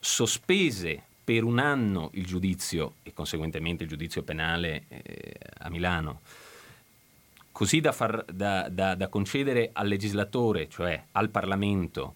sospese 0.00 1.02
per 1.22 1.44
un 1.44 1.58
anno 1.58 2.08
il 2.14 2.24
giudizio 2.24 2.94
e 3.02 3.12
conseguentemente 3.12 3.82
il 3.82 3.90
giudizio 3.90 4.22
penale 4.22 4.84
eh, 4.88 5.34
a 5.58 5.68
Milano, 5.68 6.20
così 7.52 7.80
da, 7.80 7.92
far, 7.92 8.24
da, 8.24 8.68
da, 8.70 8.94
da 8.94 9.08
concedere 9.08 9.70
al 9.72 9.86
legislatore, 9.86 10.68
cioè 10.68 11.02
al 11.12 11.28
Parlamento, 11.28 12.14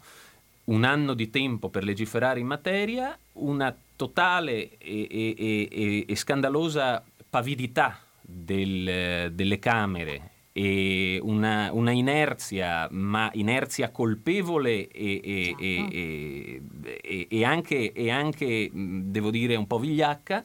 un 0.69 0.85
anno 0.85 1.15
di 1.15 1.31
tempo 1.31 1.69
per 1.69 1.85
legiferare 1.85 2.41
in 2.41 2.47
materia, 2.47 3.17
una 3.35 3.77
totale 3.97 4.79
e, 4.79 5.07
e, 5.11 5.69
e, 5.71 6.05
e 6.07 6.17
scandalosa 6.17 7.05
pavidità 7.29 7.99
del, 8.21 9.33
delle 9.33 9.59
Camere 9.59 10.31
e 10.53 11.19
una, 11.23 11.71
una, 11.73 11.93
inerzia, 11.93 12.89
ma 12.91 13.31
inerzia 13.35 13.91
colpevole 13.91 14.89
e, 14.89 15.55
certo. 15.57 17.45
anche, 17.45 17.93
e 17.93 18.11
anche, 18.11 18.71
devo 18.73 19.31
dire, 19.31 19.55
un 19.57 19.67
po' 19.67 19.79
vigliacca, 19.79 20.45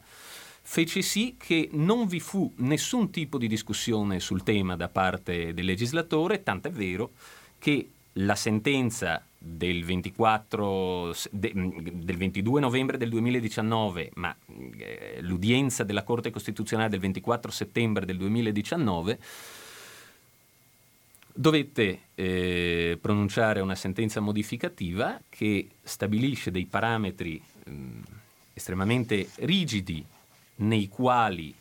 fece 0.61 1.01
sì 1.01 1.35
che 1.37 1.69
non 1.73 2.05
vi 2.05 2.19
fu 2.19 2.53
nessun 2.57 3.09
tipo 3.09 3.37
di 3.37 3.47
discussione 3.47 4.19
sul 4.19 4.43
tema 4.43 4.75
da 4.75 4.87
parte 4.87 5.53
del 5.53 5.65
legislatore, 5.65 6.43
tant'è 6.43 6.69
vero 6.69 7.11
che 7.57 7.89
la 8.17 8.35
sentenza 8.35 9.25
del, 9.45 9.83
24, 9.83 11.13
de, 11.31 11.51
del 11.53 12.17
22 12.17 12.61
novembre 12.61 12.97
del 12.97 13.09
2019, 13.09 14.11
ma 14.15 14.33
eh, 14.77 15.17
l'udienza 15.19 15.83
della 15.83 16.03
Corte 16.03 16.31
Costituzionale 16.31 16.89
del 16.89 17.01
24 17.01 17.51
settembre 17.51 18.05
del 18.05 18.15
2019, 18.17 19.19
dovette 21.33 21.99
eh, 22.15 22.97
pronunciare 23.01 23.59
una 23.59 23.75
sentenza 23.75 24.21
modificativa 24.21 25.19
che 25.27 25.67
stabilisce 25.81 26.49
dei 26.49 26.65
parametri 26.65 27.41
mh, 27.65 27.99
estremamente 28.53 29.27
rigidi 29.39 30.05
nei 30.55 30.87
quali 30.87 31.53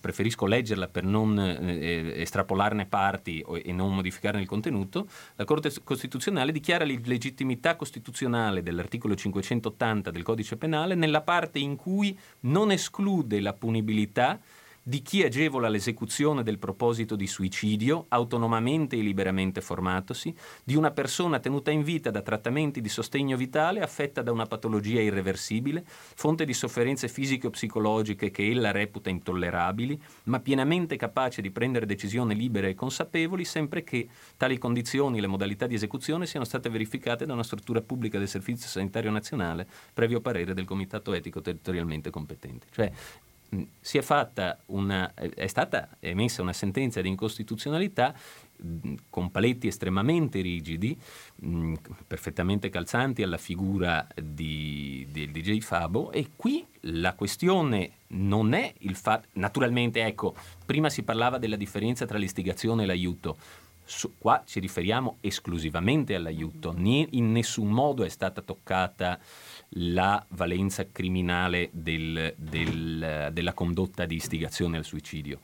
preferisco 0.00 0.46
leggerla 0.46 0.88
per 0.88 1.04
non 1.04 1.38
eh, 1.38 2.20
estrapolarne 2.20 2.86
parti 2.86 3.40
e 3.40 3.72
non 3.72 3.94
modificarne 3.94 4.40
il 4.40 4.46
contenuto, 4.46 5.08
la 5.36 5.44
Corte 5.44 5.72
Costituzionale 5.82 6.52
dichiara 6.52 6.84
l'illegittimità 6.84 7.76
costituzionale 7.76 8.62
dell'articolo 8.62 9.14
580 9.14 10.10
del 10.10 10.22
Codice 10.22 10.56
Penale 10.56 10.94
nella 10.94 11.22
parte 11.22 11.58
in 11.58 11.76
cui 11.76 12.16
non 12.40 12.70
esclude 12.70 13.40
la 13.40 13.52
punibilità 13.52 14.40
di 14.88 15.02
chi 15.02 15.24
agevola 15.24 15.68
l'esecuzione 15.68 16.44
del 16.44 16.60
proposito 16.60 17.16
di 17.16 17.26
suicidio, 17.26 18.06
autonomamente 18.10 18.94
e 18.94 19.00
liberamente 19.00 19.60
formatosi, 19.60 20.32
di 20.62 20.76
una 20.76 20.92
persona 20.92 21.40
tenuta 21.40 21.72
in 21.72 21.82
vita 21.82 22.12
da 22.12 22.22
trattamenti 22.22 22.80
di 22.80 22.88
sostegno 22.88 23.36
vitale 23.36 23.80
affetta 23.80 24.22
da 24.22 24.30
una 24.30 24.46
patologia 24.46 25.00
irreversibile, 25.00 25.82
fonte 25.84 26.44
di 26.44 26.54
sofferenze 26.54 27.08
fisiche 27.08 27.48
o 27.48 27.50
psicologiche 27.50 28.30
che 28.30 28.48
ella 28.48 28.70
reputa 28.70 29.10
intollerabili, 29.10 30.00
ma 30.26 30.38
pienamente 30.38 30.94
capace 30.94 31.42
di 31.42 31.50
prendere 31.50 31.84
decisioni 31.84 32.36
libere 32.36 32.68
e 32.68 32.74
consapevoli, 32.76 33.44
sempre 33.44 33.82
che 33.82 34.08
tali 34.36 34.56
condizioni 34.56 35.18
e 35.18 35.20
le 35.20 35.26
modalità 35.26 35.66
di 35.66 35.74
esecuzione 35.74 36.26
siano 36.26 36.46
state 36.46 36.68
verificate 36.68 37.26
da 37.26 37.32
una 37.32 37.42
struttura 37.42 37.80
pubblica 37.80 38.18
del 38.18 38.28
Servizio 38.28 38.68
Sanitario 38.68 39.10
Nazionale, 39.10 39.66
previo 39.92 40.20
parere 40.20 40.54
del 40.54 40.64
Comitato 40.64 41.12
Etico 41.12 41.40
Territorialmente 41.40 42.10
competente. 42.10 42.68
Cioè, 42.70 42.92
Mm, 43.54 43.62
una, 44.66 45.14
è 45.14 45.46
stata 45.46 45.88
emessa 46.00 46.42
una 46.42 46.52
sentenza 46.52 47.00
di 47.00 47.08
incostituzionalità 47.08 48.14
con 49.10 49.30
paletti 49.30 49.66
estremamente 49.66 50.40
rigidi, 50.40 50.98
perfettamente 52.06 52.70
calzanti 52.70 53.22
alla 53.22 53.36
figura 53.36 54.06
di, 54.20 55.06
del 55.10 55.30
DJ 55.30 55.60
Fabo 55.60 56.10
e 56.10 56.30
qui 56.36 56.64
la 56.80 57.14
questione 57.14 57.90
non 58.08 58.54
è 58.54 58.72
il 58.78 58.96
fatto, 58.96 59.28
naturalmente 59.32 60.04
ecco, 60.04 60.34
prima 60.64 60.88
si 60.88 61.02
parlava 61.02 61.38
della 61.38 61.56
differenza 61.56 62.06
tra 62.06 62.18
l'istigazione 62.18 62.84
e 62.84 62.86
l'aiuto, 62.86 63.36
su, 63.84 64.14
qua 64.18 64.42
ci 64.44 64.58
riferiamo 64.58 65.18
esclusivamente 65.20 66.14
all'aiuto, 66.14 66.74
in 66.76 67.32
nessun 67.32 67.68
modo 67.68 68.04
è 68.04 68.08
stata 68.08 68.42
toccata 68.42 69.18
la 69.78 70.24
valenza 70.30 70.86
criminale 70.90 71.68
del, 71.72 72.34
del, 72.36 73.30
della 73.32 73.52
condotta 73.52 74.06
di 74.06 74.14
istigazione 74.14 74.76
al 74.78 74.84
suicidio. 74.84 75.40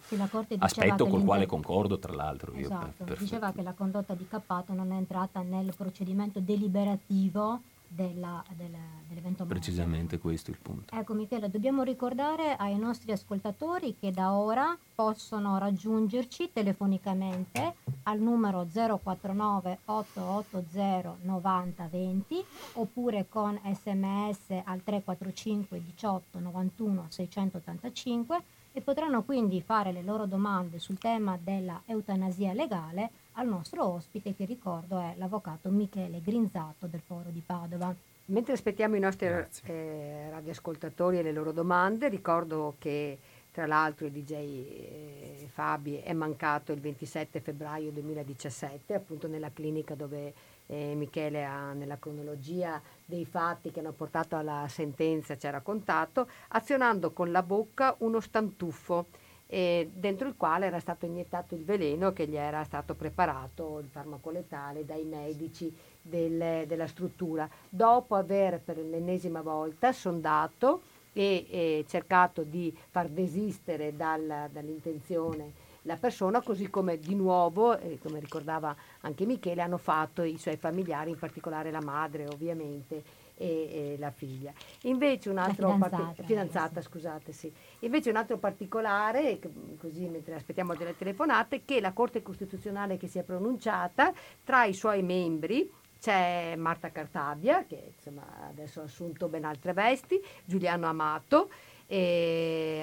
Aspetto 0.59 1.07
col 1.07 1.25
quale 1.25 1.47
concordo, 1.47 1.99
tra 1.99 2.13
l'altro. 2.13 2.53
Esatto, 2.55 3.05
io, 3.05 3.17
diceva 3.19 3.53
che 3.53 3.63
la 3.63 3.73
condotta 3.73 4.15
di 4.15 4.27
Cappato 4.29 4.73
non 4.73 4.93
è 4.93 4.97
entrata 4.97 5.43
nel 5.43 5.75
procedimento 5.77 6.41
deliberativo 6.41 7.61
della, 7.95 8.43
della, 8.57 8.79
dell'evento 9.07 9.45
Precisamente 9.45 10.19
questo 10.19 10.51
è 10.51 10.55
il 10.55 10.61
punto. 10.61 10.95
Ecco 10.95 11.15
Michele, 11.15 11.51
dobbiamo 11.51 11.83
ricordare 11.83 12.57
ai 12.57 12.79
nostri 12.79 13.13
ascoltatori 13.13 13.97
che 13.99 14.11
da 14.11 14.33
ora 14.33 14.77
possono 14.95 15.59
raggiungerci 15.59 16.51
telefonicamente 16.53 17.75
al 18.05 18.21
numero 18.21 18.67
049 18.71 19.79
880 19.85 21.17
90 21.23 21.89
20 21.89 22.45
oppure 22.75 23.27
con 23.29 23.59
sms 23.63 24.63
al 24.65 24.83
345 24.83 25.83
18 25.83 26.39
91 26.39 27.07
685 27.09 28.43
e 28.73 28.81
potranno 28.81 29.23
quindi 29.23 29.61
fare 29.61 29.93
le 29.93 30.03
loro 30.03 30.27
domande 30.27 30.79
sul 30.79 30.99
tema 30.99 31.39
della 31.41 31.83
eutanasia 31.85 32.53
legale 32.55 33.11
al 33.33 33.47
nostro 33.47 33.87
ospite 33.87 34.35
che 34.35 34.45
ricordo 34.45 34.99
è 34.99 35.15
l'avvocato 35.17 35.71
Michele 35.71 36.21
Grinzato 36.21 36.87
del 36.87 37.01
Foro 37.01 37.31
di 37.31 37.43
Padova. 37.45 37.95
Mentre 38.27 38.53
aspettiamo 38.53 38.97
i 38.97 39.01
nostri 39.01 39.27
eh, 39.27 40.29
radioascoltatori 40.31 41.19
e 41.19 41.23
le 41.23 41.33
loro 41.33 41.53
domande, 41.53 42.09
ricordo 42.09 42.77
che 42.79 43.19
tra 43.51 43.67
l'altro 43.67 44.07
il 44.07 44.13
DJ 44.13 44.33
eh, 44.33 45.49
Fabi 45.53 45.97
è 45.99 46.13
mancato 46.13 46.73
il 46.73 46.81
27 46.81 47.41
febbraio 47.41 47.91
2017, 47.91 48.95
appunto 48.95 49.29
nella 49.29 49.51
clinica 49.53 49.95
dove 49.95 50.33
eh, 50.67 50.95
Michele 50.95 51.45
ha 51.45 51.73
nella 51.73 51.99
cronologia 51.99 52.81
dei 53.05 53.27
fatti 53.27 53.71
che 53.71 53.81
hanno 53.81 53.93
portato 53.93 54.37
alla 54.37 54.67
sentenza 54.69 55.37
ci 55.37 55.47
ha 55.47 55.51
raccontato, 55.51 56.29
azionando 56.49 57.11
con 57.11 57.31
la 57.31 57.43
bocca 57.43 57.95
uno 57.99 58.21
stantuffo 58.21 59.07
eh, 59.53 59.91
dentro 59.93 60.29
il 60.29 60.35
quale 60.35 60.65
era 60.65 60.81
stato 60.81 61.05
iniettato 61.05 61.55
il 61.55 61.63
veleno 61.63 62.15
che 62.15 62.27
gli 62.27 62.37
era 62.37 62.65
stato 62.65 62.95
preparato, 62.95 63.81
il 63.81 63.89
farmaco 63.91 64.31
letale, 64.31 64.87
dai 64.87 65.05
medici 65.05 65.71
del, 66.01 66.67
della 66.67 66.87
struttura, 66.87 67.47
dopo 67.69 68.15
aver 68.15 68.61
per 68.61 68.79
l'ennesima 68.79 69.43
volta 69.43 69.93
sondato 69.93 70.81
e, 71.13 71.47
e 71.51 71.85
cercato 71.87 72.45
di 72.45 72.75
far 72.89 73.09
desistere 73.09 73.95
dal, 73.95 74.49
dall'intenzione 74.51 75.53
la 75.83 75.97
persona, 75.97 76.41
così 76.41 76.71
come 76.71 76.99
di 76.99 77.15
nuovo, 77.15 77.77
eh, 77.77 77.99
come 78.01 78.21
ricordava 78.21 78.75
anche 79.01 79.27
Michele, 79.27 79.61
hanno 79.61 79.77
fatto 79.77 80.23
i 80.23 80.39
suoi 80.39 80.57
familiari, 80.57 81.11
in 81.11 81.19
particolare 81.19 81.71
la 81.71 81.83
madre 81.83 82.27
ovviamente 82.27 83.03
e, 83.35 83.47
e 83.47 83.97
la 83.99 84.11
figlia. 84.11 84.53
Invece 84.83 85.31
un 85.31 85.39
altro 85.39 85.73
fidanzata, 85.73 85.97
parti- 85.97 86.23
fidanzata 86.25 86.81
sì. 86.81 86.87
scusate, 86.87 87.33
sì. 87.33 87.53
Invece 87.81 88.11
un 88.11 88.17
altro 88.17 88.39
particolare, 88.39 89.39
così 89.79 90.09
mentre 90.09 90.35
aspettiamo 90.35 90.75
delle 90.75 90.97
telefonate, 90.97 91.65
che 91.65 91.81
la 91.81 91.93
Corte 91.93 92.23
Costituzionale 92.23 92.97
che 92.97 93.09
si 93.09 93.19
è 93.19 93.23
pronunciata 93.23 94.13
tra 94.45 94.65
i 94.65 94.75
suoi 94.75 95.03
membri 95.03 95.71
c'è 96.01 96.55
Marta 96.57 96.91
Cartabia, 96.91 97.65
che 97.65 97.93
insomma, 97.95 98.25
adesso 98.49 98.81
ha 98.81 98.85
assunto 98.85 99.29
ben 99.29 99.45
altre 99.45 99.73
vesti, 99.73 100.21
Giuliano 100.45 100.87
Amato, 100.87 101.49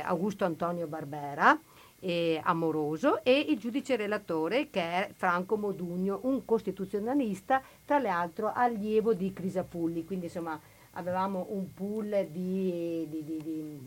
Augusto 0.03 0.45
Antonio 0.45 0.87
Barbera, 0.87 1.59
e 1.99 2.39
Amoroso 2.43 3.23
e 3.23 3.45
il 3.49 3.59
giudice 3.59 3.95
relatore 3.95 4.69
che 4.69 4.81
è 4.81 5.09
Franco 5.15 5.57
Modugno, 5.57 6.19
un 6.23 6.45
costituzionalista, 6.45 7.61
tra 7.85 7.99
l'altro 7.99 8.51
allievo 8.53 9.13
di 9.13 9.33
Crisapulli, 9.33 10.05
quindi 10.05 10.25
insomma 10.25 10.59
avevamo 10.93 11.47
un 11.49 11.73
pool 11.73 12.27
di, 12.29 13.05
di, 13.09 13.23
di, 13.23 13.79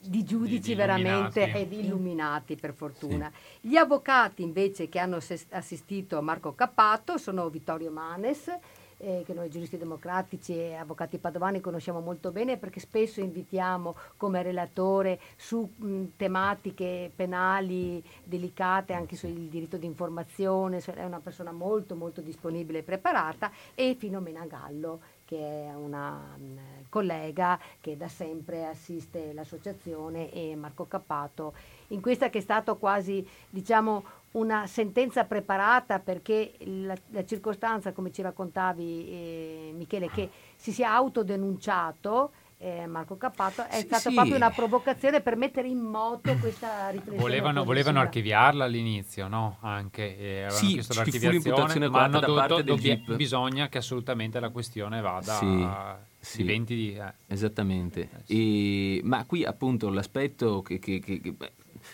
di 0.00 0.24
giudici 0.24 0.70
di, 0.70 0.74
veramente 0.74 1.52
ed 1.52 1.72
illuminati 1.72 2.56
per 2.56 2.72
fortuna. 2.72 3.30
Sì. 3.60 3.68
Gli 3.68 3.76
avvocati 3.76 4.42
invece 4.42 4.88
che 4.88 4.98
hanno 4.98 5.18
assistito 5.50 6.18
a 6.18 6.22
Marco 6.22 6.54
Cappato 6.54 7.18
sono 7.18 7.48
Vittorio 7.48 7.90
Manes, 7.90 8.50
eh, 8.98 9.22
che 9.24 9.34
noi 9.34 9.50
giuristi 9.50 9.76
democratici 9.76 10.56
e 10.56 10.74
avvocati 10.74 11.18
padovani 11.18 11.60
conosciamo 11.60 12.00
molto 12.00 12.32
bene 12.32 12.56
perché 12.56 12.80
spesso 12.80 13.20
invitiamo 13.20 13.94
come 14.16 14.42
relatore 14.42 15.20
su 15.36 15.68
mh, 15.76 16.04
tematiche 16.16 17.10
penali 17.14 18.02
delicate 18.24 18.92
anche 18.92 19.16
sul 19.16 19.32
diritto 19.32 19.76
di 19.76 19.86
informazione, 19.86 20.78
è 20.78 21.04
una 21.04 21.20
persona 21.20 21.52
molto 21.52 21.94
molto 21.94 22.20
disponibile 22.20 22.78
e 22.80 22.82
preparata 22.82 23.50
e 23.74 23.96
Filomena 23.98 24.44
Gallo 24.46 25.00
che 25.26 25.66
è 25.66 25.74
una 25.74 26.36
mh, 26.36 26.86
collega 26.88 27.58
che 27.80 27.96
da 27.96 28.08
sempre 28.08 28.64
assiste 28.64 29.32
l'associazione 29.32 30.32
e 30.32 30.54
Marco 30.54 30.86
Cappato. 30.86 31.52
In 31.88 32.00
questa 32.00 32.30
che 32.30 32.38
è 32.38 32.40
stato 32.40 32.76
quasi 32.76 33.26
diciamo 33.50 34.04
una 34.36 34.66
sentenza 34.66 35.24
preparata 35.24 35.98
perché 35.98 36.54
la, 36.60 36.94
la 37.10 37.24
circostanza, 37.24 37.92
come 37.92 38.10
ci 38.12 38.22
raccontavi 38.22 39.08
eh, 39.08 39.72
Michele, 39.74 40.08
che 40.10 40.30
si 40.56 40.72
sia 40.72 40.92
autodenunciato 40.92 42.32
eh, 42.58 42.86
Marco 42.86 43.18
Cappato 43.18 43.66
è 43.66 43.80
sì, 43.80 43.86
stata 43.86 44.08
sì. 44.08 44.14
proprio 44.14 44.36
una 44.36 44.50
provocazione 44.50 45.20
per 45.20 45.36
mettere 45.36 45.68
in 45.68 45.78
moto 45.78 46.34
questa 46.36 46.88
riflessione. 46.88 47.18
Volevano, 47.18 47.64
volevano 47.64 48.00
archiviarla 48.00 48.64
all'inizio, 48.64 49.28
no? 49.28 49.58
Anche 49.60 50.16
eh, 50.16 50.42
avevano 50.44 50.54
sì, 50.54 50.66
chiesto 50.68 50.94
l'archiviazione, 50.94 51.88
ma 51.88 52.04
hanno 52.04 52.20
dovuto, 52.20 52.62
dobbia, 52.62 52.96
bisogna 53.14 53.68
che 53.68 53.78
assolutamente 53.78 54.40
la 54.40 54.48
questione 54.48 55.02
vada 55.02 55.34
sì, 55.34 55.44
a, 55.44 55.98
sì. 56.18 56.38
diventi 56.38 56.74
di, 56.74 56.94
eh. 56.94 57.12
Esattamente. 57.26 58.08
Eh, 58.26 58.96
e, 58.96 59.00
ma 59.04 59.26
qui 59.26 59.44
appunto 59.44 59.90
l'aspetto 59.90 60.62
che, 60.62 60.78
che, 60.78 60.98
che, 60.98 61.20
che 61.20 61.34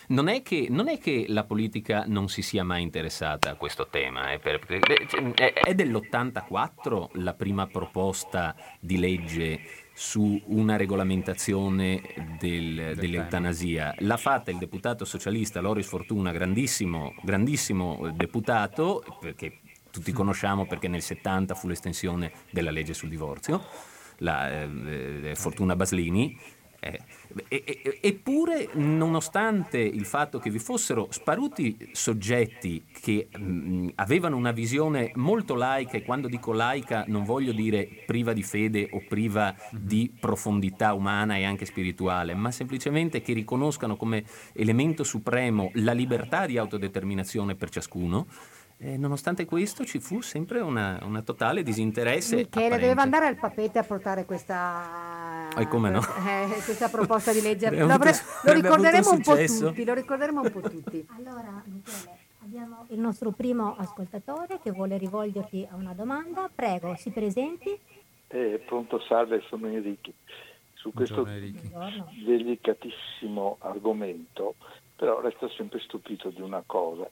non 0.07 0.27
è, 0.27 0.41
che, 0.41 0.67
non 0.69 0.87
è, 0.87 0.97
che, 0.97 1.25
la 1.29 1.43
politica 1.43 2.03
non 2.07 2.29
si 2.29 2.41
sia 2.41 2.63
mai 2.63 2.81
interessata 2.81 3.51
a 3.51 3.55
questo 3.55 3.87
tema, 3.89 4.31
eh, 4.31 4.39
per, 4.39 4.59
è, 5.35 5.53
è 5.53 5.73
dell'84 5.73 7.09
la 7.13 7.33
prima 7.33 7.67
proposta 7.67 8.55
di 8.79 8.97
legge 8.97 9.59
su 9.93 10.41
una 10.47 10.75
regolamentazione 10.75 12.01
del, 12.39 12.93
dell'eutanasia. 12.95 13.93
L'ha 13.99 14.17
fatta 14.17 14.51
il 14.51 14.57
deputato 14.57 15.05
socialista 15.05 15.61
Loris 15.61 15.87
Fortuna, 15.87 16.31
grandissimo, 16.31 17.13
grandissimo 17.21 18.11
deputato, 18.15 19.03
perché 19.19 19.59
tutti 19.91 20.11
conosciamo 20.11 20.65
perché 20.65 20.87
nel 20.87 21.03
70 21.03 21.53
fu 21.53 21.67
l'estensione 21.67 22.31
della 22.49 22.71
legge 22.71 22.95
sul 22.95 23.09
divorzio, 23.09 23.63
la 24.17 24.49
eh, 24.49 25.29
eh 25.29 25.35
Fortuna 25.35 25.75
Baslini. 25.75 26.37
Eh, 26.85 26.99
e, 27.47 27.63
e, 27.65 27.97
eppure, 28.01 28.69
nonostante 28.73 29.79
il 29.79 30.05
fatto 30.05 30.37
che 30.37 30.49
vi 30.49 30.59
fossero 30.59 31.07
sparuti 31.11 31.91
soggetti 31.93 32.83
che 32.99 33.29
mh, 33.31 33.91
avevano 33.95 34.35
una 34.35 34.51
visione 34.51 35.11
molto 35.15 35.55
laica, 35.55 35.95
e 35.95 36.03
quando 36.03 36.27
dico 36.27 36.51
laica 36.51 37.05
non 37.07 37.23
voglio 37.23 37.53
dire 37.53 37.87
priva 38.05 38.33
di 38.33 38.43
fede 38.43 38.89
o 38.91 39.01
priva 39.07 39.55
di 39.71 40.11
profondità 40.19 40.93
umana 40.93 41.37
e 41.37 41.45
anche 41.45 41.65
spirituale, 41.65 42.33
ma 42.33 42.51
semplicemente 42.51 43.21
che 43.21 43.31
riconoscano 43.31 43.95
come 43.95 44.25
elemento 44.51 45.05
supremo 45.05 45.71
la 45.75 45.93
libertà 45.93 46.45
di 46.45 46.57
autodeterminazione 46.57 47.55
per 47.55 47.69
ciascuno, 47.69 48.27
eh, 48.83 48.97
nonostante 48.97 49.45
questo 49.45 49.85
ci 49.85 49.99
fu 49.99 50.19
sempre 50.19 50.59
una, 50.59 50.99
una 51.03 51.21
totale 51.21 51.63
disinteresse. 51.63 52.35
Michele 52.35 52.65
apparente. 52.65 52.79
doveva 52.81 53.01
andare 53.01 53.27
al 53.27 53.37
papete 53.37 53.79
a 53.79 53.83
portare 53.83 54.25
questa, 54.25 55.47
eh, 55.57 55.67
come 55.69 55.89
no? 55.89 55.99
eh, 56.27 56.61
questa 56.65 56.89
proposta 56.89 57.31
di 57.31 57.41
legge. 57.41 57.69
lo, 57.71 57.87
avrei, 57.87 58.13
lo, 58.43 58.51
ricorderemo 58.51 59.11
un 59.11 59.21
po' 59.21 59.35
tutti, 59.35 59.85
lo 59.85 59.93
ricorderemo 59.93 60.41
un 60.41 60.51
po' 60.51 60.59
tutti. 60.59 61.07
Allora, 61.15 61.63
Michele, 61.65 62.17
abbiamo 62.41 62.85
il 62.89 62.99
nostro 62.99 63.31
primo 63.31 63.75
ascoltatore 63.77 64.59
che 64.61 64.71
vuole 64.71 64.97
rivolgerti 64.97 65.65
a 65.71 65.75
una 65.75 65.93
domanda. 65.93 66.49
Prego, 66.53 66.93
si 66.95 67.11
presenti. 67.11 67.79
Eh, 68.27 68.61
pronto, 68.65 68.99
salve, 68.99 69.41
sono 69.47 69.67
Enrico. 69.67 70.11
Su 70.73 70.91
questo 70.91 71.23
delicatissimo 72.25 73.57
argomento, 73.59 74.55
però 74.97 75.21
resto 75.21 75.47
sempre 75.47 75.79
stupito 75.79 76.29
di 76.31 76.41
una 76.41 76.61
cosa 76.65 77.09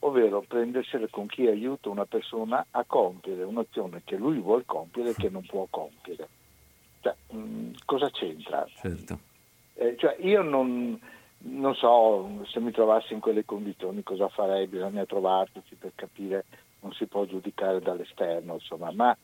ovvero 0.00 0.42
prendersela 0.46 1.06
con 1.10 1.26
chi 1.26 1.46
aiuta 1.46 1.88
una 1.88 2.06
persona 2.06 2.66
a 2.70 2.84
compiere 2.84 3.42
un'azione 3.42 4.02
che 4.04 4.16
lui 4.16 4.38
vuole 4.38 4.64
compiere 4.64 5.10
e 5.10 5.14
che 5.14 5.28
non 5.28 5.44
può 5.44 5.66
compiere. 5.68 6.28
Cioè, 7.00 7.14
mh, 7.30 7.38
mm, 7.38 7.72
cosa 7.84 8.10
c'entra? 8.10 8.66
Certo. 8.74 9.18
Eh, 9.74 9.96
cioè 9.98 10.16
io 10.20 10.42
non, 10.42 10.98
non 11.38 11.74
so 11.74 12.44
se 12.46 12.60
mi 12.60 12.70
trovassi 12.70 13.12
in 13.12 13.20
quelle 13.20 13.44
condizioni 13.44 14.02
cosa 14.02 14.28
farei, 14.28 14.66
bisogna 14.66 15.04
trovarsi 15.04 15.60
per 15.78 15.92
capire, 15.94 16.44
non 16.80 16.92
si 16.92 17.06
può 17.06 17.24
giudicare 17.24 17.80
dall'esterno, 17.80 18.54
insomma, 18.54 18.90
ma, 18.92 19.16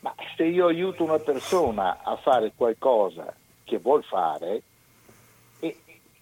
ma 0.00 0.14
se 0.36 0.44
io 0.44 0.66
aiuto 0.66 1.04
una 1.04 1.18
persona 1.18 2.02
a 2.02 2.16
fare 2.16 2.52
qualcosa 2.54 3.32
che 3.62 3.78
vuol 3.78 4.02
fare, 4.04 4.62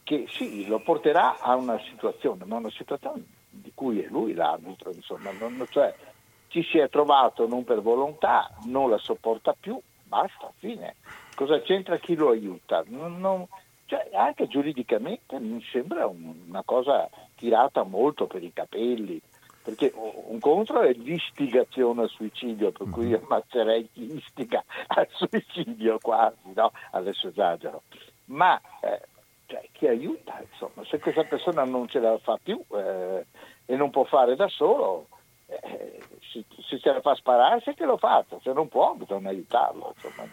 che 0.05 0.27
sì, 0.29 0.67
lo 0.67 0.81
porterà 0.81 1.41
a 1.41 1.55
una 1.55 1.81
situazione, 1.89 2.45
ma 2.45 2.57
una 2.57 2.71
situazione 2.71 3.32
cui 3.83 4.01
è 4.01 4.07
lui 4.07 4.33
l'arbitro, 4.33 4.93
insomma, 4.93 5.33
non, 5.33 5.67
cioè, 5.69 5.93
ci 6.47 6.63
si 6.63 6.79
è 6.79 6.89
trovato 6.89 7.49
non 7.49 7.65
per 7.65 7.83
volontà, 7.83 8.49
non 8.67 8.89
la 8.89 8.99
sopporta 8.99 9.57
più, 9.59 9.77
basta, 10.05 10.53
fine. 10.59 10.95
Cosa 11.35 11.61
c'entra 11.63 11.99
chi 11.99 12.15
lo 12.15 12.31
aiuta? 12.31 12.85
Non, 12.87 13.19
non, 13.19 13.45
cioè, 13.87 14.09
anche 14.13 14.47
giuridicamente 14.47 15.41
mi 15.41 15.61
sembra 15.73 16.07
una 16.07 16.63
cosa 16.65 17.11
tirata 17.35 17.83
molto 17.83 18.29
per 18.29 18.45
i 18.45 18.53
capelli, 18.53 19.21
perché 19.65 19.93
un 19.95 20.39
contro 20.39 20.83
è 20.83 20.93
l'istigazione 20.93 22.03
al 22.03 22.09
suicidio, 22.09 22.71
per 22.71 22.89
cui 22.89 23.09
io 23.09 23.19
mhm. 23.19 23.25
ammazzerei 23.25 23.89
chi 23.93 24.15
istiga 24.15 24.63
al 24.87 25.09
suicidio 25.11 25.99
quasi, 26.01 26.53
no? 26.55 26.71
adesso 26.93 27.27
esagero, 27.27 27.83
ma 28.27 28.61
eh, 28.81 29.01
cioè, 29.47 29.69
chi 29.73 29.87
aiuta, 29.87 30.41
insomma, 30.51 30.85
se 30.87 30.99
questa 30.99 31.25
persona 31.25 31.65
non 31.65 31.87
ce 31.89 31.99
la 31.99 32.17
fa 32.19 32.39
più 32.43 32.63
eh, 32.75 33.27
e 33.67 33.77
non 33.77 33.91
può 33.91 34.05
fare 34.05 34.37
da 34.37 34.49
solo, 34.49 35.07
eh, 35.47 36.01
se, 36.33 36.45
se, 36.67 36.79
ce 36.79 36.93
la 36.93 37.01
fa 37.01 37.15
spararsi 37.15 37.75
che 37.75 37.85
lo 37.85 37.97
faccia, 37.97 38.39
se 38.43 38.53
non 38.53 38.69
può 38.69 38.95
bisogna 38.95 39.31
aiutarlo. 39.31 39.95
Insomma 39.95 40.29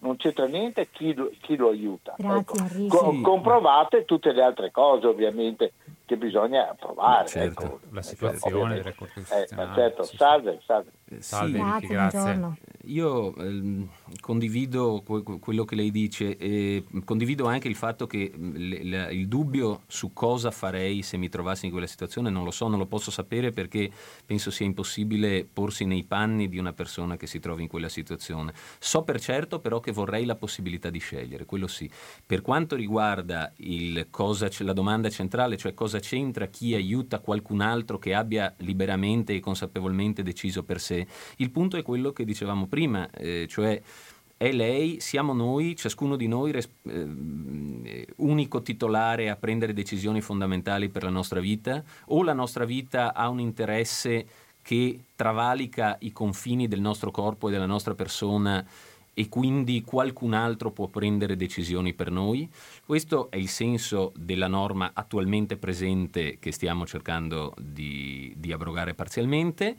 non 0.00 0.16
c'entra 0.16 0.46
niente 0.46 0.88
chi 0.90 1.14
lo, 1.14 1.30
chi 1.40 1.56
lo 1.56 1.68
aiuta. 1.68 2.14
Grazie, 2.16 2.64
ecco. 2.84 2.96
Co- 2.96 3.20
comprovate 3.20 4.04
tutte 4.04 4.32
le 4.32 4.42
altre 4.42 4.70
cose 4.70 5.06
ovviamente 5.06 5.72
che 6.10 6.16
bisogna 6.16 6.74
provare. 6.76 7.28
Certo, 7.28 7.64
ecco. 7.64 7.80
la 7.92 8.02
situazione 8.02 8.74
delle 8.74 8.94
corti 8.96 9.20
eh, 9.20 9.46
certo, 9.46 10.02
sì, 10.02 10.16
salve, 10.16 10.60
salve. 10.66 10.90
Salve, 11.18 11.52
sì, 11.80 11.86
grazie. 11.86 12.18
grazie. 12.34 12.58
Io 12.86 13.36
eh, 13.36 13.86
condivido 14.20 15.04
quello 15.04 15.64
che 15.64 15.74
lei 15.76 15.92
dice 15.92 16.36
e 16.36 16.84
condivido 17.04 17.46
anche 17.46 17.68
il 17.68 17.76
fatto 17.76 18.08
che 18.08 18.32
le, 18.36 19.12
il 19.12 19.28
dubbio 19.28 19.82
su 19.86 20.12
cosa 20.12 20.50
farei 20.50 21.02
se 21.02 21.16
mi 21.16 21.28
trovassi 21.28 21.66
in 21.66 21.72
quella 21.72 21.86
situazione 21.86 22.30
non 22.30 22.42
lo 22.42 22.50
so, 22.50 22.66
non 22.66 22.78
lo 22.78 22.86
posso 22.86 23.12
sapere 23.12 23.52
perché 23.52 23.88
penso 24.26 24.50
sia 24.50 24.66
impossibile 24.66 25.44
porsi 25.44 25.84
nei 25.84 26.02
panni 26.02 26.48
di 26.48 26.58
una 26.58 26.72
persona 26.72 27.16
che 27.16 27.28
si 27.28 27.38
trova 27.38 27.60
in 27.60 27.68
quella 27.68 27.88
situazione. 27.88 28.52
So 28.80 29.02
per 29.04 29.20
certo 29.20 29.60
però 29.60 29.78
che 29.78 29.92
vorrei 29.92 30.24
la 30.24 30.36
possibilità 30.36 30.90
di 30.90 30.98
scegliere, 30.98 31.44
quello 31.44 31.68
sì. 31.68 31.88
Per 32.26 32.40
quanto 32.40 32.74
riguarda 32.74 33.52
cosa, 34.10 34.48
la 34.58 34.72
domanda 34.72 35.08
centrale, 35.08 35.56
cioè 35.56 35.74
cosa 35.74 35.99
c'entra 36.00 36.46
chi 36.46 36.74
aiuta 36.74 37.20
qualcun 37.20 37.60
altro 37.60 37.98
che 37.98 38.14
abbia 38.14 38.52
liberamente 38.58 39.34
e 39.34 39.40
consapevolmente 39.40 40.22
deciso 40.22 40.64
per 40.64 40.80
sé, 40.80 41.06
il 41.36 41.50
punto 41.50 41.76
è 41.76 41.82
quello 41.82 42.12
che 42.12 42.24
dicevamo 42.24 42.66
prima, 42.66 43.08
eh, 43.10 43.46
cioè 43.48 43.80
è 44.36 44.52
lei, 44.52 45.00
siamo 45.00 45.34
noi, 45.34 45.76
ciascuno 45.76 46.16
di 46.16 46.26
noi 46.26 46.50
eh, 46.52 48.06
unico 48.16 48.62
titolare 48.62 49.28
a 49.28 49.36
prendere 49.36 49.74
decisioni 49.74 50.22
fondamentali 50.22 50.88
per 50.88 51.02
la 51.02 51.10
nostra 51.10 51.40
vita 51.40 51.84
o 52.06 52.22
la 52.22 52.32
nostra 52.32 52.64
vita 52.64 53.12
ha 53.12 53.28
un 53.28 53.38
interesse 53.38 54.26
che 54.62 54.98
travalica 55.14 55.98
i 56.00 56.12
confini 56.12 56.68
del 56.68 56.80
nostro 56.80 57.10
corpo 57.10 57.48
e 57.48 57.50
della 57.50 57.66
nostra 57.66 57.94
persona 57.94 58.66
e 59.14 59.28
quindi 59.28 59.82
qualcun 59.82 60.32
altro 60.32 60.70
può 60.70 60.88
prendere 60.88 61.36
decisioni 61.36 61.94
per 61.94 62.10
noi. 62.10 62.48
Questo 62.84 63.30
è 63.30 63.36
il 63.36 63.48
senso 63.48 64.12
della 64.16 64.48
norma 64.48 64.92
attualmente 64.94 65.56
presente 65.56 66.38
che 66.38 66.52
stiamo 66.52 66.86
cercando 66.86 67.54
di, 67.58 68.32
di 68.36 68.52
abrogare 68.52 68.94
parzialmente. 68.94 69.76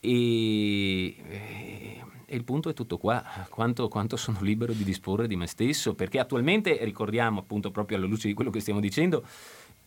E, 0.00 1.16
e, 1.16 2.04
il 2.26 2.44
punto 2.44 2.68
è 2.68 2.74
tutto 2.74 2.98
qua, 2.98 3.24
quanto, 3.48 3.88
quanto, 3.88 4.16
sono 4.16 4.38
libero 4.42 4.72
di 4.72 4.84
disporre 4.84 5.26
di 5.26 5.36
me 5.36 5.46
stesso, 5.46 5.94
perché 5.94 6.18
attualmente, 6.18 6.78
ricordiamo 6.82 7.40
appunto 7.40 7.70
proprio 7.70 7.96
alla 7.96 8.06
luce 8.06 8.28
di 8.28 8.34
quello 8.34 8.50
che 8.50 8.60
stiamo 8.60 8.80
dicendo, 8.80 9.24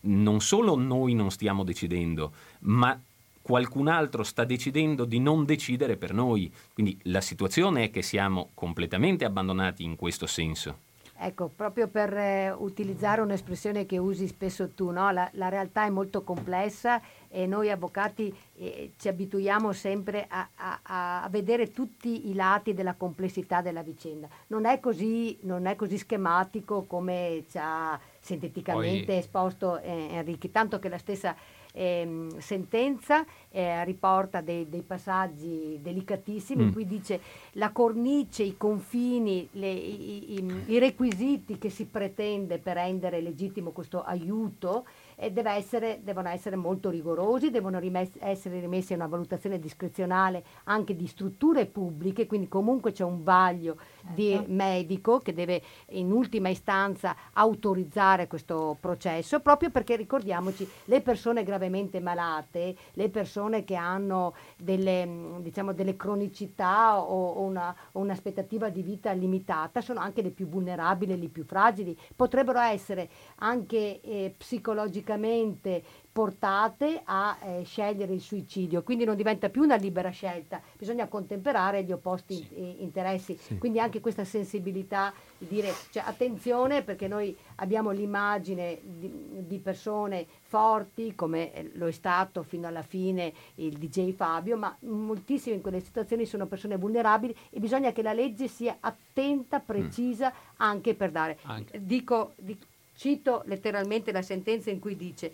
non 0.01 0.39
solo 0.41 0.75
noi 0.75 1.13
non 1.13 1.29
stiamo 1.29 1.63
decidendo, 1.63 2.31
ma 2.61 2.99
qualcun 3.47 3.87
altro 3.87 4.23
sta 4.23 4.43
decidendo 4.43 5.05
di 5.05 5.21
non 5.21 5.45
decidere 5.45 5.95
per 5.95 6.13
noi. 6.13 6.53
Quindi 6.73 6.99
la 7.03 7.21
situazione 7.21 7.85
è 7.85 7.91
che 7.91 8.01
siamo 8.01 8.49
completamente 8.53 9.23
abbandonati 9.23 9.85
in 9.85 9.95
questo 9.95 10.27
senso. 10.27 10.79
Ecco, 11.19 11.47
proprio 11.47 11.87
per 11.87 12.15
eh, 12.15 12.51
utilizzare 12.51 13.21
un'espressione 13.21 13.87
che 13.87 13.97
usi 13.97 14.27
spesso 14.27 14.69
tu, 14.73 14.91
no? 14.91 15.09
la, 15.09 15.27
la, 15.33 15.49
realtà 15.49 15.85
è 15.85 15.89
molto 15.89 16.21
complessa 16.21 17.01
e 17.27 17.47
noi 17.47 17.71
avvocati 17.71 18.31
eh, 18.55 18.91
ci 18.97 19.07
abituiamo 19.07 19.71
sempre 19.71 20.27
a, 20.29 20.47
a, 20.55 20.79
a, 21.23 21.27
vedere 21.29 21.71
tutti 21.71 22.29
i 22.29 22.35
lati 22.35 22.75
della 22.75 22.93
complessità 22.93 23.61
della 23.61 23.81
vicenda. 23.81 24.27
Non 24.47 24.65
è 24.65 24.79
così, 24.79 25.39
non 25.41 25.65
è 25.65 25.75
così 25.75 25.97
schematico 25.97 26.83
come 26.83 27.45
ci 27.49 27.57
ha 27.59 27.99
sinteticamente 28.19 29.05
Poi... 29.05 29.17
esposto 29.17 29.79
eh, 29.79 30.09
Enrico, 30.11 30.49
tanto 30.49 30.77
che 30.77 30.89
la 30.89 30.99
stessa 30.99 31.35
eh, 31.77 32.27
sentenza 32.39 33.23
eh, 33.49 33.85
riporta 33.85 34.41
dei, 34.41 34.67
dei, 34.67 34.81
passaggi 34.81 35.77
delicatissimi 35.79 36.63
mm. 36.63 36.65
in 36.65 36.73
cui 36.73 36.87
dice 36.87 37.21
la 37.53 37.71
cornice, 37.71 38.41
i 38.41 38.57
confini, 38.57 39.47
le, 39.51 39.69
i, 39.69 40.33
i, 40.33 40.63
i, 40.65 40.79
requisiti 40.79 41.59
che 41.59 41.69
si 41.69 41.85
pretende 41.85 42.57
per 42.57 42.75
rendere 42.75 43.21
legittimo 43.21 43.71
questo 43.71 44.01
aiuto 44.01 44.85
eh, 45.17 45.33
essere, 45.45 45.99
devono 46.03 46.29
essere 46.29 46.55
molto 46.55 46.89
rigorosi, 46.89 47.49
devono 47.49 47.79
rimess- 47.79 48.17
essere 48.19 48.59
rimessi 48.59 48.93
a 48.93 48.97
una 48.97 49.07
valutazione 49.07 49.59
discrezionale 49.59 50.43
anche 50.65 50.95
di 50.95 51.07
strutture 51.07 51.65
pubbliche, 51.65 52.27
quindi 52.27 52.47
comunque 52.47 52.91
c'è 52.91 53.03
un 53.03 53.23
vaglio 53.23 53.77
certo. 53.77 54.13
di 54.13 54.43
medico 54.47 55.19
che 55.19 55.33
deve 55.33 55.61
in 55.89 56.11
ultima 56.11 56.49
istanza 56.49 57.15
autorizzare 57.33 58.27
questo 58.27 58.77
processo, 58.79 59.39
proprio 59.39 59.71
perché 59.71 59.95
ricordiamoci 59.95 60.67
le 60.85 61.01
persone 61.01 61.43
gravemente 61.43 61.99
malate, 61.99 62.75
le 62.93 63.09
persone 63.09 63.63
che 63.63 63.75
hanno 63.75 64.35
delle, 64.57 65.39
diciamo, 65.39 65.73
delle 65.73 65.95
cronicità 65.95 66.99
o, 66.99 67.29
o, 67.29 67.41
una, 67.41 67.75
o 67.93 67.99
un'aspettativa 67.99 68.69
di 68.69 68.83
vita 68.83 69.11
limitata 69.11 69.81
sono 69.81 69.99
anche 69.99 70.21
le 70.21 70.29
più 70.29 70.47
vulnerabili, 70.47 71.19
le 71.19 71.29
più 71.29 71.43
fragili, 71.43 71.97
potrebbero 72.15 72.59
essere 72.59 73.09
anche 73.37 73.99
eh, 74.01 74.35
psicologicamente 74.37 75.05
psicologicamente 75.07 75.83
portate 76.17 77.01
a 77.05 77.37
eh, 77.43 77.63
scegliere 77.63 78.11
il 78.11 78.21
suicidio, 78.21 78.81
quindi 78.81 79.05
non 79.05 79.15
diventa 79.15 79.49
più 79.49 79.61
una 79.61 79.75
libera 79.75 80.09
scelta, 80.09 80.59
bisogna 80.75 81.07
contemperare 81.07 81.83
gli 81.83 81.91
opposti 81.91 82.33
sì. 82.33 82.59
in, 82.59 82.75
interessi, 82.79 83.37
sì. 83.39 83.59
quindi 83.59 83.79
anche 83.79 83.99
questa 83.99 84.23
sensibilità 84.23 85.13
di 85.37 85.45
dire 85.45 85.71
cioè, 85.91 86.01
attenzione 86.07 86.81
perché 86.81 87.07
noi 87.07 87.37
abbiamo 87.57 87.91
l'immagine 87.91 88.79
di, 88.81 89.11
di, 89.45 89.59
persone 89.59 90.25
forti 90.41 91.13
come 91.13 91.53
eh, 91.53 91.71
lo 91.75 91.85
è 91.85 91.91
stato 91.91 92.41
fino 92.41 92.65
alla 92.65 92.81
fine 92.81 93.31
il 93.55 93.77
DJ 93.77 94.13
Fabio, 94.13 94.57
ma 94.57 94.75
moltissime 94.79 95.57
in 95.57 95.61
quelle 95.61 95.81
situazioni 95.81 96.25
sono 96.25 96.47
persone 96.47 96.77
vulnerabili 96.77 97.35
e 97.51 97.59
bisogna 97.59 97.91
che 97.91 98.01
la 98.01 98.13
legge 98.13 98.47
sia 98.47 98.77
attenta, 98.79 99.59
precisa 99.59 100.29
mm. 100.29 100.53
anche 100.57 100.95
per 100.95 101.11
dare. 101.11 101.37
Anche. 101.43 101.79
Dico, 101.85 102.33
dico 102.37 102.65
Cito 102.97 103.43
letteralmente 103.45 104.11
la 104.11 104.23
sentenza 104.23 104.71
in 104.71 104.79
cui 104.79 104.97
dice 104.97 105.31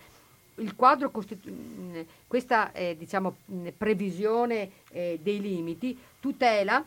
il 0.56 0.76
quadro 0.76 1.10
costitu- 1.10 1.52
questa 2.28 2.72
eh, 2.74 2.96
diciamo, 2.98 3.38
previsione 3.76 4.70
eh, 4.92 5.20
dei 5.22 5.42
limiti 5.42 5.98
tutela 6.20 6.86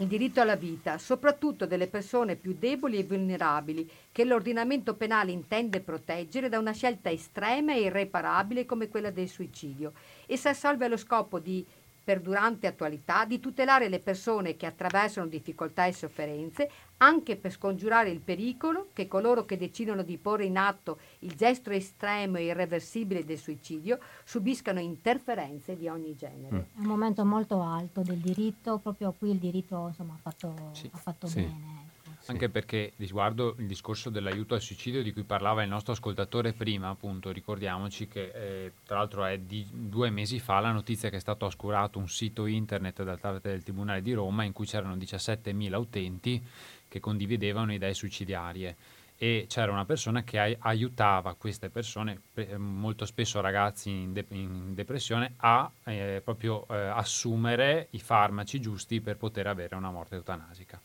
il 0.00 0.06
diritto 0.06 0.40
alla 0.40 0.54
vita, 0.54 0.96
soprattutto 0.96 1.66
delle 1.66 1.88
persone 1.88 2.36
più 2.36 2.54
deboli 2.56 2.98
e 2.98 3.04
vulnerabili, 3.04 3.88
che 4.12 4.24
l'ordinamento 4.24 4.94
penale 4.94 5.32
intende 5.32 5.80
proteggere 5.80 6.48
da 6.48 6.58
una 6.58 6.72
scelta 6.72 7.10
estrema 7.10 7.74
e 7.74 7.80
irreparabile 7.80 8.64
come 8.64 8.88
quella 8.88 9.10
del 9.10 9.28
suicidio. 9.28 9.92
Essa 10.26 10.50
assolve 10.50 10.84
allo 10.84 10.96
scopo 10.96 11.40
di 11.40 11.66
per 12.08 12.20
durante 12.22 12.66
attualità 12.66 13.26
di 13.26 13.38
tutelare 13.38 13.90
le 13.90 13.98
persone 13.98 14.56
che 14.56 14.64
attraversano 14.64 15.26
difficoltà 15.26 15.84
e 15.84 15.92
sofferenze, 15.92 16.70
anche 16.96 17.36
per 17.36 17.52
scongiurare 17.52 18.08
il 18.08 18.20
pericolo 18.20 18.88
che 18.94 19.06
coloro 19.06 19.44
che 19.44 19.58
decidono 19.58 20.02
di 20.02 20.16
porre 20.16 20.46
in 20.46 20.56
atto 20.56 21.00
il 21.18 21.34
gesto 21.34 21.68
estremo 21.68 22.38
e 22.38 22.44
irreversibile 22.44 23.26
del 23.26 23.36
suicidio 23.36 23.98
subiscano 24.24 24.80
interferenze 24.80 25.76
di 25.76 25.86
ogni 25.86 26.16
genere. 26.16 26.56
Mm. 26.56 26.60
È 26.60 26.78
un 26.78 26.86
momento 26.86 27.26
molto 27.26 27.60
alto 27.60 28.00
del 28.00 28.16
diritto, 28.16 28.78
proprio 28.78 29.12
qui 29.12 29.32
il 29.32 29.38
diritto 29.38 29.88
insomma, 29.88 30.14
ha 30.14 30.18
fatto, 30.18 30.54
sì. 30.72 30.88
ha 30.90 30.96
fatto 30.96 31.26
sì. 31.26 31.42
bene. 31.42 31.96
Anche 32.30 32.50
perché 32.50 32.92
riguardo 32.96 33.54
il 33.58 33.66
discorso 33.66 34.10
dell'aiuto 34.10 34.54
al 34.54 34.60
suicidio 34.60 35.02
di 35.02 35.12
cui 35.12 35.22
parlava 35.22 35.62
il 35.62 35.68
nostro 35.70 35.92
ascoltatore 35.94 36.52
prima, 36.52 36.90
appunto, 36.90 37.30
ricordiamoci 37.30 38.06
che 38.06 38.30
eh, 38.34 38.72
tra 38.84 38.98
l'altro 38.98 39.24
è 39.24 39.38
di 39.38 39.66
due 39.70 40.10
mesi 40.10 40.38
fa 40.38 40.60
la 40.60 40.70
notizia 40.70 41.08
che 41.08 41.16
è 41.16 41.20
stato 41.20 41.46
oscurato 41.46 41.98
un 41.98 42.08
sito 42.08 42.44
internet 42.44 43.02
da 43.02 43.16
parte 43.16 43.48
del 43.48 43.62
Tribunale 43.62 44.02
di 44.02 44.12
Roma 44.12 44.44
in 44.44 44.52
cui 44.52 44.66
c'erano 44.66 44.94
17.000 44.96 45.74
utenti 45.74 46.44
che 46.86 47.00
condividevano 47.00 47.72
idee 47.72 47.94
suicidarie 47.94 48.76
e 49.20 49.46
c'era 49.48 49.72
una 49.72 49.84
persona 49.84 50.22
che 50.22 50.38
ai- 50.38 50.56
aiutava 50.60 51.34
queste 51.34 51.70
persone, 51.70 52.20
pe- 52.32 52.56
molto 52.56 53.04
spesso 53.04 53.40
ragazzi 53.40 53.90
in, 53.90 54.12
de- 54.12 54.26
in 54.30 54.74
depressione, 54.74 55.34
a 55.38 55.68
eh, 55.84 56.20
proprio 56.22 56.64
eh, 56.68 56.76
assumere 56.76 57.88
i 57.90 57.98
farmaci 57.98 58.60
giusti 58.60 59.00
per 59.00 59.16
poter 59.16 59.48
avere 59.48 59.74
una 59.74 59.90
morte 59.90 60.14
eutanasica. 60.14 60.80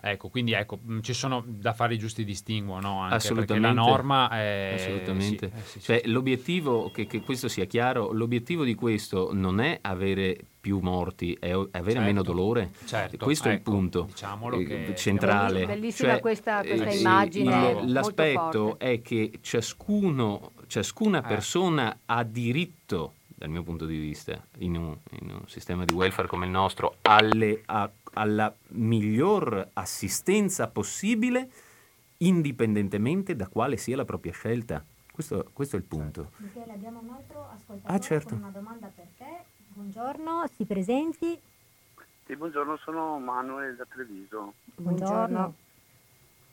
Ecco, 0.00 0.28
quindi 0.28 0.52
ecco, 0.52 0.80
mh, 0.82 1.00
ci 1.00 1.12
sono 1.12 1.44
da 1.46 1.72
fare 1.72 1.94
i 1.94 1.98
giusti 1.98 2.24
distinguo, 2.24 2.80
no? 2.80 3.00
Anche 3.02 3.32
perché 3.32 3.58
la 3.58 3.72
norma 3.72 4.30
è... 4.30 4.72
Assolutamente. 4.74 5.50
sì, 5.50 5.56
eh, 5.56 5.62
sì, 5.62 5.78
sì. 5.78 5.80
Cioè, 5.80 6.02
l'obiettivo, 6.06 6.90
che, 6.90 7.06
che 7.06 7.20
questo 7.20 7.46
sia 7.46 7.66
chiaro, 7.66 8.10
l'obiettivo 8.12 8.64
di 8.64 8.74
questo 8.74 9.30
non 9.32 9.60
è 9.60 9.78
avere 9.82 10.38
più 10.66 10.80
morti, 10.80 11.32
è 11.38 11.52
avere 11.52 11.70
Certo, 11.92 12.00
meno 12.00 12.22
dolore. 12.24 12.70
certo, 12.86 13.18
questo 13.24 13.46
è 13.46 13.52
il 13.52 13.58
ecco, 13.58 13.70
punto 13.70 14.02
diciamolo 14.08 14.58
eh, 14.58 14.64
che- 14.64 14.94
centrale. 14.96 15.60
Belli- 15.60 15.66
bellissima 15.80 16.10
Cioè, 16.10 16.20
questa- 16.20 16.60
questa 16.62 16.86
eh, 16.86 16.98
immagine, 16.98 17.68
il- 17.68 17.74
molto 17.76 17.92
l'aspetto 17.92 18.78
è 18.80 19.00
che 19.00 19.38
ciascuno, 19.42 20.50
ciascuna 20.66 21.18
Eh. 21.18 21.22
persona 21.28 22.00
ha 22.04 22.24
diritto, 22.24 23.12
dal 23.28 23.48
mio 23.48 23.62
punto 23.62 23.86
di 23.86 23.96
vista, 23.96 24.44
in 24.58 24.74
un, 24.76 24.96
in 25.20 25.30
un 25.30 25.42
sistema 25.46 25.84
di 25.84 25.94
welfare 25.94 26.26
come 26.26 26.46
il 26.46 26.50
nostro, 26.50 26.96
alle- 27.02 27.62
a- 27.66 27.88
alla 28.14 28.52
miglior 28.70 29.68
assistenza 29.74 30.66
possibile, 30.66 31.48
indipendentemente 32.18 33.36
da 33.36 33.46
quale 33.46 33.76
sia 33.76 33.94
la 33.94 34.04
propria 34.04 34.32
scelta. 34.32 34.84
Questo, 35.12 35.48
questo 35.54 35.76
è 35.76 35.78
il 35.78 35.84
punto. 35.86 36.32
Michele, 36.36 36.72
abbiamo 36.74 37.00
un 37.00 37.08
altro 37.08 37.48
ascoltatore 37.50 37.94
Ah, 37.94 37.98
certo. 37.98 38.28
con 38.34 38.38
una 38.38 38.50
domanda 38.50 38.90
per 38.94 39.06
te. 39.15 39.15
Buongiorno, 39.76 40.46
si 40.54 40.64
presenti. 40.64 41.38
Sì, 42.24 42.34
buongiorno, 42.34 42.78
sono 42.78 43.18
Manuel 43.18 43.76
da 43.76 43.84
Treviso. 43.84 44.54
Buongiorno. 44.74 45.54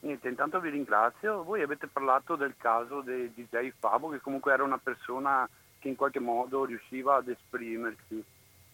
Niente, 0.02 0.28
intanto 0.28 0.60
vi 0.60 0.70
ringrazio. 0.70 1.42
Voi 1.46 1.62
avete 1.62 1.88
parlato 1.88 2.36
del 2.36 2.56
caso 2.58 3.00
del 3.00 3.32
DJ 3.32 3.72
Fabo, 3.80 4.10
che 4.10 4.20
comunque 4.20 4.52
era 4.52 4.64
una 4.64 4.78
persona 4.78 5.48
che 5.80 5.88
in 5.88 5.96
qualche 5.96 6.20
modo 6.20 6.66
riusciva 6.66 7.16
ad 7.16 7.30
esprimersi. 7.30 8.22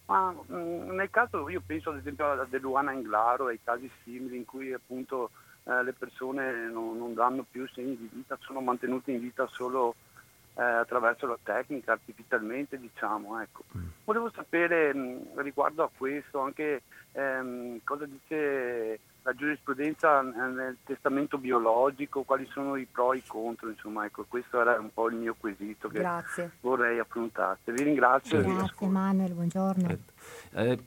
Ma 0.06 0.32
mm, 0.32 0.96
nel 0.96 1.12
caso, 1.12 1.48
io 1.48 1.62
penso 1.64 1.92
ad 1.92 1.98
esempio 1.98 2.32
a 2.32 2.44
De 2.50 2.58
Luana 2.58 2.92
Inglaro, 2.92 3.46
ai 3.46 3.60
casi 3.64 3.88
simili 4.02 4.38
in 4.38 4.46
cui 4.46 4.74
appunto 4.74 5.30
eh, 5.66 5.84
le 5.84 5.94
persone 5.94 6.72
non, 6.72 6.98
non 6.98 7.14
danno 7.14 7.46
più 7.48 7.68
segni 7.68 7.96
di 7.96 8.10
vita, 8.12 8.36
sono 8.42 8.62
mantenute 8.62 9.12
in 9.12 9.20
vita 9.20 9.46
solo 9.46 9.94
eh, 10.60 10.62
attraverso 10.62 11.26
la 11.26 11.38
tecnica, 11.42 11.94
artificialmente 11.94 12.78
diciamo. 12.78 13.42
Ecco. 13.42 13.64
Volevo 14.04 14.30
sapere 14.36 14.94
mh, 14.94 15.42
riguardo 15.42 15.84
a 15.84 15.90
questo 15.96 16.42
anche 16.42 16.82
ehm, 17.14 17.80
cosa 17.86 18.06
dice 18.06 19.00
la 19.24 19.34
giurisprudenza 19.34 20.20
eh, 20.20 20.52
nel 20.52 20.78
testamento 20.84 21.38
biologico, 21.38 22.24
quali 22.24 22.46
sono 22.52 22.76
i 22.76 22.86
pro 22.86 23.14
e 23.14 23.18
i 23.18 23.24
contro, 23.26 23.70
insomma, 23.70 24.06
ecco, 24.06 24.26
questo 24.28 24.60
era 24.60 24.78
un 24.80 24.92
po' 24.94 25.08
il 25.10 25.16
mio 25.16 25.36
quesito 25.40 25.88
che 25.88 26.00
Grazie. 26.00 26.52
vorrei 26.62 27.00
affrontasse. 27.00 27.72
Vi 27.72 27.84
ringrazio. 27.84 28.42
Grazie. 28.42 28.88
Manuel, 28.88 29.34
buongiorno. 29.34 29.98
Eh, 30.52 30.80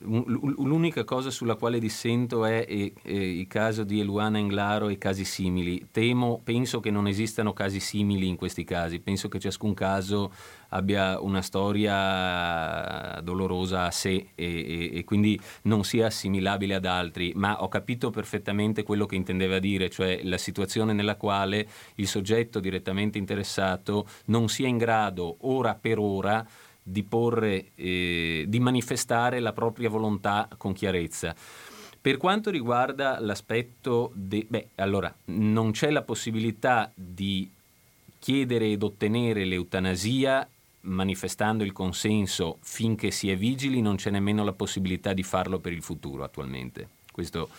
l- 0.00 0.54
l'unica 0.64 1.04
cosa 1.04 1.30
sulla 1.30 1.54
quale 1.54 1.78
dissento 1.78 2.44
è 2.44 2.64
eh, 2.68 2.92
eh, 3.02 3.38
il 3.38 3.46
caso 3.46 3.84
di 3.84 4.00
Eluana 4.00 4.38
Englaro 4.38 4.88
e 4.88 4.98
casi 4.98 5.24
simili. 5.24 5.88
Temo, 5.92 6.40
penso 6.42 6.80
che 6.80 6.90
non 6.90 7.06
esistano 7.06 7.52
casi 7.52 7.78
simili 7.78 8.26
in 8.26 8.34
questi 8.34 8.64
casi, 8.64 8.98
penso 8.98 9.28
che 9.28 9.38
ciascun 9.38 9.74
caso 9.74 10.32
abbia 10.70 11.20
una 11.20 11.40
storia 11.40 13.20
dolorosa 13.22 13.84
a 13.84 13.90
sé 13.92 14.30
e, 14.34 14.44
e- 14.44 14.90
e 14.92 15.04
quindi 15.04 15.38
non 15.62 15.84
sia 15.84 16.06
assimilabile 16.06 16.74
ad 16.74 16.84
altri, 16.84 17.32
ma 17.36 17.62
ho 17.62 17.68
capito 17.68 18.10
perfettamente 18.10 18.82
quello 18.82 19.06
che 19.06 19.14
intendeva 19.14 19.60
dire, 19.60 19.88
cioè 19.88 20.20
la 20.24 20.38
situazione 20.38 20.92
nella 20.92 21.16
quale 21.16 21.68
il 21.96 22.08
soggetto 22.08 22.58
direttamente 22.58 23.18
interessato 23.18 24.08
non 24.26 24.48
sia 24.48 24.66
in 24.66 24.78
grado 24.78 25.36
ora 25.42 25.74
per 25.74 25.98
ora 25.98 26.44
di 26.82 27.02
porre, 27.02 27.70
eh, 27.74 28.44
di 28.48 28.60
manifestare 28.60 29.40
la 29.40 29.52
propria 29.52 29.88
volontà 29.88 30.48
con 30.56 30.72
chiarezza. 30.72 31.34
Per 32.00 32.16
quanto 32.16 32.50
riguarda 32.50 33.20
l'aspetto 33.20 34.10
de- 34.14 34.46
beh, 34.48 34.68
allora 34.76 35.14
non 35.26 35.72
c'è 35.72 35.90
la 35.90 36.02
possibilità 36.02 36.90
di 36.94 37.50
chiedere 38.18 38.70
ed 38.70 38.82
ottenere 38.82 39.44
l'eutanasia 39.44 40.48
manifestando 40.82 41.62
il 41.62 41.72
consenso 41.72 42.58
finché 42.62 43.10
si 43.10 43.30
è 43.30 43.36
vigili, 43.36 43.82
non 43.82 43.96
c'è 43.96 44.10
nemmeno 44.10 44.44
la 44.44 44.52
possibilità 44.52 45.12
di 45.12 45.22
farlo 45.22 45.58
per 45.58 45.72
il 45.72 45.82
futuro 45.82 46.24
attualmente. 46.24 46.88
Questo 47.12 47.50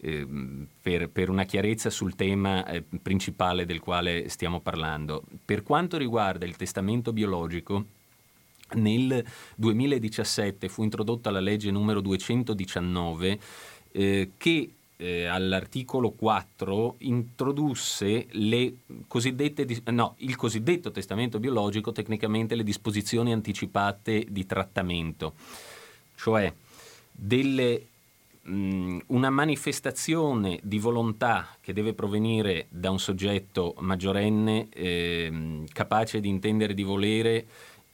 ehm, 0.00 0.66
per, 0.82 1.08
per 1.08 1.30
una 1.30 1.44
chiarezza 1.44 1.88
sul 1.90 2.14
tema 2.14 2.66
eh, 2.66 2.82
principale 2.82 3.64
del 3.64 3.80
quale 3.80 4.28
stiamo 4.28 4.60
parlando. 4.60 5.22
Per 5.44 5.62
quanto 5.62 5.96
riguarda 5.96 6.44
il 6.44 6.56
testamento 6.56 7.12
biologico, 7.12 7.84
nel 8.74 9.24
2017 9.54 10.68
fu 10.68 10.82
introdotta 10.82 11.30
la 11.30 11.40
legge 11.40 11.70
numero 11.70 12.00
219 12.00 13.38
eh, 13.92 14.30
che 14.36 14.70
eh, 14.96 15.26
all'articolo 15.26 16.10
4 16.10 16.96
introdusse 16.98 18.26
dis- 19.64 19.82
no, 19.86 20.14
il 20.18 20.36
cosiddetto 20.36 20.90
testamento 20.90 21.38
biologico, 21.38 21.92
tecnicamente 21.92 22.54
le 22.54 22.62
disposizioni 22.62 23.32
anticipate 23.32 24.26
di 24.28 24.46
trattamento, 24.46 25.34
cioè 26.14 26.52
delle 27.12 27.86
mh, 28.42 28.98
una 29.08 29.30
manifestazione 29.30 30.58
di 30.62 30.78
volontà 30.78 31.48
che 31.60 31.72
deve 31.72 31.92
provenire 31.92 32.66
da 32.70 32.90
un 32.90 32.98
soggetto 32.98 33.74
maggiorenne 33.80 34.68
ehm, 34.70 35.66
capace 35.72 36.20
di 36.20 36.28
intendere 36.28 36.74
di 36.74 36.82
volere 36.82 37.46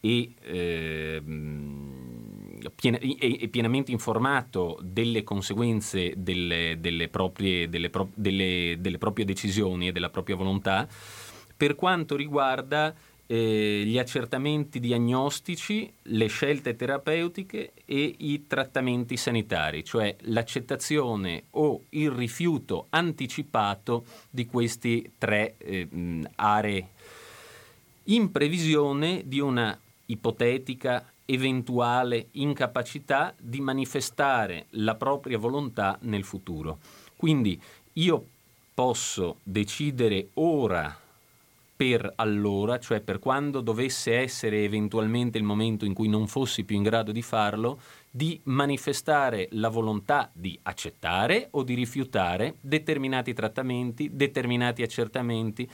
e, 0.04 1.22
pien- 2.74 2.98
e- 3.00 3.48
pienamente 3.48 3.92
informato 3.92 4.78
delle 4.82 5.22
conseguenze 5.22 6.14
delle, 6.16 6.76
delle 6.80 7.08
proprie, 7.08 7.68
delle 7.68 7.88
pro- 7.88 8.10
delle- 8.14 8.78
proprie 8.98 9.24
decisioni 9.24 9.88
e 9.88 9.92
della 9.92 10.10
propria 10.10 10.34
volontà. 10.34 10.88
Per 11.56 11.76
quanto 11.76 12.16
riguarda 12.16 12.92
eh, 13.26 13.84
gli 13.86 13.96
accertamenti 13.96 14.80
diagnostici, 14.80 15.90
le 16.02 16.26
scelte 16.26 16.74
terapeutiche 16.74 17.72
e 17.84 18.14
i 18.18 18.46
trattamenti 18.48 19.16
sanitari, 19.16 19.84
cioè 19.84 20.16
l'accettazione 20.22 21.44
o 21.50 21.84
il 21.90 22.10
rifiuto 22.10 22.86
anticipato 22.90 24.04
di 24.28 24.44
queste 24.46 25.12
tre 25.18 25.54
eh, 25.58 25.88
aree. 26.34 26.88
In 28.06 28.32
previsione 28.32 29.22
di 29.24 29.38
una 29.38 29.78
ipotetica 30.12 31.04
eventuale 31.24 32.28
incapacità 32.32 33.34
di 33.38 33.60
manifestare 33.60 34.66
la 34.70 34.94
propria 34.94 35.38
volontà 35.38 35.98
nel 36.02 36.24
futuro. 36.24 36.78
Quindi 37.16 37.60
io 37.94 38.26
posso 38.74 39.38
decidere 39.42 40.28
ora 40.34 40.98
per 41.74 42.12
allora, 42.16 42.78
cioè 42.78 43.00
per 43.00 43.18
quando 43.18 43.60
dovesse 43.60 44.16
essere 44.16 44.62
eventualmente 44.62 45.38
il 45.38 45.44
momento 45.44 45.84
in 45.84 45.94
cui 45.94 46.08
non 46.08 46.28
fossi 46.28 46.64
più 46.64 46.76
in 46.76 46.82
grado 46.82 47.10
di 47.10 47.22
farlo, 47.22 47.80
di 48.08 48.38
manifestare 48.44 49.48
la 49.52 49.68
volontà 49.68 50.30
di 50.32 50.56
accettare 50.62 51.48
o 51.52 51.62
di 51.62 51.74
rifiutare 51.74 52.56
determinati 52.60 53.32
trattamenti, 53.32 54.10
determinati 54.12 54.82
accertamenti, 54.82 55.68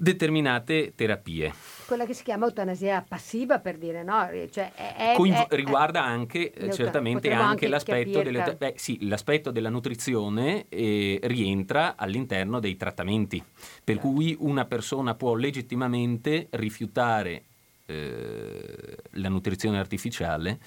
determinate 0.00 0.92
terapie. 0.94 1.52
Quella 1.86 2.06
che 2.06 2.14
si 2.14 2.22
chiama 2.22 2.46
eutanasia 2.46 3.04
passiva, 3.06 3.58
per 3.58 3.76
dire, 3.78 4.04
no? 4.04 4.28
Cioè, 4.50 4.72
è- 4.74 5.12
Coinvo- 5.16 5.48
è- 5.48 5.54
riguarda 5.56 6.04
anche 6.04 6.52
eh, 6.52 6.72
certamente 6.72 7.30
anche, 7.32 7.42
anche 7.44 7.68
l'aspetto, 7.68 8.22
delle- 8.22 8.54
beh, 8.56 8.74
sì, 8.76 9.06
l'aspetto 9.08 9.50
della 9.50 9.70
nutrizione 9.70 10.66
eh, 10.68 11.18
rientra 11.24 11.94
all'interno 11.96 12.60
dei 12.60 12.76
trattamenti, 12.76 13.42
per 13.82 13.96
Certo. 13.96 14.00
cui 14.10 14.36
una 14.38 14.64
persona 14.66 15.14
può 15.14 15.34
legittimamente 15.34 16.46
rifiutare 16.50 17.42
eh, 17.86 18.96
la 19.12 19.28
nutrizione 19.28 19.78
artificiale 19.78 20.58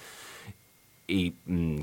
e 1.06 1.32
mh, 1.42 1.80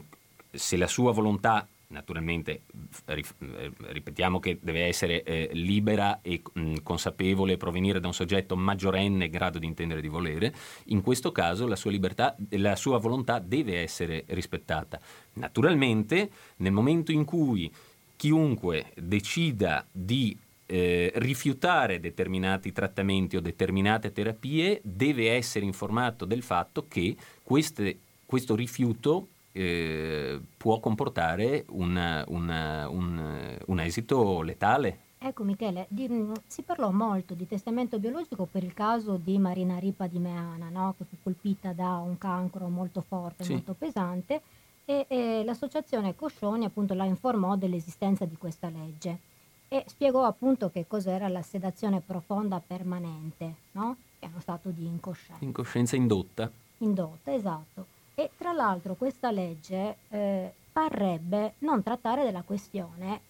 se 0.52 0.78
la 0.78 0.88
sua 0.88 1.12
volontà 1.14 1.66
naturalmente 1.90 2.62
rif- 3.06 3.36
eh, 3.42 3.72
ripetiamo 3.78 4.40
che 4.40 4.60
deve 4.62 4.86
essere 4.86 5.24
eh, 5.24 5.50
libera 5.54 6.22
e 6.22 6.42
mh, 6.54 6.76
consapevole 6.84 7.58
provenire 7.58 8.00
da 8.00 8.08
un 8.08 8.14
soggetto 8.14 8.56
maggiorenne 8.56 9.26
in 9.26 9.32
grado 9.32 9.60
di 9.60 9.66
intendere 9.66 10.02
di 10.02 10.08
volere. 10.08 10.54
In 10.86 11.02
questo 11.02 11.32
caso 11.32 11.68
la 11.68 11.76
sua 11.76 11.92
libertà 11.92 12.36
la 12.52 12.76
sua 12.76 13.00
volontà 13.00 13.40
deve 13.40 13.82
essere 13.82 14.24
rispettata. 14.28 15.00
Naturalmente 15.34 16.30
nel 16.58 16.72
momento 16.72 17.12
in 17.12 17.26
cui 17.26 17.72
chiunque 18.16 18.92
decida 18.96 19.86
di 19.92 20.38
eh, 20.68 21.12
rifiutare 21.16 22.00
determinati 22.00 22.72
trattamenti 22.72 23.36
o 23.36 23.42
determinate 23.42 24.12
terapie 24.12 24.80
deve 24.84 25.32
essere 25.32 25.66
informato 25.66 26.26
del 26.26 26.44
fatto 26.44 26.86
che 26.88 27.16
queste- 27.42 27.98
questo 28.28 28.54
rifiuto 28.54 29.30
eh, 29.52 30.40
può 30.58 30.80
comportare 30.80 31.66
una- 31.70 32.24
una- 32.28 32.88
un, 32.90 33.58
un 33.66 33.80
esito 33.80 34.42
letale 34.42 35.00
Ecco 35.22 35.44
Michele, 35.44 35.86
di, 35.90 36.08
mh, 36.08 36.32
si 36.48 36.62
parlò 36.62 36.92
molto 36.92 37.34
di 37.34 37.46
testamento 37.46 38.00
biologico 38.00 38.48
per 38.50 38.64
il 38.64 38.74
caso 38.74 39.18
di 39.22 39.38
Marina 39.38 39.78
Ripa 39.78 40.08
di 40.08 40.18
Meana, 40.18 40.70
no? 40.70 40.96
che 40.98 41.04
fu 41.04 41.18
colpita 41.22 41.74
da 41.74 41.98
un 41.98 42.18
cancro 42.18 42.70
molto 42.70 43.02
forte, 43.06 43.44
Sì. 43.44 43.52
molto 43.52 43.74
pesante, 43.78 44.42
e, 44.86 45.06
e 45.10 45.44
l'associazione 45.44 46.16
Coscioni 46.16 46.64
appunto 46.64 46.94
la 46.94 47.04
informò 47.04 47.58
dell'esistenza 47.58 48.24
di 48.24 48.38
questa 48.38 48.70
legge 48.70 49.20
e 49.68 49.84
spiegò 49.88 50.24
appunto 50.24 50.70
che 50.70 50.88
cos'era 50.88 51.28
la 51.28 51.42
sedazione 51.42 52.00
profonda 52.00 52.62
permanente, 52.66 53.56
no? 53.74 53.98
che 54.20 54.26
è 54.26 54.30
uno 54.30 54.40
stato 54.40 54.70
di 54.70 54.86
incoscienza. 54.86 55.44
Incoscienza 55.44 55.98
indotta. 55.98 56.50
Indotta, 56.78 57.34
esatto. 57.34 57.86
E 58.20 58.32
tra 58.36 58.52
l'altro 58.52 58.96
questa 58.96 59.32
legge 59.32 59.96
eh, 60.10 60.54
parrebbe 60.74 61.54
non 61.60 61.82
trattare 61.82 62.26
della 62.26 62.42
questione 62.42 63.22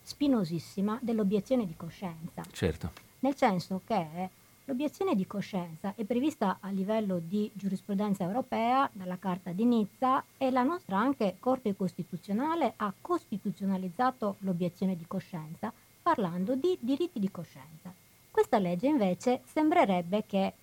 spinosissima 0.00 0.98
dell'obiezione 1.02 1.66
di 1.66 1.76
coscienza, 1.76 2.42
Certo. 2.50 2.92
nel 3.18 3.36
senso 3.36 3.82
che 3.84 4.30
l'obiezione 4.64 5.14
di 5.14 5.26
coscienza 5.26 5.92
è 5.94 6.04
prevista 6.04 6.56
a 6.60 6.70
livello 6.70 7.18
di 7.18 7.50
giurisprudenza 7.52 8.24
europea 8.24 8.88
dalla 8.94 9.18
Carta 9.18 9.52
di 9.52 9.66
Nizza 9.66 10.24
e 10.38 10.50
la 10.50 10.62
nostra 10.62 10.96
anche 10.96 11.36
Corte 11.38 11.76
Costituzionale 11.76 12.72
ha 12.76 12.94
costituzionalizzato 12.98 14.36
l'obiezione 14.38 14.96
di 14.96 15.04
coscienza 15.06 15.70
parlando 16.00 16.54
di 16.54 16.78
diritti 16.80 17.20
di 17.20 17.30
coscienza. 17.30 17.92
Questa 18.30 18.56
legge 18.56 18.86
invece 18.86 19.42
sembrerebbe 19.44 20.24
che 20.26 20.54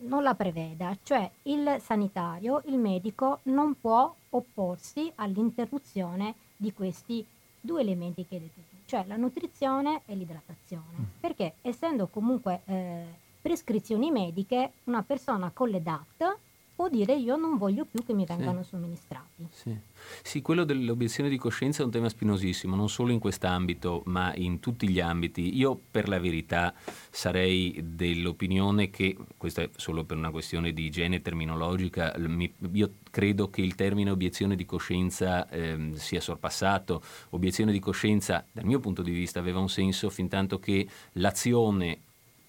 non 0.00 0.22
la 0.22 0.34
preveda, 0.34 0.96
cioè 1.02 1.28
il 1.42 1.78
sanitario, 1.80 2.62
il 2.66 2.78
medico 2.78 3.40
non 3.44 3.78
può 3.80 4.14
opporsi 4.30 5.10
all'interruzione 5.16 6.34
di 6.56 6.72
questi 6.72 7.24
due 7.60 7.80
elementi 7.80 8.26
che 8.26 8.36
hai 8.36 8.40
detto 8.42 8.60
tu, 8.68 8.76
cioè 8.86 9.04
la 9.06 9.16
nutrizione 9.16 10.02
e 10.06 10.14
l'idratazione, 10.14 11.12
perché 11.20 11.54
essendo 11.62 12.06
comunque 12.06 12.60
eh, 12.66 13.04
prescrizioni 13.40 14.10
mediche, 14.10 14.72
una 14.84 15.02
persona 15.02 15.50
con 15.52 15.68
le 15.68 15.82
DAT 15.82 16.36
può 16.78 16.88
dire 16.88 17.16
io 17.16 17.34
non 17.34 17.58
voglio 17.58 17.84
più 17.84 18.04
che 18.04 18.14
mi 18.14 18.24
vengano 18.24 18.62
somministrati. 18.62 19.48
Sì. 19.50 19.76
Sì, 20.22 20.40
quello 20.40 20.62
dell'obiezione 20.62 21.28
di 21.28 21.36
coscienza 21.36 21.82
è 21.82 21.84
un 21.84 21.90
tema 21.90 22.08
spinosissimo, 22.08 22.76
non 22.76 22.88
solo 22.88 23.10
in 23.10 23.18
quest'ambito, 23.18 24.02
ma 24.06 24.32
in 24.36 24.60
tutti 24.60 24.88
gli 24.88 25.00
ambiti. 25.00 25.56
Io, 25.56 25.76
per 25.90 26.06
la 26.06 26.20
verità, 26.20 26.72
sarei 27.10 27.80
dell'opinione 27.82 28.90
che, 28.90 29.16
questa 29.36 29.62
è 29.62 29.70
solo 29.74 30.04
per 30.04 30.18
una 30.18 30.30
questione 30.30 30.72
di 30.72 30.84
igiene 30.84 31.20
terminologica, 31.20 32.14
mi- 32.16 32.54
io 32.70 32.92
credo 33.10 33.50
che 33.50 33.60
il 33.60 33.74
termine 33.74 34.10
obiezione 34.10 34.54
di 34.54 34.64
coscienza 34.64 35.48
ehm, 35.48 35.94
sia 35.94 36.20
sorpassato. 36.20 37.02
Obiezione 37.30 37.72
di 37.72 37.80
coscienza, 37.80 38.46
dal 38.52 38.64
mio 38.64 38.78
punto 38.78 39.02
di 39.02 39.10
vista, 39.10 39.40
aveva 39.40 39.58
un 39.58 39.68
senso 39.68 40.10
fin 40.10 40.28
tanto 40.28 40.60
che 40.60 40.86
l'azione 41.14 41.98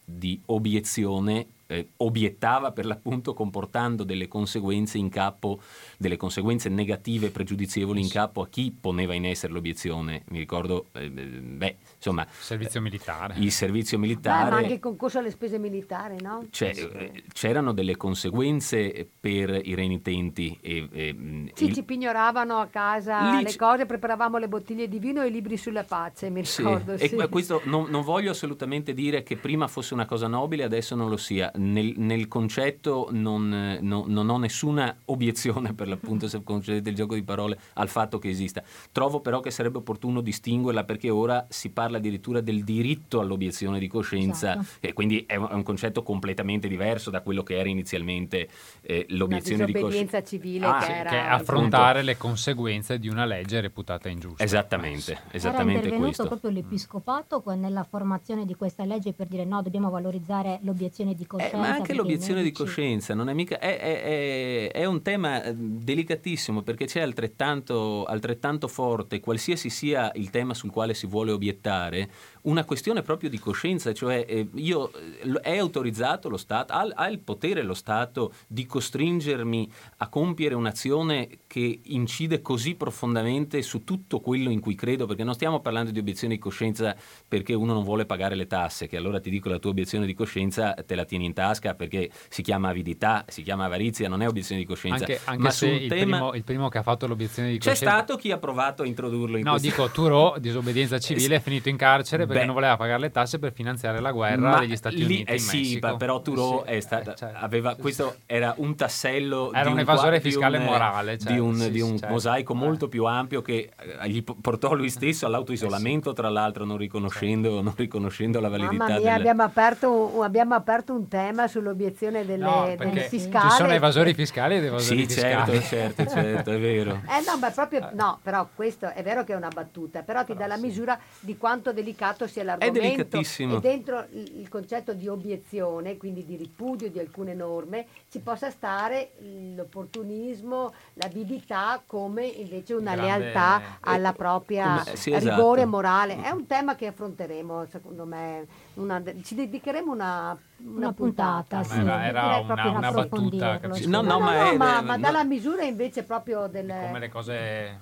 di 0.05 0.39
obiezione 0.45 1.47
eh, 1.71 1.89
obiettava 1.97 2.71
per 2.71 2.85
l'appunto 2.87 3.33
comportando 3.35 4.03
delle 4.03 4.27
conseguenze 4.27 4.97
in 4.97 5.09
capo, 5.09 5.61
delle 5.99 6.17
conseguenze 6.17 6.67
negative 6.69 7.27
e 7.27 7.29
pregiudizievoli 7.29 8.01
in 8.01 8.09
capo 8.09 8.41
a 8.41 8.47
chi 8.47 8.75
poneva 8.77 9.13
in 9.13 9.25
essere 9.25 9.53
l'obiezione. 9.53 10.23
Mi 10.29 10.39
ricordo, 10.39 10.87
eh, 10.93 11.09
beh, 11.11 11.75
insomma, 11.95 12.25
Servizio 12.39 12.81
militare. 12.81 13.35
il 13.37 13.51
servizio 13.51 13.97
Beh, 13.99 14.05
ma 14.05 14.09
militare. 14.11 14.55
anche 14.55 14.73
il 14.73 14.79
concorso 14.79 15.19
alle 15.19 15.29
spese 15.29 15.59
militari, 15.59 16.15
no? 16.21 16.45
Cioè, 16.49 16.69
eh, 16.75 17.23
c'erano 17.33 17.71
delle 17.71 17.95
conseguenze 17.97 19.07
per 19.19 19.59
i 19.63 19.75
renitenti 19.75 20.57
e, 20.61 20.87
e, 20.91 21.13
mh, 21.13 21.49
Sì, 21.53 21.65
il- 21.65 21.73
ci 21.73 21.83
pignoravano 21.83 22.57
a 22.57 22.65
casa 22.67 23.35
Lì 23.37 23.43
le 23.43 23.51
ci- 23.51 23.57
cose, 23.57 23.85
preparavamo 23.85 24.37
le 24.37 24.47
bottiglie 24.47 24.87
di 24.87 24.97
vino 24.97 25.21
e 25.21 25.27
i 25.27 25.31
libri 25.31 25.55
sulla 25.57 25.83
pace, 25.83 26.29
mi 26.29 26.43
Sì, 26.45 26.63
ricordo. 26.63 26.93
e 26.93 27.07
sì. 27.07 27.15
que- 27.15 27.29
questo 27.29 27.61
non, 27.65 27.89
non 27.89 28.01
voglio 28.03 28.31
assolutamente 28.31 28.93
dire 28.93 29.21
che 29.23 29.37
prima 29.37 29.67
fosse 29.67 29.93
una 29.93 30.05
cosa 30.05 30.27
nobile, 30.27 30.63
adesso 30.63 30.95
non 30.95 31.09
lo 31.09 31.17
sia. 31.17 31.51
Nel, 31.59 31.93
nel 31.97 32.27
concetto 32.29 33.09
non, 33.11 33.77
no- 33.81 34.05
non 34.07 34.29
ho 34.29 34.37
nessuna 34.37 34.95
obiezione, 35.05 35.73
per 35.73 35.87
l'appunto, 35.89 36.27
se 36.29 36.41
concedete 36.41 36.89
il 36.89 36.95
gioco 36.95 37.15
di 37.15 37.23
parole, 37.23 37.59
al 37.73 37.89
fatto 37.89 38.17
che 38.17 38.29
esista. 38.29 38.63
Trovo 38.93 39.19
però 39.19 39.41
che 39.41 39.51
sarebbe 39.51 39.79
opportuno 39.79 40.21
distinguerla 40.21 40.85
perché 40.85 41.09
ora 41.09 41.45
si 41.49 41.69
parla 41.69 41.97
addirittura 41.97 42.39
del 42.39 42.63
diritto 42.63 43.19
all'obiezione 43.19 43.77
di 43.77 43.87
coscienza 43.87 44.53
Esatto. 44.53 44.67
e 44.79 44.93
quindi 44.93 45.25
è 45.27 45.35
un, 45.35 45.47
è 45.49 45.53
un 45.53 45.63
concetto 45.63 46.01
completamente 46.01 46.67
diverso 46.69 47.09
da 47.09 47.21
quello 47.21 47.43
che 47.43 47.57
era 47.57 47.67
inizialmente 47.67 48.47
eh, 48.81 49.05
l'obiezione 49.09 49.65
di 49.65 49.73
coscienza. 49.73 50.23
civile 50.23 50.65
Ah, 50.65 50.79
che 50.79 50.95
era... 50.95 51.09
Che 51.09 51.17
è 51.17 51.25
affrontare 51.27 52.03
le 52.03 52.15
conseguenze 52.17 52.99
di 52.99 53.09
una 53.09 53.25
legge 53.25 53.59
reputata 53.59 54.07
ingiusta. 54.07 54.43
Esattamente, 54.43 55.11
Era 55.11 55.21
esattamente 55.31 55.73
intervenuto 55.87 56.05
questo. 56.05 56.27
proprio 56.27 56.51
l'Episcopato 56.51 57.43
nella 57.55 57.83
formazione 57.83 58.45
di 58.45 58.55
questa 58.55 58.85
legge 58.85 59.11
per 59.13 59.27
dire 59.27 59.43
no, 59.43 59.61
dobbiamo 59.61 59.89
valorizzare 59.89 60.59
l'obiezione 60.63 61.13
di 61.15 61.23
Eh, 61.23 61.48
coscienza. 61.51 61.57
ma 61.57 61.75
anche 61.75 61.93
l'obiezione 61.93 62.43
di 62.43 62.51
coscienza 62.51 63.13
non 63.13 63.29
è 63.29 63.33
mica 63.33 63.59
è, 63.59 63.77
è- 63.79 64.71
è- 64.71 64.85
un 64.85 65.01
tema 65.01 65.43
eh, 65.43 65.53
delicatissimo 65.55 66.61
perché 66.61 66.85
c'è 66.85 67.01
altrettanto, 67.01 68.05
altrettanto 68.05 68.67
forte, 68.67 69.19
qualsiasi 69.19 69.69
sia 69.69 70.11
il 70.15 70.29
tema 70.29 70.53
sul 70.53 70.71
quale 70.71 70.93
si 70.93 71.05
vuole 71.07 71.31
obiettare, 71.31 72.09
una 72.43 72.63
questione 72.65 73.01
proprio 73.01 73.29
di 73.29 73.37
coscienza, 73.39 73.93
cioè 73.93 74.25
eh, 74.27 74.47
io, 74.55 74.91
eh, 74.93 75.39
è 75.41 75.57
autorizzato 75.57 76.29
lo 76.29 76.37
Stato, 76.37 76.73
ha, 76.73 76.87
ha 76.93 77.07
il 77.09 77.19
potere 77.19 77.61
lo 77.63 77.73
Stato 77.73 78.33
di 78.47 78.65
costringermi 78.65 79.71
a 79.97 80.09
compiere 80.09 80.55
un'azione 80.55 81.29
che 81.47 81.81
incide 81.83 82.41
così 82.41 82.75
profondamente 82.75 83.61
su 83.61 83.83
tutto 83.83 84.19
quello 84.19 84.49
in 84.49 84.59
cui 84.59 84.75
credo, 84.75 85.05
perché 85.05 85.23
non 85.23 85.33
stiamo 85.33 85.59
parlando 85.59 85.91
di 85.91 85.99
obiezione 85.99 86.35
di 86.35 86.39
coscienza 86.39 86.95
perché 87.27 87.53
uno 87.53 87.73
non 87.73 87.83
vuole 87.83 88.05
pagare 88.05 88.35
le 88.35 88.47
tasse, 88.47 88.87
che 88.87 88.97
allora 88.97 89.19
ti 89.19 89.29
dico 89.29 89.49
la 89.49 89.59
tua 89.59 89.71
obiezione 89.71 90.05
di 90.05 90.13
coscienza 90.13 90.73
te 90.73 90.95
la 90.95 91.05
tieni 91.05 91.25
in 91.25 91.33
tasca 91.39 91.73
perché 91.73 92.09
si 92.27 92.41
chiama 92.41 92.67
avidità, 92.69 93.23
si 93.27 93.43
chiama 93.43 93.63
avarizia, 93.65 94.09
non 94.09 94.21
è 94.21 94.27
obiezione 94.27 94.59
di 94.61 94.67
coscienza. 94.67 95.05
Anche, 95.05 95.19
anche 95.23 95.41
Ma 95.41 95.49
se 95.51 95.67
sul 95.67 95.81
il, 95.83 95.87
tema 95.89 96.17
primo, 96.17 96.33
il 96.33 96.43
primo 96.43 96.67
che 96.69 96.77
ha 96.79 96.83
fatto 96.83 97.07
l'obiezione 97.07 97.49
di 97.51 97.57
c'è 97.59 97.69
coscienza... 97.71 97.95
stato 97.95 98.17
chi 98.17 98.31
ha 98.31 98.37
provato 98.37 98.83
a 98.83 98.85
introdurlo 98.85 99.37
in 99.37 99.43
No, 99.43 99.51
questo 99.51 99.69
dico 99.69 99.89
Turo, 99.89 100.35
disobbedienza 100.39 100.99
civile, 100.99 101.35
è 101.37 101.39
finito 101.39 101.69
in 101.69 101.77
carcere 101.77 102.25
perché 102.25 102.41
Beh. 102.41 102.45
non 102.45 102.55
voleva 102.55 102.75
pagare 102.75 102.99
le 102.99 103.11
tasse 103.11 103.39
per 103.39 103.53
finanziare 103.53 103.99
la 104.01 104.11
guerra 104.11 104.49
Ma 104.49 104.59
degli 104.59 104.75
Stati 104.75 104.97
lì- 104.97 105.03
Uniti 105.05 105.31
eh 105.31 105.33
in 105.35 105.39
sì, 105.39 105.79
però 105.97 106.21
Turo 106.21 106.63
Sì, 106.65 106.71
è 106.73 106.79
sta- 106.81 107.01
eh, 107.01 107.15
cioè, 107.15 107.31
aveva, 107.35 107.75
sì, 107.75 107.81
questo 107.81 108.09
sì. 108.11 108.17
era 108.25 108.53
un 108.57 108.75
tassello 108.75 109.53
Era 109.53 109.63
di 109.65 109.71
un 109.71 109.79
evasore 109.79 110.09
qua- 110.09 110.17
di 110.19 110.23
fiscale 110.29 110.57
un, 110.57 110.63
eh, 110.63 110.65
morale, 110.67 111.17
cioè, 111.17 111.31
di 111.33 111.39
un, 111.39 111.55
sì, 111.55 111.71
di 111.71 111.79
un 111.81 111.97
certo. 111.97 112.13
mosaico 112.13 112.53
Eh. 112.53 112.57
molto 112.57 112.87
più 112.89 113.05
ampio 113.05 113.41
che 113.41 113.69
eh, 114.01 114.09
gli 114.09 114.23
po- 114.23 114.35
portò 114.41 114.73
lui 114.73 114.89
stesso 114.89 115.25
all'autoisolamento, 115.25 116.13
tra 116.13 116.29
l'altro 116.29 116.65
non 116.65 116.77
riconoscendo, 116.77 117.61
non 117.61 117.73
riconoscendo 117.77 118.39
la 118.39 118.49
validità 118.49 118.73
Mamma 118.83 118.97
mia, 118.99 119.11
del... 119.11 119.19
abbiamo 119.19 119.43
aperto, 119.43 120.21
abbiamo 120.23 120.55
aperto 120.55 120.93
un 120.93 121.07
tema 121.07 121.28
sull'obiezione 121.47 122.25
delle, 122.25 122.43
No, 122.43 122.65
del 122.65 122.77
perché 122.77 123.01
fiscale. 123.01 123.49
ci 123.49 123.55
sono 123.55 123.73
evasori 123.73 124.13
fiscali 124.13 124.55
ed 124.57 124.65
evasori 124.65 125.07
Sì, 125.07 125.19
certo, 125.19 125.51
fiscali. 125.51 125.65
certo, 125.95 126.05
certo, 126.11 126.51
è 126.51 126.59
vero. 126.59 127.01
Eh 127.09 127.23
no, 127.25 127.37
ma 127.39 127.49
proprio 127.51 127.89
no, 127.93 128.19
però 128.21 128.47
questo 128.55 128.87
è 128.91 129.01
vero 129.03 129.23
che 129.23 129.33
è 129.33 129.35
una 129.35 129.49
battuta, 129.49 130.01
però 130.03 130.23
ti 130.23 130.33
dà 130.35 130.47
la 130.47 130.57
misura 130.57 130.97
di 131.19 131.37
quanto 131.37 131.71
delicato 131.73 132.27
sia 132.27 132.43
l'argomento. 132.43 132.79
delicatissimo. 132.79 133.57
E 133.57 133.59
dentro 133.59 134.05
il, 134.11 134.47
concetto 134.49 134.93
di 134.93 135.07
obiezione, 135.07 135.97
quindi 135.97 136.25
di 136.25 136.35
ripudio 136.35 136.89
di 136.89 136.99
alcune 136.99 137.33
norme, 137.33 137.85
ci 138.09 138.19
possa 138.19 138.49
stare 138.49 139.11
l'opportunismo, 139.55 140.73
l'avidità 140.93 141.81
come 141.85 142.25
invece 142.25 142.73
una 142.73 142.95
Grande- 142.95 143.19
lealtà 143.25 143.61
alla 143.81 144.13
propria 144.13 144.81
come- 144.83 144.95
sì, 144.95 145.11
rigore 145.17 145.61
esatto. 145.61 145.67
morale. 145.67 146.21
È 146.21 146.29
un 146.29 146.45
tema 146.47 146.75
che 146.75 146.87
affronteremo, 146.87 147.65
secondo 147.69 148.05
me, 148.05 148.45
una- 148.75 149.01
ci 149.23 149.35
dedicheremo 149.35 149.91
una, 149.91 150.37
una 150.63 150.91
puntata, 150.93 151.63
sì. 151.63 151.79
era, 151.79 152.05
era 152.05 152.37
una, 152.37 152.53
proprio 152.53 152.71
una 152.77 152.91
battuta. 152.91 153.59
No, 153.85 154.01
No, 154.01 154.01
no, 154.01 154.19
ma 154.19 154.33
no, 154.33 154.49
è- 154.51 154.55
ma, 154.57 154.79
eh, 154.79 154.81
ma 154.83 154.95
no. 154.95 155.01
dalla 155.01 155.23
misura 155.23 155.63
invece 155.63 156.03
proprio 156.03 156.47
del... 156.47 156.67
come 156.67 156.99
le 156.99 157.09
cose 157.09 157.33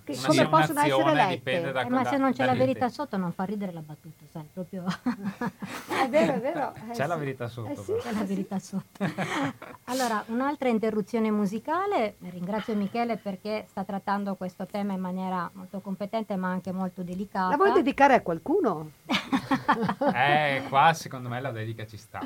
Che- 0.03 0.13
una 0.17 0.27
come 0.27 0.47
possono 0.49 0.79
essere 0.81 1.13
lette. 1.13 1.29
dipende 1.35 1.71
da 1.71 1.81
Eh, 1.81 1.89
ma 1.89 2.03
da- 2.03 2.09
se 2.09 2.17
non 2.17 2.33
c'è 2.33 2.45
la 2.45 2.53
verità 2.55 2.89
sotto 2.89 3.17
non 3.17 3.31
fa 3.31 3.43
ridere 3.43 3.71
la 3.73 3.81
battuta, 3.81 4.23
sai, 4.31 4.47
proprio 4.53 4.83
È 6.03 6.07
vero, 6.09 6.33
è 6.33 6.39
vero. 6.39 6.73
eh, 6.75 6.91
C'è 6.93 7.07
la 7.07 7.13
sì. 7.15 7.19
verità 7.19 7.47
sotto, 7.47 7.71
Eh 7.71 7.75
sì, 7.75 7.93
c'è 7.99 8.11
la 8.13 8.21
eh 8.21 8.25
verità 8.25 8.59
sotto. 8.59 9.05
Allora, 9.89 10.23
un'altra 10.27 10.69
interruzione 10.69 11.31
musicale, 11.31 12.15
ringrazio 12.29 12.75
Michele 12.75 13.17
perché 13.17 13.65
sta 13.69 13.83
trattando 13.83 14.35
questo 14.35 14.65
tema 14.65 14.93
in 14.93 14.99
maniera 14.99 15.49
molto 15.53 15.79
competente 15.79 16.35
ma 16.35 16.49
anche 16.49 16.71
molto 16.71 17.01
delicata. 17.03 17.49
La 17.49 17.55
vuoi 17.55 17.71
dedicare 17.73 18.13
a 18.15 18.21
qualcuno? 18.21 18.91
Eh, 20.13 20.63
qua 20.69 20.93
secondo 20.93 21.29
me 21.29 21.39
la 21.41 21.51
dedica 21.51 21.85
ci 21.85 21.97
sta. 21.97 22.19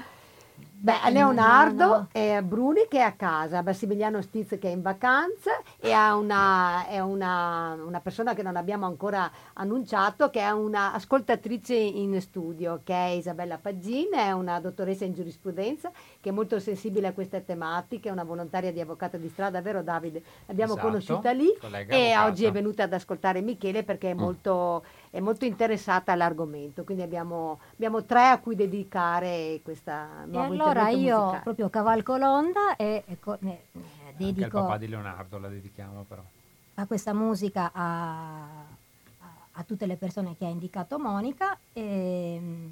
Beh, 0.83 0.93
a 0.99 1.09
Eh, 1.09 1.11
Leonardo 1.11 1.85
no, 1.85 1.89
no. 1.95 2.07
e 2.11 2.31
a 2.33 2.41
Bruni 2.41 2.87
che 2.89 2.97
è 2.97 3.01
a 3.01 3.11
casa, 3.11 3.59
a 3.59 3.61
Massimiliano 3.61 4.19
Stiz 4.23 4.57
che 4.59 4.67
è 4.67 4.71
in 4.71 4.81
vacanza 4.81 5.51
e 5.79 5.91
a 5.91 6.15
una, 6.15 6.87
è 6.87 6.99
una, 6.99 7.77
una 7.85 7.99
persona 7.99 8.33
che 8.33 8.41
non 8.41 8.55
abbiamo 8.55 8.87
ancora 8.87 9.29
annunciato 9.53 10.31
che 10.31 10.39
è 10.39 10.49
una 10.49 10.91
ascoltatrice 10.93 11.75
in 11.75 12.19
studio 12.19 12.81
che 12.83 12.95
è 12.95 13.09
Isabella 13.09 13.59
Paggin, 13.59 14.07
è 14.13 14.31
una 14.31 14.59
dottoressa 14.59 15.05
in 15.05 15.13
giurisprudenza 15.13 15.91
che 16.19 16.29
è 16.29 16.31
molto 16.31 16.59
sensibile 16.59 17.05
a 17.05 17.13
queste 17.13 17.43
tematiche, 17.45 18.09
è 18.09 18.11
una 18.11 18.23
volontaria 18.23 18.71
di 18.71 18.81
avvocato 18.81 19.17
di 19.17 19.29
strada, 19.29 19.61
vero 19.61 19.83
Davide? 19.83 20.23
L'abbiamo 20.47 20.73
Esatto, 20.73 20.87
conosciuta 20.87 21.29
lì 21.31 21.47
e 21.89 22.11
avvocata. 22.11 22.25
oggi 22.25 22.45
è 22.45 22.51
venuta 22.51 22.83
ad 22.83 22.93
ascoltare 22.93 23.41
Michele 23.41 23.83
perché 23.83 24.09
è 24.09 24.13
molto 24.15 24.83
è 25.11 25.19
molto 25.19 25.43
interessata 25.45 26.13
all'argomento, 26.13 26.83
quindi 26.85 27.03
abbiamo, 27.03 27.59
abbiamo 27.73 28.03
tre 28.05 28.27
a 28.29 28.39
cui 28.39 28.55
dedicare 28.55 29.59
questa 29.61 30.23
nuova 30.25 30.47
E 30.47 30.49
allora 30.49 30.89
io 30.89 31.17
musicale. 31.17 31.41
proprio 31.43 31.69
cavalco 31.69 32.15
l'onda 32.15 32.75
e, 32.77 33.03
e 33.05 33.19
co- 33.19 33.37
ne- 33.41 33.63
ne 33.73 33.81
Anche 34.07 34.23
il 34.23 34.33
dedico 34.35 34.61
papà 34.61 34.77
di 34.77 34.87
Leonardo 34.87 35.37
la 35.37 35.49
dedichiamo 35.49 36.03
però. 36.07 36.23
a 36.75 36.85
questa 36.85 37.13
musica 37.13 37.71
a, 37.73 38.41
a- 39.19 39.47
a 39.51 39.63
tutte 39.63 39.85
le 39.85 39.97
persone 39.97 40.35
che 40.37 40.45
ha 40.45 40.49
indicato 40.49 40.97
Monica 40.97 41.57
e, 41.73 42.69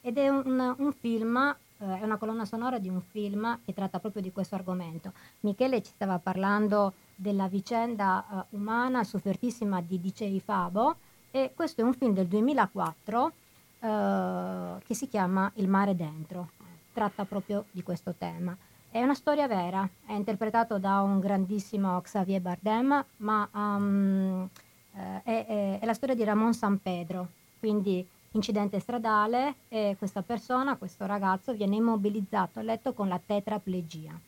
ed 0.00 0.18
è 0.18 0.28
un, 0.28 0.74
un 0.76 0.92
film, 0.92 1.36
eh, 1.78 2.00
è 2.00 2.02
una 2.02 2.16
colonna 2.16 2.44
sonora 2.44 2.80
di 2.80 2.88
un 2.88 3.00
film 3.00 3.60
che 3.64 3.72
tratta 3.72 4.00
proprio 4.00 4.22
di 4.22 4.32
questo 4.32 4.56
argomento. 4.56 5.12
Michele 5.40 5.82
ci 5.82 5.92
stava 5.94 6.18
parlando 6.18 6.94
della 7.14 7.46
vicenda 7.46 8.24
eh, 8.28 8.56
umana 8.56 9.04
soffertissima 9.04 9.80
di 9.80 10.00
DJ 10.00 10.40
Fabo 10.40 10.96
e 11.30 11.52
questo 11.54 11.80
è 11.80 11.84
un 11.84 11.94
film 11.94 12.12
del 12.12 12.26
2004 12.26 13.32
eh, 13.80 14.82
che 14.84 14.94
si 14.94 15.08
chiama 15.08 15.50
Il 15.54 15.68
mare 15.68 15.94
dentro, 15.94 16.50
tratta 16.92 17.24
proprio 17.24 17.64
di 17.70 17.82
questo 17.82 18.14
tema. 18.16 18.56
È 18.90 19.00
una 19.02 19.14
storia 19.14 19.46
vera, 19.46 19.88
è 20.04 20.12
interpretato 20.12 20.78
da 20.78 21.00
un 21.00 21.20
grandissimo 21.20 22.00
Xavier 22.00 22.40
Bardem, 22.40 23.04
ma 23.18 23.48
um, 23.52 24.48
eh, 24.94 25.22
è, 25.22 25.78
è- 25.80 25.86
la 25.86 25.94
storia 25.94 26.16
di 26.16 26.24
Ramon 26.24 26.52
San 26.54 26.80
Pedro, 26.82 27.28
quindi 27.60 28.04
incidente 28.32 28.80
stradale 28.80 29.54
e 29.68 29.94
questa 29.96 30.22
persona, 30.22 30.76
questo 30.76 31.06
ragazzo, 31.06 31.52
viene 31.52 31.76
immobilizzato 31.76 32.58
a 32.58 32.62
letto 32.62 32.92
con 32.92 33.06
la 33.06 33.20
tetraplegia. 33.24 34.18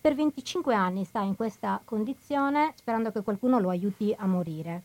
Per 0.00 0.14
25 0.14 0.74
anni 0.74 1.04
sta 1.04 1.20
in 1.20 1.36
questa 1.36 1.80
condizione 1.84 2.72
sperando 2.76 3.12
che 3.12 3.22
qualcuno 3.22 3.58
lo 3.58 3.68
aiuti 3.68 4.14
a 4.16 4.26
morire. 4.26 4.82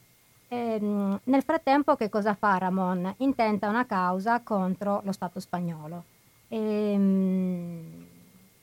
Ehm, 0.55 1.19
nel 1.25 1.43
frattempo 1.43 1.95
che 1.95 2.09
cosa 2.09 2.33
fa 2.33 2.57
Ramon? 2.57 3.13
Intenta 3.17 3.67
una 3.67 3.85
causa 3.85 4.39
contro 4.41 5.01
lo 5.03 5.11
Stato 5.11 5.39
spagnolo. 5.39 6.03
Ehm, 6.47 8.05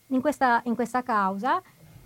in, 0.06 0.20
questa, 0.20 0.62
in 0.64 0.74
questa 0.74 1.02
causa 1.02 1.60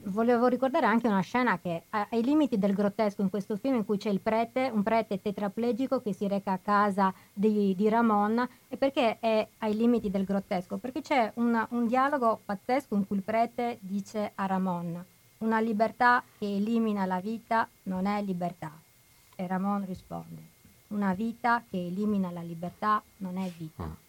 volevo 0.08 0.46
ricordare 0.46 0.86
anche 0.86 1.08
una 1.08 1.20
scena 1.20 1.58
che 1.58 1.84
ai 1.90 2.22
limiti 2.22 2.58
del 2.58 2.74
grottesco 2.74 3.22
in 3.22 3.30
questo 3.30 3.56
film 3.56 3.74
in 3.76 3.84
cui 3.84 3.98
c'è 3.98 4.08
il 4.08 4.20
prete, 4.20 4.70
un 4.72 4.82
prete 4.82 5.20
tetraplegico 5.20 6.00
che 6.00 6.12
si 6.12 6.28
reca 6.28 6.52
a 6.52 6.58
casa 6.62 7.12
di, 7.32 7.74
di 7.76 7.88
Ramon 7.88 8.48
e 8.68 8.76
perché 8.76 9.18
è 9.20 9.46
ai 9.58 9.76
limiti 9.76 10.10
del 10.10 10.24
grottesco? 10.24 10.76
Perché 10.76 11.00
c'è 11.00 11.32
un, 11.34 11.66
un 11.70 11.86
dialogo 11.86 12.40
pazzesco 12.44 12.94
in 12.94 13.06
cui 13.06 13.16
il 13.16 13.22
prete 13.22 13.78
dice 13.80 14.32
a 14.34 14.46
Ramon 14.46 15.04
una 15.38 15.60
libertà 15.60 16.22
che 16.38 16.46
elimina 16.46 17.04
la 17.04 17.20
vita 17.20 17.68
non 17.84 18.06
è 18.06 18.22
libertà 18.22 18.72
e 19.36 19.46
Ramon 19.46 19.84
risponde 19.86 20.54
una 20.88 21.14
vita 21.14 21.62
che 21.68 21.78
elimina 21.78 22.30
la 22.30 22.42
libertà 22.42 23.02
non 23.18 23.38
è 23.38 23.50
vita. 23.56 24.04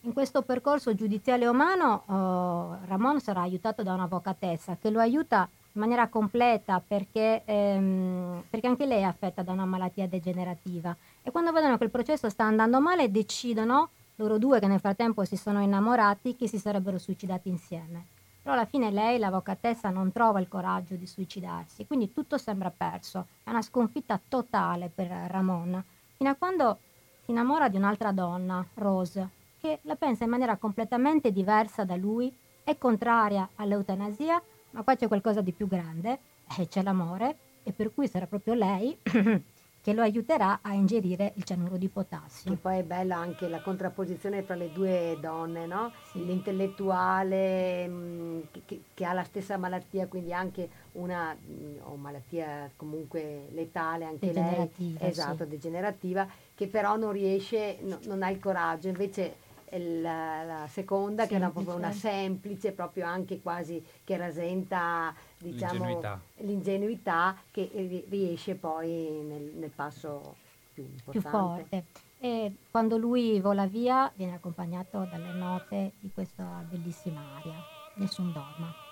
In 0.00 0.12
questo 0.12 0.42
percorso 0.42 0.94
giudiziale 0.94 1.48
umano 1.48 2.02
eh, 2.02 2.86
Ramon 2.86 3.20
sarà 3.20 3.42
aiutato 3.42 3.82
da 3.82 3.92
un'avvocatessa 3.94 4.76
che 4.80 4.90
lo 4.90 5.00
aiuta 5.00 5.48
in 5.72 5.80
maniera 5.80 6.06
completa 6.08 6.80
perché, 6.86 7.42
ehm, 7.44 8.44
perché 8.48 8.68
anche 8.68 8.86
lei 8.86 9.00
è 9.00 9.04
affetta 9.04 9.42
da 9.42 9.50
una 9.50 9.64
malattia 9.64 10.06
degenerativa 10.06 10.96
e 11.22 11.30
quando 11.32 11.50
vedono 11.50 11.76
che 11.76 11.84
il 11.84 11.90
processo 11.90 12.30
sta 12.30 12.44
andando 12.44 12.80
male 12.80 13.10
decidono, 13.10 13.90
loro 14.16 14.38
due 14.38 14.60
che 14.60 14.68
nel 14.68 14.80
frattempo 14.80 15.24
si 15.24 15.36
sono 15.36 15.60
innamorati, 15.60 16.36
che 16.36 16.46
si 16.46 16.58
sarebbero 16.58 16.98
suicidati 16.98 17.48
insieme. 17.48 18.06
Però 18.46 18.56
alla 18.56 18.66
fine 18.68 18.92
lei, 18.92 19.18
l'avvocatessa, 19.18 19.90
non 19.90 20.12
trova 20.12 20.38
il 20.38 20.46
coraggio 20.46 20.94
di 20.94 21.08
suicidarsi, 21.08 21.84
quindi 21.84 22.12
tutto 22.12 22.38
sembra 22.38 22.70
perso. 22.70 23.26
È 23.42 23.50
una 23.50 23.60
sconfitta 23.60 24.20
totale 24.28 24.88
per 24.88 25.08
Ramon, 25.08 25.82
fino 26.16 26.30
a 26.30 26.36
quando 26.36 26.78
si 27.24 27.32
innamora 27.32 27.68
di 27.68 27.76
un'altra 27.76 28.12
donna, 28.12 28.64
Rose, 28.74 29.30
che 29.58 29.80
la 29.82 29.96
pensa 29.96 30.22
in 30.22 30.30
maniera 30.30 30.58
completamente 30.58 31.32
diversa 31.32 31.82
da 31.82 31.96
lui, 31.96 32.32
è 32.62 32.78
contraria 32.78 33.48
all'eutanasia, 33.56 34.40
ma 34.70 34.82
qua 34.84 34.94
c'è 34.94 35.08
qualcosa 35.08 35.40
di 35.40 35.50
più 35.50 35.66
grande, 35.66 36.20
e 36.56 36.68
c'è 36.68 36.84
l'amore, 36.84 37.38
e 37.64 37.72
per 37.72 37.92
cui 37.92 38.06
sarà 38.06 38.28
proprio 38.28 38.54
lei 38.54 38.96
che 39.86 39.92
lo 39.92 40.02
aiuterà 40.02 40.58
a 40.62 40.72
ingerire 40.74 41.32
il 41.36 41.44
cianuro 41.44 41.76
di 41.76 41.88
potassio. 41.88 42.50
Che 42.50 42.56
poi 42.56 42.78
è 42.78 42.82
bella 42.82 43.18
anche 43.18 43.46
la 43.46 43.60
contrapposizione 43.60 44.44
tra 44.44 44.56
le 44.56 44.72
due 44.72 45.16
donne, 45.20 45.64
no? 45.66 45.92
L'intellettuale 46.14 47.86
mh, 47.86 48.48
che, 48.50 48.62
che- 48.66 48.80
che 48.92 49.04
ha 49.04 49.12
la 49.12 49.22
stessa 49.22 49.56
malattia, 49.56 50.08
quindi 50.08 50.32
anche 50.32 50.68
una 50.94 51.34
mh, 51.34 51.82
o 51.82 51.94
malattia 51.94 52.68
comunque 52.74 53.46
letale 53.52 54.06
anche 54.06 54.32
lei, 54.32 54.34
Degenerativa, 54.34 55.06
esatto, 55.06 55.44
sì. 55.44 55.50
degenerativa, 55.50 56.26
che 56.56 56.66
però 56.66 56.96
non 56.96 57.12
riesce, 57.12 57.78
no- 57.82 58.00
non 58.06 58.24
ha 58.24 58.30
il 58.30 58.40
coraggio, 58.40 58.88
invece 58.88 59.36
la, 59.70 60.42
la 60.44 60.66
seconda 60.68 61.26
che 61.26 61.34
è 61.34 61.36
una, 61.36 61.50
proprio 61.50 61.74
una 61.74 61.92
semplice, 61.92 62.72
proprio 62.72 63.06
anche 63.06 63.40
quasi 63.40 63.84
che 64.04 64.16
rasenta 64.16 65.14
diciamo, 65.38 65.72
L'ingenuità. 65.72 66.20
l'ingenuità 66.38 67.36
che 67.50 67.70
ri- 67.72 68.04
riesce 68.08 68.54
poi 68.54 69.22
nel, 69.22 69.52
nel 69.56 69.70
passo 69.70 70.36
più 70.72 70.84
più 70.84 70.92
importante. 71.14 71.28
forte. 71.68 71.84
E 72.18 72.56
quando 72.70 72.96
lui 72.96 73.40
vola 73.40 73.66
via 73.66 74.10
viene 74.14 74.34
accompagnato 74.34 75.06
dalle 75.10 75.32
note 75.32 75.92
di 76.00 76.10
questa 76.12 76.64
bellissima 76.68 77.22
aria. 77.36 77.62
Nessun 77.94 78.32
dorma. 78.32 78.85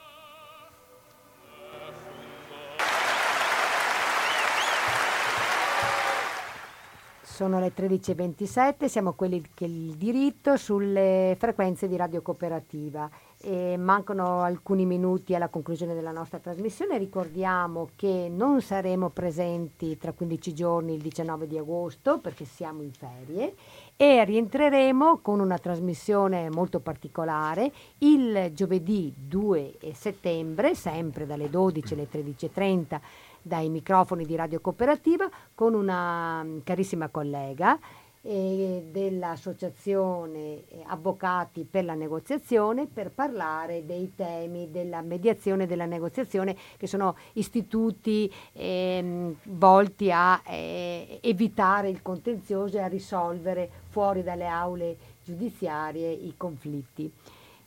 Sono 7.35 7.59
le 7.59 7.73
13.27, 7.75 8.85
siamo 8.85 9.15
quelli 9.15 9.43
che 9.55 9.65
il 9.65 9.97
diritto 9.97 10.57
sulle 10.57 11.35
frequenze 11.37 11.89
di 11.89 11.97
Radio 11.97 12.23
Cooperativa. 12.23 13.11
E 13.41 13.77
mancano 13.77 14.43
alcuni 14.43 14.87
minuti 14.87 15.35
alla 15.35 15.49
conclusione 15.49 15.95
della 15.95 16.13
nostra 16.13 16.39
trasmissione. 16.39 16.97
Ricordiamo 16.97 17.89
che 17.97 18.29
non 18.31 18.63
saremo 18.63 19.11
presenti 19.11 19.99
tra 19.99 20.13
15 20.13 20.55
giorni 20.55 20.95
il 20.95 21.03
19 21.03 21.49
di 21.49 21.59
agosto 21.59 22.21
perché 22.21 22.45
siamo 22.45 22.83
in 22.83 22.93
ferie 22.93 23.55
e 23.97 24.25
rientreremo 24.25 25.19
con 25.19 25.41
una 25.41 25.59
trasmissione 25.59 26.49
molto 26.51 26.79
particolare 26.81 27.71
il 27.99 28.53
giovedì 28.55 29.13
2 29.15 29.75
settembre, 29.93 30.75
sempre 30.75 31.27
dalle 31.27 31.51
12 31.51 31.95
alle 31.95 32.09
13.30 32.11 33.01
dai 33.45 33.69
microfoni 33.69 34.25
di 34.25 34.35
Radio 34.37 34.61
Cooperativa 34.61 35.29
con 35.55 35.75
una 35.75 36.43
mm, 36.43 36.59
carissima 36.65 37.09
collega 37.09 37.79
eh, 38.23 38.87
dell'Associazione 38.91 40.67
eh, 40.67 40.83
Avvocati 40.87 41.67
per 41.71 41.85
la 41.85 41.93
Negoziazione 41.93 42.87
per 42.87 43.11
parlare 43.11 43.85
dei 43.85 44.15
temi 44.17 44.71
della 44.71 45.03
mediazione 45.03 45.65
e 45.65 45.67
della 45.67 45.85
negoziazione 45.85 46.57
che 46.79 46.87
sono 46.87 47.17
istituti 47.35 48.33
ehm, 48.53 49.35
volti 49.45 50.11
a 50.11 50.41
eh, 50.47 51.19
evitare 51.23 51.91
il 51.91 52.01
contenzioso 52.01 52.79
e 52.79 52.81
a 52.81 52.87
risolvere 52.87 53.71
fuori 53.91 54.23
dalle 54.23 54.47
aule 54.47 54.97
giudiziarie 55.23 56.11
i 56.11 56.33
conflitti. 56.39 57.13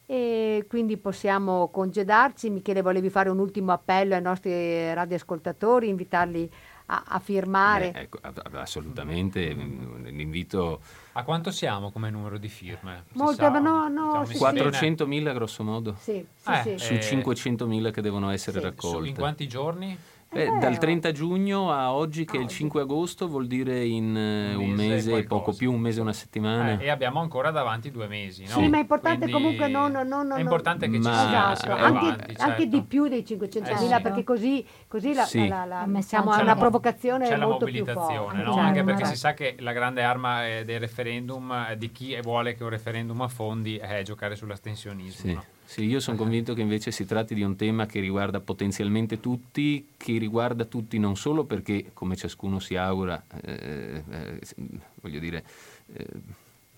E 0.09 0.65
quindi 0.69 0.95
possiamo 0.95 1.67
congedarci. 1.69 2.49
Michele, 2.49 2.81
volevi 2.81 3.09
fare 3.09 3.29
un 3.29 3.39
ultimo 3.39 3.73
appello 3.73 4.15
ai 4.15 4.21
nostri 4.21 4.93
radioascoltatori, 4.93 5.89
invitarli 5.89 6.49
a, 6.85 7.03
a 7.05 7.19
firmare. 7.19 7.91
Eh, 7.91 8.01
ecco, 8.03 8.19
assolutamente, 8.53 9.53
mm, 9.53 10.05
l'invito 10.05 10.81
A 11.11 11.23
quanto 11.23 11.51
siamo 11.51 11.91
come 11.91 12.09
numero 12.09 12.37
di 12.37 12.47
firme? 12.47 13.03
Molte, 13.15 13.49
ma 13.49 13.59
no, 13.59 13.89
no, 13.89 14.09
Siamo 14.11 14.25
sì, 14.25 14.31
messi 14.37 14.53
bene? 14.53 14.69
400.000 14.69 15.33
grosso 15.33 15.63
modo 15.65 15.95
Sì, 15.99 16.25
sì, 16.37 16.51
Eh, 16.51 16.77
sì. 16.77 16.77
su 16.77 16.93
Eh, 16.93 16.99
500.000 17.01 17.91
che 17.91 18.01
devono 18.01 18.29
essere 18.29 18.59
sì. 18.61 18.65
Su- 18.65 18.71
raccolte. 18.71 19.09
in 19.09 19.15
quanti 19.15 19.47
giorni? 19.47 19.99
Beh, 20.29 20.43
Eh, 20.43 20.57
dal 20.59 20.77
30 20.77 21.13
giugno 21.13 21.71
a 21.71 21.93
oggi, 21.93 22.25
che 22.25 22.33
è 22.33 22.39
il 22.39 22.45
oggi. 22.45 22.55
5 22.55 22.81
agosto, 22.81 23.29
vuol 23.29 23.47
dire 23.47 23.85
in 23.85 24.15
eh, 24.15 24.53
Un 24.55 24.61
un 24.63 24.69
mese 24.71 25.09
e 25.09 25.13
mese, 25.13 25.23
poco 25.23 25.53
più, 25.53 25.71
un 25.71 25.79
mese 25.79 25.99
e 25.99 26.01
una 26.01 26.11
settimana. 26.13 26.77
Eh, 26.79 26.85
e 26.85 26.89
abbiamo 26.89 27.21
ancora 27.21 27.49
davanti 27.49 27.91
due 27.91 28.07
mesi, 28.07 28.43
no? 28.43 28.49
Sì, 28.49 28.67
ma 28.67 28.75
è 28.77 28.81
importante 28.81 29.19
Quindi 29.19 29.31
comunque 29.31 29.67
non- 29.69 29.91
non- 29.93 30.07
non- 30.27 30.37
È 30.37 30.41
importante 30.41 30.87
che 30.89 30.95
ci 30.95 30.99
Ma- 31.07 31.27
sia, 31.29 31.51
Esatto, 31.53 31.71
anche, 31.71 31.81
avanti, 31.97 32.21
anche 32.23 32.35
certo. 32.35 32.65
di 32.65 32.81
più 32.83 33.07
dei 33.07 33.25
500.000 33.25 33.93
Eh 33.95 33.97
sì. 33.97 34.01
perché 34.03 34.23
così, 34.25 34.65
così 34.87 35.13
la, 35.13 35.23
Sì. 35.23 35.47
la- 35.47 35.63
la- 35.65 35.85
messaggio 35.85 36.07
siamo 36.23 36.31
a 36.31 36.39
è- 36.39 36.41
una 36.43 36.55
provocazione 36.55 37.27
C'è 37.27 37.37
la 37.37 37.45
molto 37.47 37.65
più 37.65 37.79
mobilitazione, 37.79 38.17
forte. 38.17 38.37
no? 38.37 38.43
Certo, 38.53 38.59
anche 38.59 38.83
perché 38.83 38.99
certo. 38.99 39.13
si 39.13 39.19
sa 39.19 39.33
che 39.33 39.55
la 39.59 39.71
grande 39.71 40.03
arma 40.03 40.45
eh, 40.47 40.65
del 40.65 40.79
referendum, 40.81 41.67
eh, 41.69 41.77
di 41.77 41.89
chi 41.91 42.19
vuole 42.21 42.53
che 42.53 42.63
un 42.63 42.69
referendum 42.69 43.21
affondi, 43.21 43.77
è 43.77 44.01
giocare 44.03 44.35
sull'astensionismo. 44.35 45.29
Sì, 45.29 45.33
no? 45.33 45.43
Sì, 45.69 45.83
io 45.83 45.99
sono 45.99 46.15
convinto 46.15 46.53
che 46.53 46.61
invece 46.61 46.91
si 46.91 47.03
tratti 47.05 47.35
di 47.35 47.41
un 47.43 47.57
tema 47.57 47.85
che 47.85 47.99
riguarda 47.99 48.39
potenzialmente 48.39 49.19
tutti, 49.19 49.89
che 49.97 50.17
riguarda 50.17 50.63
tutti 50.63 50.97
non 50.97 51.17
solo 51.17 51.43
perché, 51.43 51.89
come 51.93 52.15
ciascuno 52.15 52.59
si 52.59 52.77
augura, 52.77 53.21
eh, 53.43 54.01
eh, 54.09 54.39
s- 54.41 54.55
voglio 55.01 55.19
dire, 55.19 55.43
eh, 55.87 56.05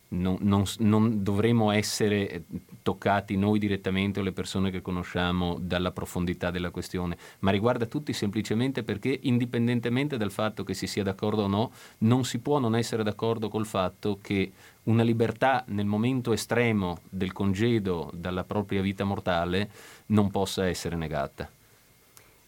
non, 0.09 0.37
non, 0.41 0.63
non, 0.79 1.23
dovremo 1.23 1.71
essere 1.71 2.43
toccati 2.81 3.35
noi 3.37 3.59
direttamente 3.59 4.19
o 4.19 4.23
le 4.23 4.31
persone 4.31 4.71
che 4.71 4.81
conosciamo 4.81 5.57
dalla 5.59 5.91
profondità 5.91 6.49
della 6.49 6.71
questione, 6.71 7.17
ma 7.39 7.51
riguarda 7.51 7.85
tutti 7.85 8.13
semplicemente 8.13 8.83
perché 8.83 9.19
indipendentemente 9.23 10.17
dal 10.17 10.31
fatto 10.31 10.63
che 10.63 10.73
si 10.73 10.87
sia 10.87 11.03
d'accordo 11.03 11.43
o 11.43 11.47
no, 11.47 11.71
non 11.99 12.25
si 12.25 12.39
può 12.39 12.59
non 12.59 12.75
essere 12.75 13.03
d'accordo 13.03 13.49
col 13.49 13.65
fatto 13.65 14.17
che 14.21 14.51
una 14.83 15.03
libertà 15.03 15.63
nel 15.67 15.85
momento 15.85 16.33
estremo 16.33 16.99
del 17.09 17.31
congedo 17.31 18.09
dalla 18.13 18.43
propria 18.43 18.81
vita 18.81 19.03
mortale 19.03 19.69
non 20.07 20.31
possa 20.31 20.67
essere 20.67 20.95
negata. 20.95 21.49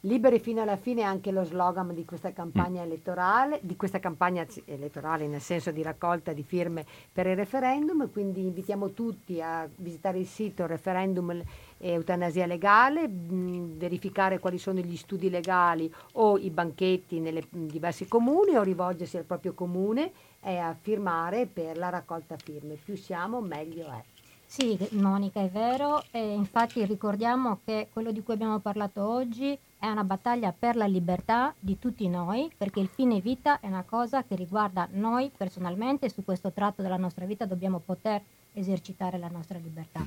Liberi 0.05 0.39
fino 0.39 0.63
alla 0.63 0.77
fine 0.77 1.01
è 1.01 1.03
anche 1.03 1.29
lo 1.29 1.43
slogan 1.43 1.93
di 1.93 2.05
questa 2.05 2.33
campagna 2.33 2.81
mm. 2.81 2.85
elettorale, 2.85 3.59
di 3.61 3.75
questa 3.75 3.99
campagna 3.99 4.43
elettorale 4.65 5.27
nel 5.27 5.41
senso 5.41 5.69
di 5.69 5.83
raccolta 5.83 6.33
di 6.33 6.41
firme 6.41 6.83
per 7.13 7.27
il 7.27 7.35
referendum, 7.35 8.09
quindi 8.11 8.41
invitiamo 8.41 8.93
tutti 8.93 9.39
a 9.39 9.69
visitare 9.75 10.17
il 10.17 10.25
sito 10.25 10.65
referendum 10.65 11.39
eutanasia 11.77 12.47
legale, 12.47 13.07
mh, 13.07 13.33
mm, 13.33 13.77
verificare 13.77 14.39
quali 14.39 14.57
sono 14.57 14.79
gli 14.79 14.95
studi 14.95 15.29
legali 15.29 15.93
o 16.13 16.35
i 16.39 16.49
banchetti 16.49 17.19
nei 17.19 17.39
diversi 17.51 18.07
comuni 18.07 18.55
o 18.55 18.63
rivolgersi 18.63 19.17
al 19.17 19.25
proprio 19.25 19.53
comune 19.53 20.11
e 20.41 20.57
a 20.57 20.75
firmare 20.79 21.45
per 21.45 21.77
la 21.77 21.89
raccolta 21.89 22.37
firme. 22.37 22.73
Più 22.73 22.95
siamo 22.95 23.39
meglio 23.39 23.85
è. 23.85 24.03
Sì, 24.47 24.77
Monica, 24.93 25.41
è 25.41 25.47
vero, 25.47 26.03
e 26.09 26.33
infatti 26.33 26.83
ricordiamo 26.85 27.59
che 27.63 27.87
quello 27.93 28.11
di 28.11 28.23
cui 28.23 28.33
abbiamo 28.33 28.59
parlato 28.59 29.07
oggi 29.07 29.57
è 29.81 29.89
una 29.89 30.03
battaglia 30.03 30.53
per 30.57 30.75
la 30.75 30.85
libertà 30.85 31.55
di 31.59 31.79
tutti 31.79 32.07
noi, 32.07 32.51
perché 32.55 32.79
il 32.79 32.87
fine 32.87 33.19
vita 33.19 33.59
è 33.59 33.65
una 33.65 33.81
cosa 33.81 34.23
che 34.23 34.35
riguarda 34.35 34.87
noi 34.91 35.31
personalmente 35.35 36.05
e 36.05 36.11
su 36.11 36.23
questo 36.23 36.51
tratto 36.51 36.83
della 36.83 36.97
nostra 36.97 37.25
vita 37.25 37.45
dobbiamo 37.45 37.79
poter 37.83 38.21
esercitare 38.53 39.17
la 39.17 39.27
nostra 39.27 39.57
libertà. 39.57 40.05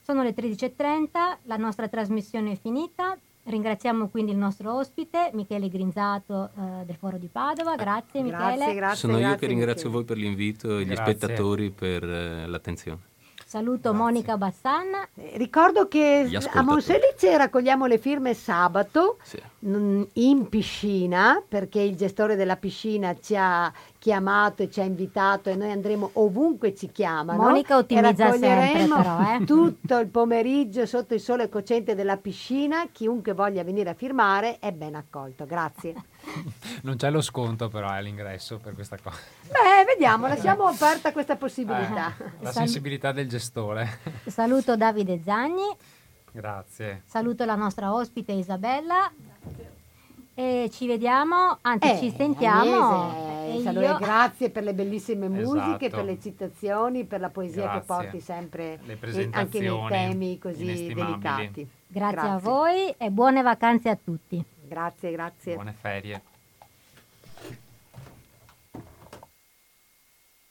Sono 0.00 0.22
le 0.22 0.32
13.30, 0.36 1.08
la 1.42 1.56
nostra 1.56 1.88
trasmissione 1.88 2.52
è 2.52 2.56
finita. 2.56 3.18
Ringraziamo 3.42 4.06
quindi 4.08 4.30
il 4.30 4.38
nostro 4.38 4.76
ospite, 4.76 5.30
Michele 5.34 5.68
Grinzato 5.68 6.50
eh, 6.56 6.84
del 6.84 6.94
Foro 6.94 7.18
di 7.18 7.26
Padova. 7.26 7.74
Grazie, 7.74 8.22
Michele. 8.22 8.54
Grazie, 8.54 8.74
grazie, 8.74 8.96
Sono 8.98 9.12
grazie, 9.14 9.30
io 9.32 9.36
che 9.36 9.46
ringrazio 9.46 9.88
Michele. 9.90 9.94
voi 9.96 10.04
per 10.04 10.16
l'invito 10.16 10.78
e 10.78 10.84
gli 10.84 10.90
Grazie. 10.90 11.14
spettatori 11.16 11.70
per 11.70 12.04
eh, 12.04 12.46
l'attenzione. 12.46 13.07
Saluto 13.48 13.94
Monica 13.94 14.36
Bassanna. 14.36 15.08
Eh, 15.14 15.38
Ricordo 15.38 15.88
che 15.88 16.28
a. 16.52 16.60
Monselice 16.60 17.34
raccogliamo 17.34 17.86
le 17.86 17.96
firme 17.96 18.34
sabato 18.34 19.16
Sì. 19.22 19.40
mm, 19.66 20.02
in 20.12 20.50
piscina 20.50 21.42
perché 21.48 21.80
il 21.80 21.96
gestore 21.96 22.36
della 22.36 22.56
piscina 22.56 23.16
ci 23.18 23.34
ha 23.38 23.72
chiamato 23.98 24.64
e 24.64 24.70
ci 24.70 24.82
ha 24.82 24.84
invitato 24.84 25.48
e 25.48 25.54
noi 25.56 25.70
andremo 25.70 26.10
ovunque 26.12 26.74
ci 26.74 26.92
chiamano. 26.92 27.40
Monica 27.40 27.78
ottimizza 27.78 28.32
sempre, 28.32 28.48
raccoglieremo 28.48 28.96
però, 28.96 29.36
eh. 29.40 29.44
tutto 29.46 29.96
il 29.96 30.08
pomeriggio 30.08 30.84
sotto 30.84 31.14
il 31.14 31.20
sole 31.20 31.48
cocente 31.48 31.94
della 31.94 32.18
piscina. 32.18 32.86
Chiunque 32.92 33.32
voglia 33.32 33.64
venire 33.64 33.88
a 33.88 33.94
firmare 33.94 34.58
è 34.58 34.72
ben 34.72 34.94
accolto. 34.94 35.46
Grazie. 35.46 35.94
Non 36.82 36.96
c'è 36.96 37.10
lo 37.10 37.20
sconto 37.20 37.68
però 37.68 37.90
è 37.90 37.96
all'ingresso 37.96 38.58
per 38.58 38.74
questa 38.74 38.96
cosa. 39.02 39.16
Beh, 39.42 39.84
vediamo, 39.86 40.26
lasciamo 40.26 40.64
aperta 40.66 41.12
questa 41.12 41.36
possibilità. 41.36 42.14
La 42.40 42.50
Sal- 42.52 42.64
sensibilità 42.64 43.12
del 43.12 43.28
gestore. 43.28 43.98
Saluto 44.26 44.76
Davide 44.76 45.20
Zagni. 45.24 45.66
Grazie. 46.30 47.02
Saluto 47.06 47.44
la 47.44 47.54
nostra 47.56 47.92
ospite 47.92 48.32
Isabella. 48.32 49.10
E 50.34 50.70
ci 50.72 50.86
vediamo, 50.86 51.58
anzi 51.62 51.88
Eh, 51.90 51.98
ci 51.98 52.14
sentiamo. 52.16 53.10
Agnese, 53.40 53.68
E 53.70 53.72
io- 53.72 53.96
grazie 53.98 54.50
per 54.50 54.62
le 54.62 54.72
bellissime 54.72 55.28
musiche, 55.28 55.86
Esatto. 55.86 55.96
per 55.96 56.04
le 56.04 56.20
citazioni, 56.20 57.04
per 57.04 57.18
la 57.18 57.28
poesia 57.30 57.62
Grazie. 57.62 57.80
che 57.80 57.86
porti 57.86 58.20
sempre 58.20 58.78
Le 58.84 58.98
eh, 59.00 59.28
anche 59.32 59.58
nei 59.58 59.88
temi 59.88 60.38
così 60.38 60.92
delicati. 60.94 61.68
Grazie, 61.88 62.18
a 62.18 62.22
Grazie. 62.22 62.48
voi 62.48 62.94
e 62.96 63.10
buone 63.10 63.42
vacanze 63.42 63.88
a 63.88 63.98
tutti. 64.02 64.44
Grazie, 64.68 65.10
grazie. 65.10 65.54
Buone 65.54 65.72
ferie. 65.72 66.22